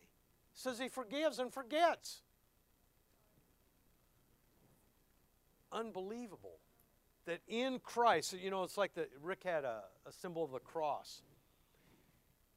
says 0.54 0.78
he 0.78 0.88
forgives 0.88 1.38
and 1.38 1.52
forgets. 1.52 2.22
Unbelievable 5.70 6.58
that 7.26 7.40
in 7.46 7.78
Christ, 7.78 8.34
you 8.42 8.50
know, 8.50 8.64
it's 8.64 8.76
like 8.76 8.94
the, 8.94 9.06
Rick 9.22 9.44
had 9.44 9.64
a, 9.64 9.82
a 10.06 10.12
symbol 10.12 10.44
of 10.44 10.50
the 10.52 10.58
cross. 10.58 11.22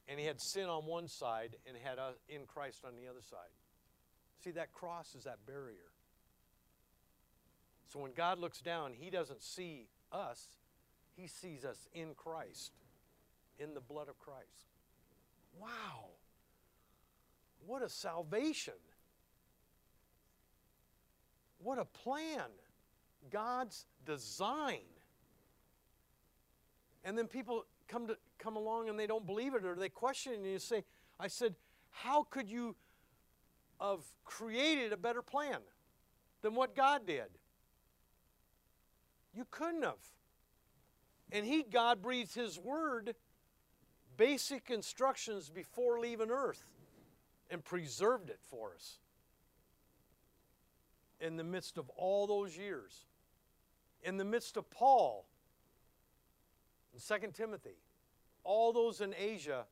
And 0.07 0.19
he 0.19 0.25
had 0.25 0.39
sin 0.39 0.65
on 0.65 0.85
one 0.85 1.07
side 1.07 1.55
and 1.67 1.75
had 1.83 1.97
a, 1.97 2.13
in 2.29 2.45
Christ 2.45 2.83
on 2.85 2.95
the 2.95 3.09
other 3.09 3.21
side. 3.21 3.49
See, 4.43 4.51
that 4.51 4.71
cross 4.71 5.15
is 5.15 5.23
that 5.23 5.39
barrier. 5.47 5.89
So 7.91 7.99
when 7.99 8.11
God 8.13 8.39
looks 8.39 8.61
down, 8.61 8.93
he 8.93 9.09
doesn't 9.09 9.41
see 9.41 9.87
us, 10.11 10.43
he 11.15 11.27
sees 11.27 11.63
us 11.65 11.87
in 11.93 12.13
Christ, 12.15 12.71
in 13.57 13.73
the 13.73 13.81
blood 13.81 14.09
of 14.09 14.19
Christ. 14.19 14.69
Wow. 15.59 16.09
What 17.65 17.81
a 17.81 17.89
salvation. 17.89 18.73
What 21.59 21.79
a 21.79 21.85
plan. 21.85 22.49
God's 23.31 23.85
design. 24.05 24.79
And 27.03 27.17
then 27.17 27.27
people 27.27 27.65
come 27.87 28.07
to 28.07 28.17
come 28.39 28.55
along 28.55 28.89
and 28.89 28.99
they 28.99 29.07
don't 29.07 29.25
believe 29.25 29.53
it 29.53 29.65
or 29.65 29.75
they 29.75 29.89
question 29.89 30.33
it 30.33 30.39
and 30.39 30.45
you 30.45 30.59
say, 30.59 30.83
I 31.19 31.27
said, 31.27 31.55
how 31.91 32.23
could 32.23 32.49
you 32.49 32.75
have 33.79 34.01
created 34.23 34.91
a 34.91 34.97
better 34.97 35.21
plan 35.21 35.59
than 36.41 36.55
what 36.55 36.75
God 36.75 37.05
did? 37.05 37.29
You 39.33 39.45
couldn't 39.49 39.83
have. 39.83 39.93
And 41.31 41.45
he, 41.45 41.63
God, 41.63 42.01
breathed 42.01 42.35
his 42.35 42.59
word, 42.59 43.15
basic 44.17 44.69
instructions 44.69 45.49
before 45.49 45.99
leaving 45.99 46.31
earth 46.31 46.63
and 47.49 47.63
preserved 47.63 48.29
it 48.29 48.39
for 48.41 48.73
us 48.73 48.99
in 51.19 51.37
the 51.37 51.43
midst 51.43 51.77
of 51.77 51.89
all 51.97 52.27
those 52.27 52.57
years. 52.57 53.05
In 54.05 54.17
the 54.17 54.23
midst 54.23 54.55
of 54.55 54.69
Paul 54.69 55.25
in 56.93 56.99
2 56.99 57.27
Timothy, 57.33 57.77
all 58.43 58.71
those 58.71 59.01
in 59.01 59.13
Asia 59.17 59.65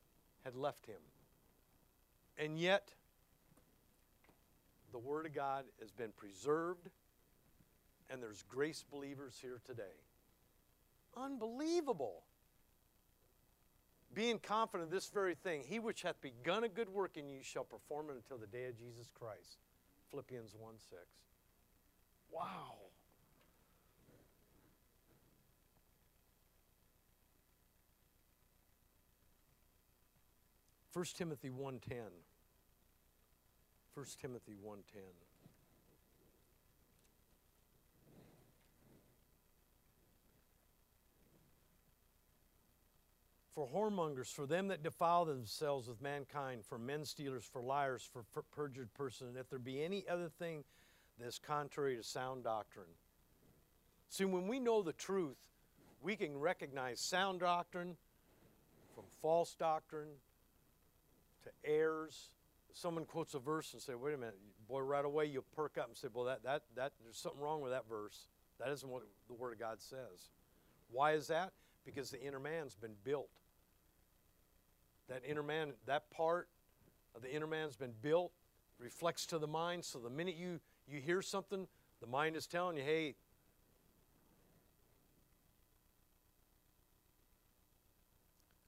had 0.44 0.56
left 0.56 0.84
him. 0.86 1.00
And 2.36 2.58
yet, 2.58 2.92
the 4.92 4.98
Word 4.98 5.24
of 5.24 5.32
God 5.32 5.64
has 5.80 5.92
been 5.92 6.10
preserved, 6.16 6.90
and 8.10 8.20
there's 8.20 8.42
grace 8.48 8.84
believers 8.90 9.38
here 9.40 9.60
today. 9.64 10.02
Unbelievable 11.16 12.24
being 14.14 14.38
confident 14.38 14.88
of 14.88 14.90
this 14.90 15.08
very 15.08 15.34
thing, 15.34 15.62
he 15.66 15.78
which 15.78 16.02
hath 16.02 16.20
begun 16.20 16.64
a 16.64 16.68
good 16.68 16.88
work 16.88 17.16
in 17.16 17.28
you 17.28 17.40
shall 17.42 17.64
perform 17.64 18.10
it 18.10 18.16
until 18.16 18.38
the 18.38 18.46
day 18.46 18.66
of 18.66 18.78
Jesus 18.78 19.10
Christ. 19.18 19.58
Philippians 20.10 20.54
1 20.56 20.74
6. 20.78 21.00
Wow. 22.32 22.83
First 30.94 31.18
Timothy 31.18 31.50
1.10. 31.50 31.80
1 33.94 34.06
Timothy 34.22 34.52
1.10. 34.64 34.78
for 43.52 43.68
whoremongers, 43.68 44.32
for 44.32 44.46
them 44.46 44.68
that 44.68 44.82
defile 44.82 45.24
themselves 45.24 45.88
with 45.88 46.02
mankind, 46.02 46.64
for 46.64 46.76
men 46.76 47.04
stealers, 47.04 47.44
for 47.44 47.62
liars, 47.62 48.08
for 48.12 48.24
perjured 48.54 48.92
persons, 48.94 49.30
and 49.30 49.38
if 49.38 49.48
there 49.48 49.60
be 49.60 49.84
any 49.84 50.04
other 50.08 50.28
thing 50.28 50.64
that 51.18 51.26
is 51.26 51.38
contrary 51.38 51.96
to 51.96 52.02
sound 52.02 52.42
doctrine. 52.42 52.86
See, 54.08 54.24
when 54.24 54.48
we 54.48 54.58
know 54.58 54.82
the 54.82 54.92
truth, 54.92 55.38
we 56.02 56.16
can 56.16 56.36
recognize 56.36 56.98
sound 57.00 57.40
doctrine 57.40 57.96
from 58.94 59.04
false 59.22 59.54
doctrine 59.54 60.08
to 61.44 61.50
errors. 61.64 62.30
Someone 62.72 63.04
quotes 63.04 63.34
a 63.34 63.38
verse 63.38 63.72
and 63.72 63.80
say, 63.80 63.94
"Wait 63.94 64.14
a 64.14 64.18
minute, 64.18 64.38
boy!" 64.66 64.80
Right 64.80 65.04
away, 65.04 65.26
you 65.26 65.42
perk 65.54 65.78
up 65.78 65.86
and 65.88 65.96
say, 65.96 66.08
"Well, 66.12 66.24
that 66.24 66.42
that 66.42 66.62
that 66.74 66.92
there's 67.02 67.18
something 67.18 67.40
wrong 67.40 67.60
with 67.60 67.72
that 67.72 67.88
verse. 67.88 68.26
That 68.58 68.68
isn't 68.70 68.88
what 68.88 69.04
the 69.28 69.34
Word 69.34 69.52
of 69.52 69.58
God 69.58 69.80
says." 69.80 70.30
Why 70.90 71.12
is 71.12 71.28
that? 71.28 71.52
Because 71.84 72.10
the 72.10 72.20
inner 72.20 72.40
man's 72.40 72.74
been 72.74 72.96
built 73.04 73.30
that 75.08 75.22
inner 75.26 75.42
man, 75.42 75.72
that 75.86 76.10
part 76.10 76.48
of 77.14 77.22
the 77.22 77.32
inner 77.34 77.46
man's 77.46 77.76
been 77.76 77.94
built, 78.02 78.32
reflects 78.78 79.26
to 79.26 79.38
the 79.38 79.46
mind. 79.46 79.84
So 79.84 79.98
the 79.98 80.10
minute 80.10 80.36
you 80.36 80.60
You 80.86 81.00
hear 81.00 81.22
something, 81.22 81.66
the 82.00 82.06
mind 82.06 82.36
is 82.36 82.46
telling 82.46 82.76
you, 82.76 82.82
hey, 82.82 83.16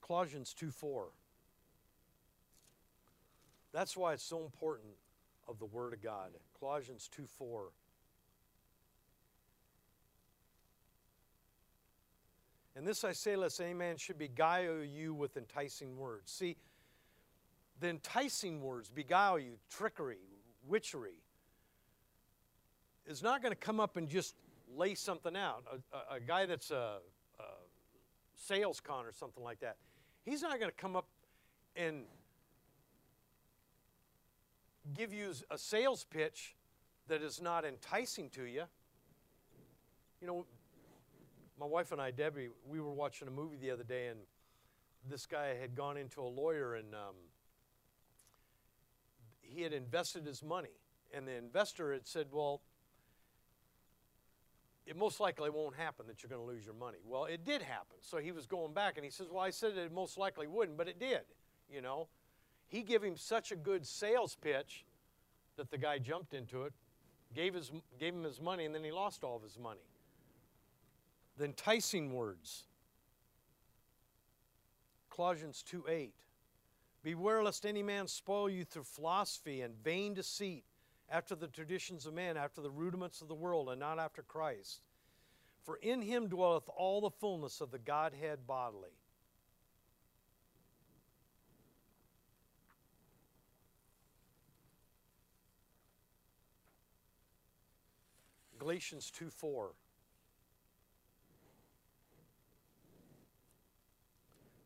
Colossians 0.01 0.51
2 0.55 0.71
4. 0.71 1.09
That's 3.73 3.95
why 3.95 4.13
it's 4.13 4.23
so 4.23 4.43
important 4.43 4.93
of 5.47 5.59
the 5.59 5.65
Word 5.65 5.93
of 5.93 6.01
God. 6.01 6.31
Colossians 6.59 7.09
2 7.13 7.25
4. 7.25 7.69
And 12.75 12.85
this 12.85 13.03
I 13.03 13.13
say, 13.13 13.35
lest 13.35 13.59
any 13.59 13.73
man 13.73 13.97
should 13.97 14.19
beguile 14.19 14.83
you 14.83 15.13
with 15.15 15.35
enticing 15.35 15.97
words. 15.97 16.31
See, 16.31 16.57
the 17.79 17.89
enticing 17.89 18.61
words, 18.61 18.89
beguile 18.89 19.39
you, 19.39 19.53
trickery, 19.69 20.19
witchery, 20.67 21.23
is 23.07 23.23
not 23.23 23.41
going 23.41 23.51
to 23.51 23.59
come 23.59 23.79
up 23.79 23.97
and 23.97 24.07
just 24.07 24.35
lay 24.75 24.93
something 24.93 25.35
out. 25.35 25.63
A, 25.71 25.97
a, 25.97 26.17
a 26.17 26.19
guy 26.19 26.45
that's 26.45 26.69
a, 26.69 26.97
a 27.39 27.43
sales 28.35 28.79
con 28.79 29.05
or 29.05 29.11
something 29.11 29.43
like 29.43 29.59
that, 29.61 29.77
he's 30.23 30.43
not 30.43 30.59
going 30.59 30.69
to 30.69 30.77
come 30.77 30.95
up 30.95 31.07
and 31.75 32.03
give 34.93 35.13
you 35.13 35.33
a 35.49 35.57
sales 35.57 36.03
pitch 36.03 36.55
that 37.07 37.21
is 37.21 37.41
not 37.41 37.65
enticing 37.65 38.29
to 38.31 38.43
you. 38.43 38.63
You 40.21 40.27
know, 40.27 40.45
my 41.59 41.65
wife 41.65 41.91
and 41.91 42.01
I, 42.01 42.11
Debbie, 42.11 42.49
we 42.67 42.79
were 42.79 42.93
watching 42.93 43.27
a 43.27 43.31
movie 43.31 43.57
the 43.57 43.71
other 43.71 43.83
day, 43.83 44.07
and 44.07 44.19
this 45.09 45.25
guy 45.25 45.55
had 45.59 45.75
gone 45.75 45.97
into 45.97 46.21
a 46.21 46.27
lawyer 46.27 46.75
and 46.75 46.93
um, 46.93 47.15
he 49.41 49.61
had 49.61 49.73
invested 49.73 50.25
his 50.25 50.43
money. 50.43 50.75
And 51.13 51.27
the 51.27 51.35
investor 51.35 51.93
had 51.93 52.05
said, 52.05 52.27
Well, 52.31 52.61
it 54.85 54.97
most 54.97 55.19
likely 55.19 55.49
won't 55.49 55.75
happen 55.75 56.05
that 56.07 56.21
you're 56.21 56.29
going 56.29 56.41
to 56.41 56.47
lose 56.47 56.65
your 56.65 56.75
money. 56.75 56.97
Well, 57.05 57.25
it 57.25 57.45
did 57.45 57.61
happen. 57.61 57.97
So 58.01 58.17
he 58.17 58.31
was 58.31 58.45
going 58.45 58.73
back 58.73 58.97
and 58.97 59.05
he 59.05 59.11
says, 59.11 59.27
Well, 59.31 59.43
I 59.43 59.51
said 59.51 59.77
it 59.77 59.93
most 59.93 60.17
likely 60.17 60.47
wouldn't, 60.47 60.77
but 60.77 60.87
it 60.87 60.99
did. 60.99 61.21
You 61.71 61.81
know, 61.81 62.07
he 62.67 62.81
gave 62.81 63.03
him 63.03 63.15
such 63.15 63.51
a 63.51 63.55
good 63.55 63.85
sales 63.85 64.35
pitch 64.35 64.85
that 65.55 65.71
the 65.71 65.77
guy 65.77 65.97
jumped 65.97 66.33
into 66.33 66.63
it, 66.63 66.73
gave, 67.33 67.53
his, 67.53 67.71
gave 67.99 68.13
him 68.13 68.23
his 68.23 68.41
money, 68.41 68.65
and 68.65 68.75
then 68.75 68.83
he 68.83 68.91
lost 68.91 69.23
all 69.23 69.37
of 69.37 69.43
his 69.43 69.57
money. 69.57 69.79
The 71.37 71.45
enticing 71.45 72.13
words. 72.13 72.63
Colossians 75.09 75.63
2 75.63 75.85
8. 75.87 76.13
Beware 77.03 77.43
lest 77.43 77.65
any 77.65 77.83
man 77.83 78.07
spoil 78.07 78.49
you 78.49 78.65
through 78.65 78.83
philosophy 78.83 79.61
and 79.61 79.73
vain 79.83 80.13
deceit, 80.13 80.63
after 81.09 81.35
the 81.35 81.47
traditions 81.47 82.05
of 82.05 82.13
men, 82.13 82.35
after 82.35 82.61
the 82.61 82.69
rudiments 82.69 83.21
of 83.21 83.27
the 83.27 83.35
world, 83.35 83.69
and 83.69 83.79
not 83.79 83.97
after 83.97 84.21
Christ. 84.21 84.81
For 85.63 85.77
in 85.77 86.01
him 86.01 86.27
dwelleth 86.27 86.69
all 86.75 87.01
the 87.01 87.09
fullness 87.09 87.61
of 87.61 87.71
the 87.71 87.79
Godhead 87.79 88.45
bodily. 88.45 88.91
Galatians 98.67 99.09
2 99.11 99.29
4. 99.29 99.69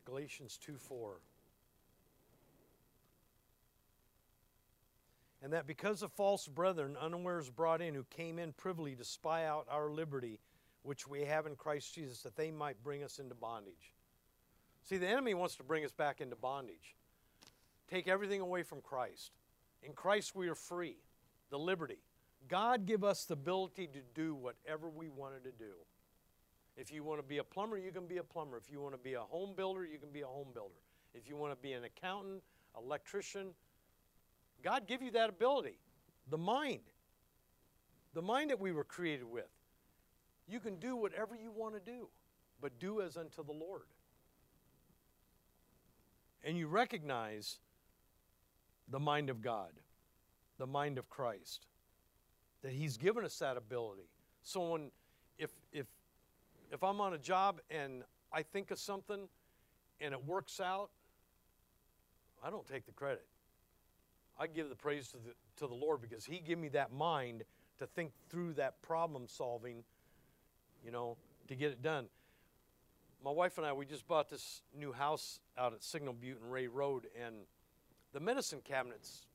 Galatians 0.06 0.58
2 0.66 0.74
4. 0.74 1.18
And 5.43 5.54
that 5.54 5.68
because 5.68 6.02
of 6.02 6.12
false 6.14 6.47
brethren, 6.47 6.97
unawares 6.99 7.52
brought 7.52 7.80
in, 7.80 7.93
who 7.93 8.04
came 8.10 8.39
in 8.39 8.54
privily 8.54 8.95
to 8.95 9.04
spy 9.04 9.45
out 9.45 9.68
our 9.70 9.91
liberty, 9.91 10.39
which 10.82 11.08
we 11.08 11.26
have 11.26 11.45
in 11.45 11.56
Christ 11.56 11.93
Jesus, 11.93 12.24
that 12.24 12.36
they 12.36 12.49
might 12.49 12.82
bring 12.84 13.04
us 13.04 13.20
into 13.20 13.36
bondage. 13.36 13.93
See, 14.82 14.97
the 14.97 15.08
enemy 15.08 15.36
wants 15.36 15.58
to 15.58 15.64
bring 15.64 15.86
us 15.86 15.91
back 15.91 16.22
into 16.22 16.36
bondage, 16.36 16.95
take 17.88 18.08
everything 18.08 18.41
away 18.41 18.64
from 18.64 18.82
Christ. 18.82 19.30
In 19.84 19.93
Christ, 19.93 20.36
we 20.36 20.49
are 20.49 20.56
free, 20.56 20.97
the 21.52 21.60
liberty. 21.60 21.99
God 22.48 22.86
give 22.86 23.04
us 23.04 23.26
the 23.26 23.34
ability 23.34 23.88
to 23.88 24.00
do 24.14 24.36
whatever 24.36 24.89
we 24.89 25.10
wanted 25.10 25.44
to 25.44 25.52
do. 25.52 25.74
If 26.76 26.92
you 26.92 27.04
want 27.04 27.20
to 27.20 27.24
be 27.24 27.38
a 27.38 27.44
plumber, 27.44 27.78
you 27.78 27.92
can 27.92 28.08
be 28.08 28.18
a 28.18 28.24
plumber. 28.24 28.58
If 28.58 28.72
you 28.72 28.82
want 28.82 28.94
to 28.94 29.00
be 29.00 29.14
a 29.14 29.22
home 29.22 29.54
builder, 29.56 29.86
you 29.86 30.00
can 30.00 30.10
be 30.10 30.22
a 30.22 30.28
home 30.28 30.48
builder. 30.54 30.80
If 31.14 31.28
you 31.28 31.36
want 31.36 31.54
to 31.54 31.62
be 31.62 31.74
an 31.74 31.84
accountant, 31.84 32.42
electrician, 32.78 33.50
God 34.64 34.88
give 34.88 35.02
you 35.02 35.12
that 35.12 35.30
ability. 35.30 35.78
The 36.30 36.38
mind. 36.38 36.82
The 38.14 38.22
mind 38.22 38.50
that 38.50 38.60
we 38.60 38.72
were 38.72 38.84
created 38.84 39.30
with. 39.30 39.50
You 40.48 40.60
can 40.60 40.78
do 40.78 40.96
whatever 40.96 41.36
you 41.36 41.52
want 41.52 41.76
to 41.76 41.80
do, 41.80 42.08
but 42.62 42.80
do 42.80 43.02
as 43.02 43.18
unto 43.18 43.44
the 43.44 43.54
Lord. 43.54 43.84
And 46.44 46.58
you 46.58 46.68
recognize 46.68 47.60
the 48.89 49.00
mind 49.00 49.30
of 49.30 49.42
God, 49.42 49.72
the 50.58 50.68
mind 50.68 50.98
of 50.98 51.10
Christ 51.10 51.68
that 52.62 52.72
He's 52.72 52.97
given 52.97 53.26
us 53.26 53.38
that 53.39 53.57
ability. 53.57 54.09
So 54.43 54.72
when, 54.72 54.91
if, 55.38 55.51
if, 55.72 55.88
if 56.72 56.84
I'm 56.84 57.01
on 57.01 57.14
a 57.14 57.18
job 57.18 57.59
and 57.70 58.03
I 58.32 58.43
think 58.43 58.72
of 58.72 58.80
something 58.80 59.28
and 59.99 60.14
it 60.14 60.26
works 60.26 60.59
out, 60.59 60.89
I 62.43 62.49
don't 62.49 62.68
take 62.68 62.86
the 62.86 62.91
credit. 62.91 63.26
I 64.39 64.47
give 64.47 64.70
the 64.70 64.76
praise 64.76 65.09
to 65.09 65.18
the, 65.18 65.34
to 65.57 65.68
the 65.68 65.76
Lord 65.76 66.01
because 66.01 66.26
He 66.26 66.39
gave 66.39 66.57
me 66.57 66.70
that 66.70 66.91
mind 66.91 67.43
to 67.80 67.86
think 67.86 68.12
through 68.30 68.53
that 68.53 68.82
problem 68.82 69.28
solving, 69.28 69.84
you 70.84 70.91
know, 70.91 71.18
to 71.47 71.55
get 71.55 71.72
it 71.72 71.82
done. 71.82 72.05
My 73.24 73.32
wife 73.32 73.57
and 73.57 73.68
I, 73.68 73.74
we 73.74 73.86
just 73.86 74.07
bought 74.07 74.30
this 74.30 74.62
new 74.76 74.91
house 74.91 75.39
out 75.57 75.74
at 75.74 75.84
Signal 75.84 76.14
Butte 76.14 76.39
and 76.41 76.51
Ray 76.51 76.68
Road, 76.68 77.05
and 77.24 77.36
the 78.14 78.20
medicine 78.20 78.62
cabinets 78.64 79.28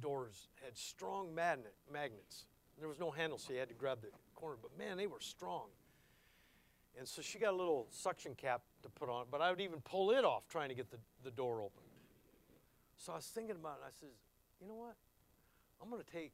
doors 0.00 0.48
had 0.62 0.76
strong 0.76 1.34
magnet, 1.34 1.74
magnets. 1.90 2.44
There 2.82 2.88
was 2.88 2.98
no 2.98 3.12
handle, 3.12 3.38
so 3.38 3.52
you 3.52 3.60
had 3.60 3.68
to 3.68 3.76
grab 3.76 4.02
the 4.02 4.08
corner. 4.34 4.56
But 4.60 4.76
man, 4.76 4.96
they 4.96 5.06
were 5.06 5.20
strong. 5.20 5.70
And 6.98 7.06
so 7.06 7.22
she 7.22 7.38
got 7.38 7.54
a 7.54 7.56
little 7.56 7.86
suction 7.90 8.34
cap 8.34 8.62
to 8.82 8.88
put 8.88 9.08
on, 9.08 9.26
but 9.30 9.40
I 9.40 9.50
would 9.50 9.60
even 9.60 9.80
pull 9.82 10.10
it 10.10 10.24
off 10.24 10.48
trying 10.48 10.68
to 10.68 10.74
get 10.74 10.90
the, 10.90 10.96
the 11.22 11.30
door 11.30 11.62
open. 11.62 11.84
So 12.98 13.12
I 13.12 13.16
was 13.16 13.26
thinking 13.26 13.54
about 13.54 13.78
it, 13.78 13.84
and 13.84 13.86
I 13.86 13.94
says, 14.00 14.18
you 14.60 14.66
know 14.66 14.74
what? 14.74 14.96
I'm 15.80 15.90
going 15.90 16.02
to 16.02 16.10
take 16.10 16.32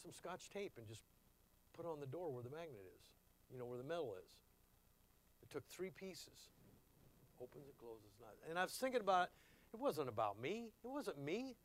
some 0.00 0.12
scotch 0.12 0.50
tape 0.50 0.70
and 0.78 0.86
just 0.86 1.02
put 1.76 1.84
on 1.84 1.98
the 1.98 2.06
door 2.06 2.32
where 2.32 2.44
the 2.44 2.50
magnet 2.50 2.86
is, 3.00 3.06
you 3.52 3.58
know, 3.58 3.64
where 3.64 3.78
the 3.78 3.84
metal 3.84 4.14
is. 4.22 4.30
It 5.42 5.50
took 5.50 5.66
three 5.66 5.90
pieces. 5.90 6.46
Opens 7.42 7.66
it, 7.66 7.74
closes. 7.80 8.06
And 8.48 8.56
I 8.56 8.62
was 8.62 8.74
thinking 8.74 9.00
about 9.00 9.24
it. 9.24 9.30
It 9.74 9.80
wasn't 9.80 10.08
about 10.08 10.40
me. 10.40 10.70
It 10.84 10.88
wasn't 10.88 11.20
me. 11.20 11.56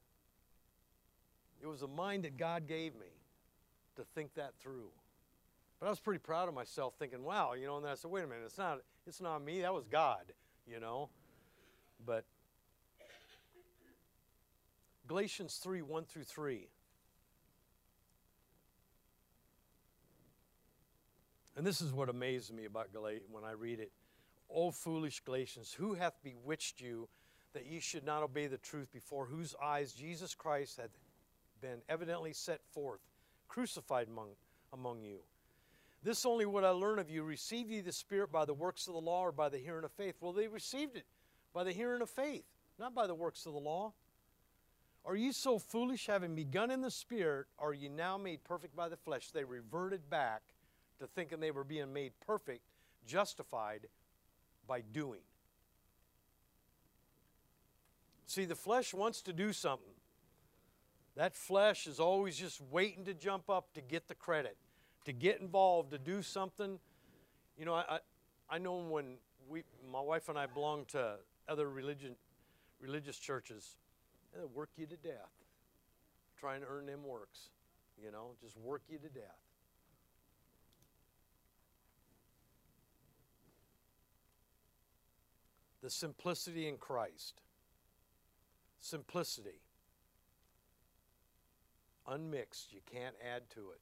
It 1.62 1.68
was 1.68 1.82
the 1.82 1.88
mind 1.88 2.24
that 2.24 2.36
God 2.36 2.68
gave 2.68 2.96
me 2.96 3.17
to 3.98 4.04
think 4.16 4.34
that 4.36 4.54
through. 4.60 4.90
But 5.80 5.88
I 5.88 5.90
was 5.90 6.00
pretty 6.00 6.20
proud 6.20 6.48
of 6.48 6.56
myself 6.56 6.96
thinking, 6.98 7.24
wow, 7.24 7.54
you 7.54 7.68
know, 7.68 7.76
and 7.76 7.86
then 7.86 7.92
I 7.92 7.96
said, 7.96 8.10
wait 8.10 8.24
a 8.24 8.28
minute, 8.28 8.44
it's 8.46 8.58
not, 8.58 8.80
it's 9.06 9.22
not 9.22 9.44
me, 9.44 9.62
that 9.62 9.74
was 9.74 9.86
God, 9.86 10.24
you 10.66 10.80
know. 10.80 11.10
But 12.06 12.26
Galatians 15.08 15.60
3 15.62 15.82
1 15.82 16.06
through 16.06 16.24
3. 16.24 16.68
And 21.56 21.66
this 21.66 21.82
is 21.82 21.92
what 21.92 22.10
amazes 22.10 22.54
me 22.54 22.66
about 22.66 22.94
Galatians 22.94 23.30
when 23.32 23.44
I 23.44 23.52
read 23.52 23.80
it. 23.80 23.92
O 24.50 24.72
foolish 24.72 25.22
Galatians, 25.22 25.74
who 25.74 25.96
hath 25.96 26.14
bewitched 26.24 26.80
you 26.80 27.08
that 27.54 27.66
ye 27.66 27.80
should 27.80 28.06
not 28.06 28.22
obey 28.22 28.48
the 28.48 28.58
truth, 28.58 28.92
before 28.94 29.26
whose 29.26 29.56
eyes 29.62 29.92
Jesus 29.94 30.36
Christ 30.36 30.78
hath 30.78 30.92
been 31.62 31.82
evidently 31.90 32.34
set 32.34 32.62
forth? 32.72 33.00
Crucified 33.48 34.08
among, 34.08 34.30
among 34.74 35.04
you. 35.04 35.20
This 36.04 36.26
only 36.26 36.46
would 36.46 36.64
I 36.64 36.70
learn 36.70 37.00
of 37.00 37.10
you. 37.10 37.24
Receive 37.24 37.70
ye 37.70 37.82
the 37.82 37.92
Spirit 37.92 38.32
by 38.32 38.46
the 38.46 38.54
works 38.54 38.88
of 38.88 38.94
the 38.94 39.02
law 39.02 39.22
or 39.22 39.32
by 39.32 39.50
the 39.50 39.58
hearing 39.58 39.84
of 39.84 39.92
faith? 39.92 40.16
Well, 40.22 40.34
they 40.34 40.48
received 40.48 40.96
it 40.96 41.06
by 41.54 41.64
the 41.64 41.72
hearing 41.72 42.02
of 42.02 42.10
faith, 42.10 42.46
not 42.80 42.94
by 42.94 43.08
the 43.08 43.16
works 43.16 43.46
of 43.46 43.54
the 43.54 43.60
law. 43.60 43.94
Are 45.06 45.16
ye 45.16 45.32
so 45.32 45.58
foolish, 45.58 46.06
having 46.06 46.36
begun 46.36 46.70
in 46.70 46.82
the 46.82 46.92
Spirit, 46.92 47.48
are 47.58 47.74
ye 47.74 47.88
now 47.88 48.18
made 48.18 48.44
perfect 48.44 48.76
by 48.76 48.90
the 48.90 48.98
flesh? 48.98 49.32
They 49.32 49.44
reverted 49.44 50.10
back 50.10 50.42
to 51.00 51.08
thinking 51.08 51.40
they 51.40 51.52
were 51.52 51.64
being 51.64 51.94
made 51.94 52.12
perfect, 52.26 52.62
justified 53.06 53.88
by 54.68 54.82
doing. 54.82 55.22
See, 58.28 58.46
the 58.46 58.56
flesh 58.56 58.94
wants 58.94 59.22
to 59.24 59.34
do 59.34 59.54
something. 59.54 59.94
That 61.18 61.36
flesh 61.36 61.88
is 61.88 62.00
always 62.00 62.38
just 62.38 62.62
waiting 62.72 63.04
to 63.06 63.14
jump 63.14 63.50
up 63.50 63.74
to 63.74 63.82
get 63.82 64.08
the 64.08 64.16
credit, 64.16 64.56
to 65.06 65.12
get 65.12 65.42
involved, 65.42 65.92
to 65.92 65.98
do 65.98 66.22
something. 66.22 66.80
You 67.58 67.66
know, 67.66 67.74
I, 67.74 68.00
I 68.48 68.60
know 68.60 68.78
when 68.78 69.18
we, 69.50 69.64
my 69.92 70.00
wife 70.00 70.30
and 70.30 70.38
I 70.38 70.46
belong 70.46 70.86
to 70.90 71.16
other 71.50 71.70
religion, 71.70 72.16
religious 72.80 73.18
churches, 73.18 73.78
they 74.34 74.46
work 74.46 74.70
you 74.78 74.86
to 74.86 74.96
death 74.96 75.32
trying 76.40 76.62
to 76.62 76.68
earn 76.68 76.86
them 76.86 77.04
works. 77.04 77.50
you 78.04 78.12
know, 78.12 78.32
just 78.42 78.56
work 78.58 78.84
you 78.88 79.00
to 79.00 79.10
death. 79.10 79.24
The 85.82 85.90
simplicity 85.90 86.68
in 86.68 86.78
Christ. 86.78 87.42
Simplicity. 88.82 89.62
Unmixed, 92.08 92.72
you 92.72 92.80
can't 92.92 93.16
add 93.36 93.50
to 93.52 93.72
it. 93.72 93.82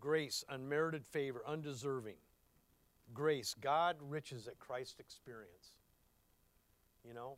Grace, 0.00 0.44
unmerited 0.48 1.04
favor, 1.06 1.42
undeserving. 1.46 2.16
Grace, 3.12 3.54
God 3.60 3.96
riches 4.00 4.46
at 4.46 4.58
Christ 4.58 5.00
experience. 5.00 5.72
You 7.04 7.14
know, 7.14 7.36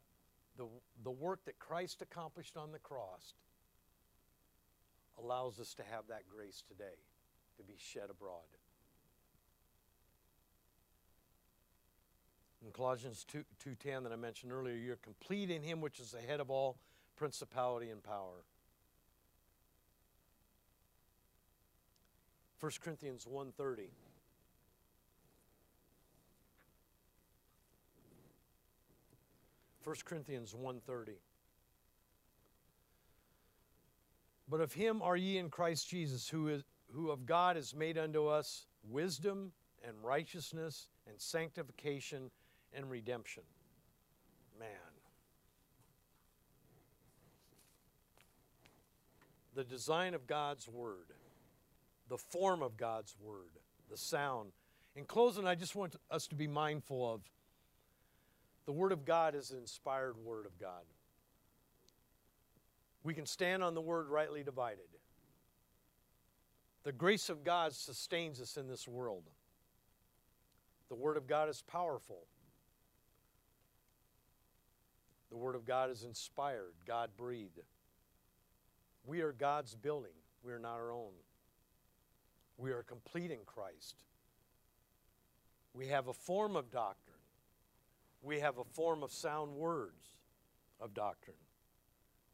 the, 0.57 0.67
the 1.05 1.11
work 1.11 1.45
that 1.47 1.59
Christ 1.59 2.03
accomplished 2.03 2.57
on 2.57 2.73
the 2.73 2.79
cross 2.79 3.35
allows 5.23 5.61
us 5.61 5.75
to 5.75 5.83
have 5.91 6.07
that 6.09 6.23
grace 6.29 6.63
today 6.69 6.99
to 7.57 7.63
be 7.63 7.75
shed 7.79 8.11
abroad. 8.11 8.43
In 12.65 12.73
Colossians 12.73 13.25
2, 13.25 13.45
2.10 13.67 14.03
that 14.03 14.13
I 14.13 14.17
mentioned 14.17 14.53
earlier, 14.53 14.75
you're 14.75 14.97
complete 14.97 15.51
in 15.51 15.63
him 15.63 15.81
which 15.81 15.99
is 15.99 16.11
the 16.11 16.21
head 16.21 16.41
of 16.41 16.51
all 16.51 16.77
principality 17.21 17.91
and 17.91 18.03
power. 18.03 18.47
1 22.61 22.73
Corinthians 22.83 23.27
1.30 23.31 23.89
1 29.85 29.97
Corinthians 30.07 30.55
1.30 30.55 31.09
But 34.49 34.63
of 34.63 34.73
him 34.73 35.03
are 35.03 35.17
ye 35.17 35.37
in 35.37 35.51
Christ 35.51 35.91
Jesus, 35.91 36.27
who, 36.27 36.49
is, 36.49 36.65
who 36.91 37.11
of 37.11 37.27
God 37.27 37.59
is 37.59 37.75
made 37.75 37.99
unto 37.99 38.29
us 38.29 38.65
wisdom 38.89 39.53
and 39.87 39.95
righteousness 40.03 40.89
and 41.07 41.21
sanctification 41.21 42.31
and 42.73 42.91
redemption. 42.91 43.43
Man. 44.59 44.69
The 49.55 49.65
design 49.65 50.15
of 50.15 50.27
God's 50.27 50.69
Word, 50.69 51.13
the 52.09 52.19
form 52.19 52.63
of 52.63 52.77
God's 52.77 53.15
Word, 53.21 53.59
the 53.91 53.97
sound. 53.97 54.53
In 54.97 55.05
closing, 55.05 55.47
I 55.47 55.55
just 55.55 55.75
want 55.75 55.97
us 56.11 56.27
to 56.29 56.35
be 56.35 56.47
mindful 56.47 57.13
of 57.13 57.23
the 58.71 58.73
Word 58.73 58.93
of 58.93 59.05
God 59.05 59.35
is 59.35 59.49
the 59.49 59.59
inspired 59.59 60.17
Word 60.17 60.47
of 60.47 60.57
God. 60.59 60.85
We 63.03 63.15
can 63.15 63.27
stand 63.27 63.65
on 63.65 63.75
the 63.75 63.81
Word 63.81 64.09
rightly 64.09 64.45
divided. 64.45 64.85
The 66.85 66.93
grace 66.93 67.29
of 67.29 67.43
God 67.43 67.73
sustains 67.75 68.41
us 68.41 68.57
in 68.57 68.69
this 68.69 68.87
world. 68.87 69.25
The 70.89 70.95
Word 70.95 71.17
of 71.17 71.27
God 71.27 71.49
is 71.49 71.63
powerful. 71.63 72.27
The 75.31 75.37
Word 75.37 75.57
of 75.57 75.65
God 75.65 75.91
is 75.91 76.05
inspired, 76.05 76.75
God 76.87 77.11
breathed. 77.17 77.61
We 79.05 79.21
are 79.21 79.33
God's 79.33 79.75
building, 79.75 80.13
we 80.43 80.53
are 80.53 80.59
not 80.59 80.75
our 80.75 80.93
own. 80.93 81.13
We 82.57 82.73
are 82.73 82.83
complete 82.83 83.31
in 83.31 83.39
Christ. 83.47 83.97
We 85.73 85.87
have 85.87 86.09
a 86.09 86.13
form 86.13 86.57
of 86.57 86.71
doctrine, 86.71 87.17
we 88.23 88.41
have 88.41 88.59
a 88.59 88.65
form 88.65 89.03
of 89.03 89.13
sound 89.13 89.55
words 89.55 90.09
of 90.81 90.95
doctrine, 90.95 91.37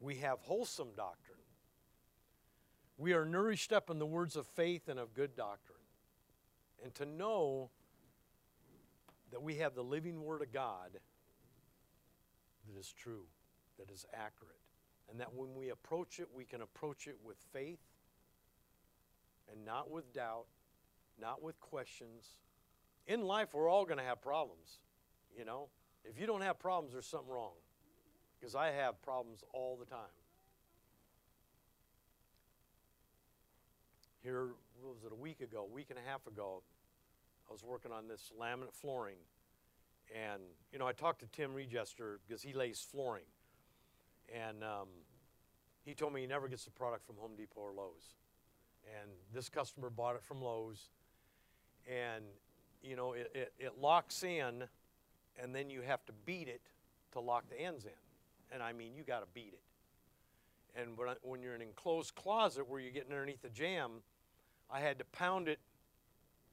we 0.00 0.16
have 0.16 0.40
wholesome 0.40 0.88
doctrine. 0.96 1.38
We 2.98 3.12
are 3.12 3.26
nourished 3.26 3.74
up 3.74 3.90
in 3.90 3.98
the 3.98 4.06
words 4.06 4.36
of 4.36 4.46
faith 4.46 4.88
and 4.88 4.98
of 4.98 5.12
good 5.12 5.36
doctrine. 5.36 5.76
And 6.82 6.94
to 6.94 7.04
know 7.04 7.70
that 9.30 9.42
we 9.42 9.56
have 9.56 9.74
the 9.74 9.82
living 9.82 10.22
Word 10.22 10.40
of 10.40 10.52
God 10.52 10.98
that 12.66 12.78
is 12.78 12.92
true, 12.92 13.24
that 13.78 13.90
is 13.90 14.06
accurate, 14.14 14.55
and 15.10 15.20
that 15.20 15.34
when 15.34 15.54
we 15.54 15.70
approach 15.70 16.18
it, 16.18 16.28
we 16.34 16.44
can 16.44 16.62
approach 16.62 17.06
it 17.06 17.16
with 17.24 17.36
faith 17.52 17.78
and 19.50 19.64
not 19.64 19.90
with 19.90 20.12
doubt, 20.12 20.46
not 21.20 21.42
with 21.42 21.58
questions. 21.60 22.36
In 23.06 23.22
life, 23.22 23.54
we're 23.54 23.68
all 23.68 23.84
going 23.84 23.98
to 23.98 24.04
have 24.04 24.20
problems, 24.20 24.78
you 25.36 25.44
know. 25.44 25.68
If 26.04 26.20
you 26.20 26.26
don't 26.26 26.42
have 26.42 26.58
problems, 26.58 26.92
there's 26.92 27.06
something 27.06 27.30
wrong. 27.30 27.54
Because 28.38 28.54
I 28.54 28.70
have 28.72 29.00
problems 29.02 29.42
all 29.52 29.76
the 29.76 29.86
time. 29.86 30.14
Here, 34.22 34.48
was 34.82 35.04
it 35.04 35.12
a 35.12 35.16
week 35.16 35.40
ago, 35.40 35.66
a 35.70 35.72
week 35.72 35.86
and 35.90 35.98
a 35.98 36.10
half 36.10 36.26
ago, 36.26 36.62
I 37.48 37.52
was 37.52 37.62
working 37.62 37.92
on 37.92 38.08
this 38.08 38.32
laminate 38.38 38.74
flooring 38.74 39.18
and, 40.14 40.42
you 40.72 40.78
know, 40.78 40.86
I 40.86 40.92
talked 40.92 41.20
to 41.20 41.26
Tim 41.26 41.52
Regester 41.52 42.18
because 42.26 42.42
he 42.42 42.52
lays 42.52 42.80
flooring. 42.80 43.24
And 44.34 44.64
um, 44.64 44.88
he 45.84 45.94
told 45.94 46.12
me 46.12 46.20
he 46.20 46.26
never 46.26 46.48
gets 46.48 46.64
the 46.64 46.70
product 46.70 47.06
from 47.06 47.16
Home 47.16 47.32
Depot 47.36 47.60
or 47.60 47.72
Lowe's. 47.72 48.14
And 49.00 49.10
this 49.32 49.48
customer 49.48 49.90
bought 49.90 50.16
it 50.16 50.22
from 50.22 50.42
Lowe's. 50.42 50.90
And, 51.86 52.24
you 52.82 52.96
know, 52.96 53.12
it, 53.12 53.30
it, 53.34 53.52
it 53.58 53.72
locks 53.80 54.22
in, 54.22 54.64
and 55.40 55.54
then 55.54 55.70
you 55.70 55.82
have 55.82 56.04
to 56.06 56.12
beat 56.24 56.48
it 56.48 56.62
to 57.12 57.20
lock 57.20 57.48
the 57.48 57.60
ends 57.60 57.84
in. 57.84 57.90
And 58.52 58.62
I 58.62 58.72
mean, 58.72 58.94
you 58.96 59.02
got 59.02 59.20
to 59.20 59.26
beat 59.34 59.52
it. 59.52 60.80
And 60.80 60.96
when, 60.98 61.08
I, 61.08 61.14
when 61.22 61.42
you're 61.42 61.54
in 61.54 61.62
an 61.62 61.68
enclosed 61.68 62.14
closet 62.14 62.68
where 62.68 62.80
you're 62.80 62.92
getting 62.92 63.12
underneath 63.12 63.42
the 63.42 63.48
jamb, 63.48 64.02
I 64.70 64.80
had 64.80 64.98
to 64.98 65.04
pound 65.06 65.48
it, 65.48 65.58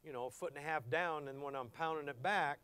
you 0.05 0.13
know, 0.13 0.27
a 0.27 0.29
foot 0.29 0.53
and 0.55 0.63
a 0.63 0.67
half 0.67 0.89
down. 0.89 1.27
And 1.27 1.41
when 1.41 1.55
I'm 1.55 1.67
pounding 1.67 2.07
it 2.07 2.21
back, 2.23 2.59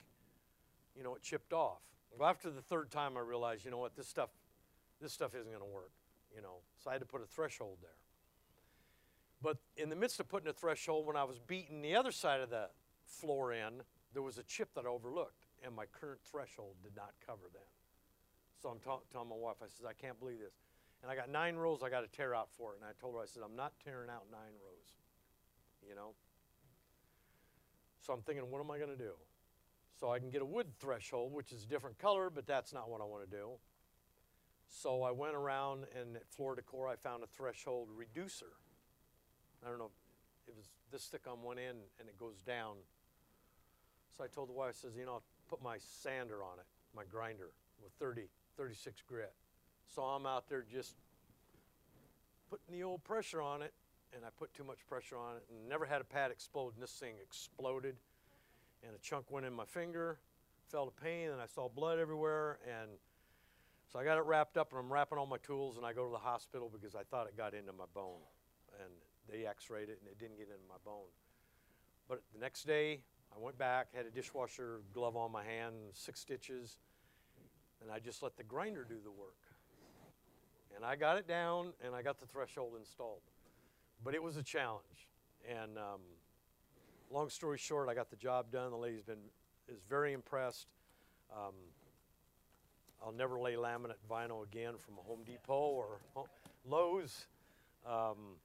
you 0.96 1.04
know, 1.04 1.16
it 1.16 1.22
chipped 1.22 1.54
off. 1.54 1.82
Well, 2.18 2.30
after 2.30 2.50
the 2.50 2.62
third 2.62 2.92
time, 2.92 3.18
I 3.18 3.22
realized, 3.22 3.66
you 3.66 3.72
know 3.72 3.78
what, 3.78 3.96
this 3.96 4.08
stuff, 4.08 4.30
this 5.02 5.14
stuff 5.14 5.34
isn't 5.36 5.50
going 5.50 5.64
to 5.64 5.74
work, 5.74 5.92
you 6.36 6.42
know. 6.42 6.58
So 6.84 6.90
I 6.90 6.94
had 6.94 7.02
to 7.02 7.08
put 7.08 7.22
a 7.22 7.26
threshold 7.26 7.78
there. 7.82 7.92
But 9.42 9.58
in 9.78 9.90
the 9.90 9.96
midst 9.96 10.20
of 10.20 10.28
putting 10.28 10.50
a 10.50 10.54
threshold, 10.54 11.08
when 11.08 11.16
I 11.16 11.24
was 11.24 11.40
beating 11.40 11.82
the 11.82 11.96
other 11.96 12.12
side 12.12 12.42
of 12.42 12.50
the 12.50 12.70
floor 13.06 13.54
in, 13.54 13.82
there 14.14 14.22
was 14.22 14.38
a 14.38 14.44
chip 14.44 14.74
that 14.76 14.86
I 14.86 14.90
overlooked, 14.90 15.46
and 15.64 15.76
my 15.76 15.86
current 15.86 16.20
threshold 16.30 16.76
did 16.84 16.96
not 16.96 17.12
cover 17.26 17.48
that. 17.54 17.68
So 18.62 18.70
I'm 18.70 18.80
telling 18.80 19.30
my 19.30 19.36
wife, 19.36 19.56
I 19.64 19.68
said, 19.68 19.86
I 19.88 19.94
can't 19.94 20.20
believe 20.20 20.40
this. 20.40 20.60
And 21.02 21.10
I 21.10 21.16
got 21.16 21.30
nine 21.30 21.56
rows 21.56 21.82
I 21.82 21.90
got 21.90 22.02
to 22.02 22.08
tear 22.08 22.36
out 22.36 22.50
for 22.52 22.74
it. 22.74 22.80
And 22.82 22.86
I 22.86 22.92
told 23.00 23.16
her, 23.16 23.22
I 23.22 23.26
said, 23.26 23.42
I'm 23.46 23.56
not 23.56 23.72
tearing 23.84 24.10
out 24.10 24.24
nine 24.30 24.52
rows, 24.62 24.98
you 25.88 25.96
know. 25.96 26.12
So 28.02 28.12
I'm 28.12 28.22
thinking, 28.22 28.50
what 28.52 28.60
am 28.60 28.70
I 28.70 28.78
going 28.78 28.90
to 28.90 28.98
do? 28.98 29.14
So 29.98 30.12
I 30.12 30.20
can 30.20 30.30
get 30.30 30.42
a 30.42 30.46
wood 30.46 30.68
threshold, 30.80 31.32
which 31.32 31.54
is 31.54 31.64
a 31.64 31.68
different 31.68 31.98
color, 32.00 32.30
but 32.30 32.46
that's 32.46 32.74
not 32.74 32.90
what 32.90 33.00
I 33.00 33.06
want 33.06 33.30
to 33.30 33.38
do. 33.38 33.52
So 34.70 35.04
I 35.04 35.12
went 35.12 35.36
around 35.36 35.86
and 36.00 36.16
at 36.16 36.28
Floor 36.30 36.56
Decor 36.56 36.88
I 36.88 36.96
found 36.96 37.24
a 37.24 37.28
threshold 37.28 37.90
reducer. 37.96 38.54
I 39.66 39.70
don't 39.70 39.80
know, 39.80 39.90
it 40.48 40.56
was 40.56 40.70
this 40.92 41.06
thick 41.06 41.28
on 41.28 41.42
one 41.42 41.58
end 41.58 41.80
and 42.00 42.08
it 42.08 42.18
goes 42.18 42.42
down. 42.46 42.76
So 44.18 44.24
I 44.24 44.28
told 44.28 44.48
the 44.48 44.54
wife, 44.54 44.70
I 44.70 44.88
says, 44.88 44.92
you 44.98 45.06
know, 45.06 45.14
I'll 45.14 45.24
put 45.50 45.62
my 45.62 45.78
sander 45.80 46.44
on 46.44 46.60
it, 46.60 46.66
my 46.96 47.04
grinder 47.10 47.50
with 47.84 47.92
30, 48.00 48.24
36 48.58 49.02
grit. 49.08 49.34
So 49.88 50.04
I'm 50.04 50.26
out 50.26 50.48
there 50.48 50.64
just 50.72 50.96
putting 52.50 52.72
the 52.72 52.84
old 52.84 53.04
pressure 53.04 53.42
on 53.42 53.62
it 53.62 53.74
and 54.16 54.24
I 54.24 54.30
put 54.38 54.54
too 54.54 54.64
much 54.64 54.80
pressure 54.88 55.18
on 55.18 55.38
it 55.38 55.44
and 55.50 55.68
never 55.68 55.86
had 55.86 56.02
a 56.02 56.06
pad 56.06 56.32
explode 56.32 56.74
and 56.76 56.84
this 56.84 56.92
thing 56.92 57.16
exploded 57.22 57.96
and 58.86 58.96
a 58.96 59.00
chunk 59.00 59.30
went 59.30 59.46
in 59.46 59.54
my 59.54 59.66
finger, 59.66 60.20
felt 60.72 60.94
a 60.98 61.04
pain, 61.04 61.32
and 61.32 61.42
I 61.42 61.46
saw 61.48 61.68
blood 61.68 62.00
everywhere. 62.00 62.60
And 62.66 62.92
so 63.92 63.98
I 63.98 64.04
got 64.04 64.18
it 64.18 64.26
wrapped 64.26 64.56
up, 64.56 64.72
and 64.72 64.80
I'm 64.80 64.92
wrapping 64.92 65.18
all 65.18 65.26
my 65.26 65.38
tools, 65.38 65.78
and 65.78 65.86
I 65.86 65.94
go 65.94 66.06
to 66.06 66.12
the 66.12 66.18
hospital 66.18 66.70
because 66.72 66.96
I 66.96 67.02
thought 67.04 67.28
it 67.28 67.36
got 67.36 67.54
into 67.54 67.74
my 67.74 67.86
bone. 67.94 68.22
And 68.80 68.92
they 69.30 69.46
x 69.46 69.70
rayed 69.70 69.90
it, 69.90 70.00
and 70.00 70.08
it 70.10 70.20
didn't 70.20 70.38
get 70.38 70.48
into 70.48 70.68
my 70.70 70.76
bone. 70.86 71.10
But 72.08 72.22
the 72.34 72.40
next 72.40 72.66
day, 72.68 73.02
I 73.36 73.40
went 73.40 73.58
back, 73.58 73.88
had 73.96 74.06
a 74.06 74.12
dishwasher 74.12 74.82
glove 74.94 75.18
on 75.18 75.32
my 75.32 75.44
hand, 75.44 75.76
six 75.94 76.20
stitches, 76.20 76.78
and 77.82 77.92
I 77.92 78.00
just 78.00 78.22
let 78.22 78.38
the 78.38 78.44
grinder 78.44 78.86
do 78.88 78.98
the 79.04 79.12
work. 79.12 79.36
And 80.76 80.86
I 80.86 80.96
got 80.96 81.18
it 81.18 81.28
down, 81.28 81.74
and 81.84 81.96
I 81.96 82.02
got 82.04 82.20
the 82.20 82.28
threshold 82.28 82.74
installed. 82.78 83.22
But 84.04 84.14
it 84.14 84.22
was 84.22 84.38
a 84.38 84.44
challenge. 84.44 85.10
And 85.50 85.78
um, 85.78 86.02
long 87.12 87.30
story 87.30 87.58
short, 87.58 87.90
I 87.90 87.96
got 87.96 88.10
the 88.10 88.16
job 88.16 88.52
done. 88.52 88.70
The 88.70 88.78
lady's 88.78 89.02
been 89.02 89.18
is 89.68 89.84
very 89.90 90.14
impressed. 90.14 90.68
Um, 91.32 91.54
I'll 93.04 93.14
never 93.14 93.40
lay 93.40 93.54
laminate 93.54 94.02
vinyl 94.10 94.44
again 94.44 94.74
from 94.78 94.96
Home 95.06 95.20
Depot 95.26 95.54
or 95.54 96.00
Lowe's. 96.66 97.26
Um, 97.86 98.36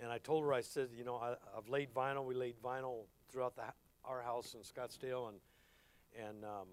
and 0.00 0.12
I 0.12 0.18
told 0.18 0.44
her, 0.44 0.52
I 0.52 0.60
said, 0.60 0.88
you 0.96 1.04
know, 1.04 1.16
I, 1.16 1.34
have 1.54 1.68
laid 1.68 1.92
vinyl. 1.92 2.24
We 2.24 2.34
laid 2.34 2.54
vinyl 2.62 3.06
throughout 3.30 3.56
the, 3.56 3.62
our 4.04 4.22
house 4.22 4.54
in 4.54 4.60
Scottsdale, 4.60 5.28
and 5.28 5.38
and 6.26 6.44
um, 6.44 6.68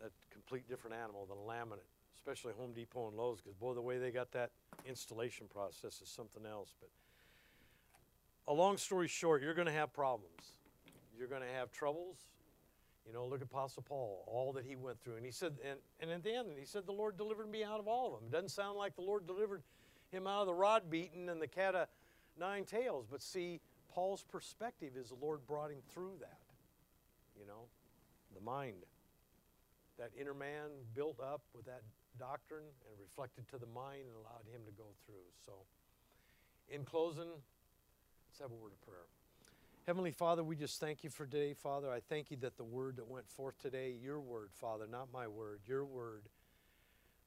that 0.00 0.10
complete 0.30 0.68
different 0.68 0.96
animal 0.96 1.26
than 1.26 1.36
laminate. 1.38 1.88
Especially 2.16 2.54
Home 2.54 2.72
Depot 2.72 3.08
and 3.08 3.16
Lowe's, 3.18 3.40
because 3.42 3.54
boy, 3.54 3.74
the 3.74 3.82
way 3.82 3.98
they 3.98 4.10
got 4.10 4.32
that 4.32 4.50
installation 4.86 5.46
process 5.46 6.00
is 6.00 6.08
something 6.08 6.46
else. 6.50 6.74
But 6.80 6.88
a 8.48 8.54
long 8.54 8.78
story 8.78 9.08
short, 9.08 9.42
you're 9.42 9.54
going 9.54 9.66
to 9.66 9.72
have 9.72 9.92
problems. 9.92 10.52
You're 11.18 11.28
going 11.28 11.42
to 11.42 11.54
have 11.58 11.70
troubles. 11.70 12.16
You 13.06 13.12
know, 13.12 13.26
look 13.26 13.40
at 13.40 13.46
Apostle 13.46 13.84
Paul, 13.86 14.24
all 14.26 14.52
that 14.54 14.64
he 14.64 14.76
went 14.76 15.02
through. 15.02 15.16
And 15.16 15.26
he 15.26 15.30
said, 15.32 15.54
and, 15.68 15.78
and 16.00 16.10
at 16.10 16.22
the 16.22 16.34
end, 16.34 16.48
he 16.58 16.64
said, 16.64 16.86
the 16.86 16.92
Lord 16.92 17.18
delivered 17.18 17.50
me 17.50 17.62
out 17.62 17.78
of 17.78 17.86
all 17.86 18.14
of 18.14 18.20
them. 18.20 18.28
It 18.28 18.32
doesn't 18.32 18.50
sound 18.50 18.78
like 18.78 18.96
the 18.96 19.02
Lord 19.02 19.26
delivered 19.26 19.62
him 20.10 20.26
out 20.26 20.40
of 20.40 20.46
the 20.46 20.54
rod 20.54 20.88
beaten 20.88 21.28
and 21.28 21.40
the 21.40 21.48
cat 21.48 21.74
of 21.74 21.88
nine 22.38 22.64
tails. 22.64 23.06
But 23.10 23.20
see, 23.20 23.60
Paul's 23.92 24.22
perspective 24.22 24.92
is 24.96 25.08
the 25.08 25.16
Lord 25.16 25.46
brought 25.46 25.70
him 25.70 25.82
through 25.92 26.14
that. 26.20 26.38
You 27.38 27.46
know, 27.46 27.66
the 28.34 28.40
mind. 28.40 28.84
That 29.98 30.10
inner 30.18 30.34
man 30.34 30.70
built 30.94 31.20
up 31.20 31.42
with 31.54 31.66
that 31.66 31.82
doctrine 32.18 32.64
and 32.64 33.00
reflected 33.00 33.46
to 33.48 33.58
the 33.58 33.66
mind 33.66 34.02
and 34.08 34.16
allowed 34.16 34.46
him 34.52 34.62
to 34.66 34.72
go 34.72 34.86
through. 35.06 35.28
So, 35.44 35.52
in 36.68 36.84
closing, 36.84 37.28
let's 37.28 38.40
have 38.40 38.50
a 38.50 38.54
word 38.54 38.72
of 38.72 38.80
prayer. 38.80 39.06
Heavenly 39.86 40.12
Father, 40.12 40.42
we 40.42 40.56
just 40.56 40.80
thank 40.80 41.04
you 41.04 41.10
for 41.10 41.26
today, 41.26 41.52
Father. 41.52 41.90
I 41.90 42.00
thank 42.00 42.30
you 42.30 42.38
that 42.38 42.56
the 42.56 42.64
word 42.64 42.96
that 42.96 43.06
went 43.06 43.28
forth 43.28 43.58
today, 43.60 43.94
your 44.02 44.18
word, 44.18 44.48
Father, 44.50 44.86
not 44.90 45.08
my 45.12 45.28
word, 45.28 45.60
your 45.66 45.84
word, 45.84 46.22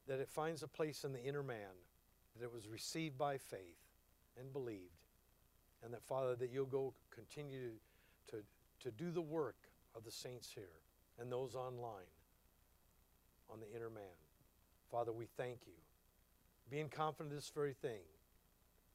that 0.08 0.20
it 0.20 0.28
finds 0.28 0.64
a 0.64 0.68
place 0.68 1.03
in 1.03 1.14
the 1.14 1.24
inner 1.24 1.43
man, 1.43 1.70
that 2.36 2.43
it 2.43 2.51
was 2.51 2.68
received 2.68 3.16
by 3.16 3.38
faith 3.38 3.78
and 4.39 4.51
believed, 4.51 5.05
and 5.84 5.93
that, 5.93 6.01
Father, 6.01 6.36
that 6.36 6.49
you'll 6.51 6.66
go 6.66 6.95
continue 7.12 7.74
to, 8.32 8.38
to 8.80 8.89
do 8.89 9.12
the 9.12 9.22
work 9.22 9.70
of 9.95 10.03
the 10.03 10.12
saints 10.12 10.49
here 10.51 10.82
and 11.20 11.32
those 11.32 11.53
online 11.53 12.10
on 13.51 13.60
the 13.60 13.72
inner 13.76 13.91
man. 13.91 14.18
Father, 14.89 15.12
we 15.12 15.28
thank 15.38 15.60
you. 15.68 15.74
Being 16.72 16.89
confident 16.89 17.34
of 17.34 17.38
this 17.38 17.51
very 17.53 17.74
thing, 17.74 18.01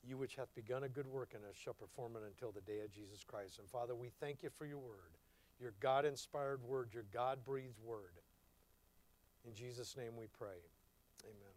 you 0.07 0.17
which 0.17 0.37
hath 0.37 0.55
begun 0.55 0.85
a 0.85 0.89
good 0.89 1.07
work 1.07 1.31
in 1.35 1.41
us 1.49 1.55
shall 1.57 1.75
perform 1.75 2.17
it 2.17 2.23
until 2.27 2.53
the 2.53 2.61
day 2.61 2.81
of 2.85 2.93
Jesus 2.93 3.25
Christ. 3.25 3.59
And 3.59 3.69
Father, 3.69 3.95
we 3.95 4.11
thank 4.21 4.43
you 4.43 4.51
for 4.51 4.67
your 4.67 4.79
word, 4.79 5.17
your 5.61 5.73
God 5.81 6.05
inspired 6.05 6.63
word, 6.63 6.91
your 6.93 7.05
God 7.13 7.39
breathed 7.45 7.79
word. 7.85 8.19
In 9.47 9.55
Jesus' 9.55 9.97
name 9.97 10.17
we 10.17 10.27
pray. 10.27 10.61
Amen. 11.25 11.52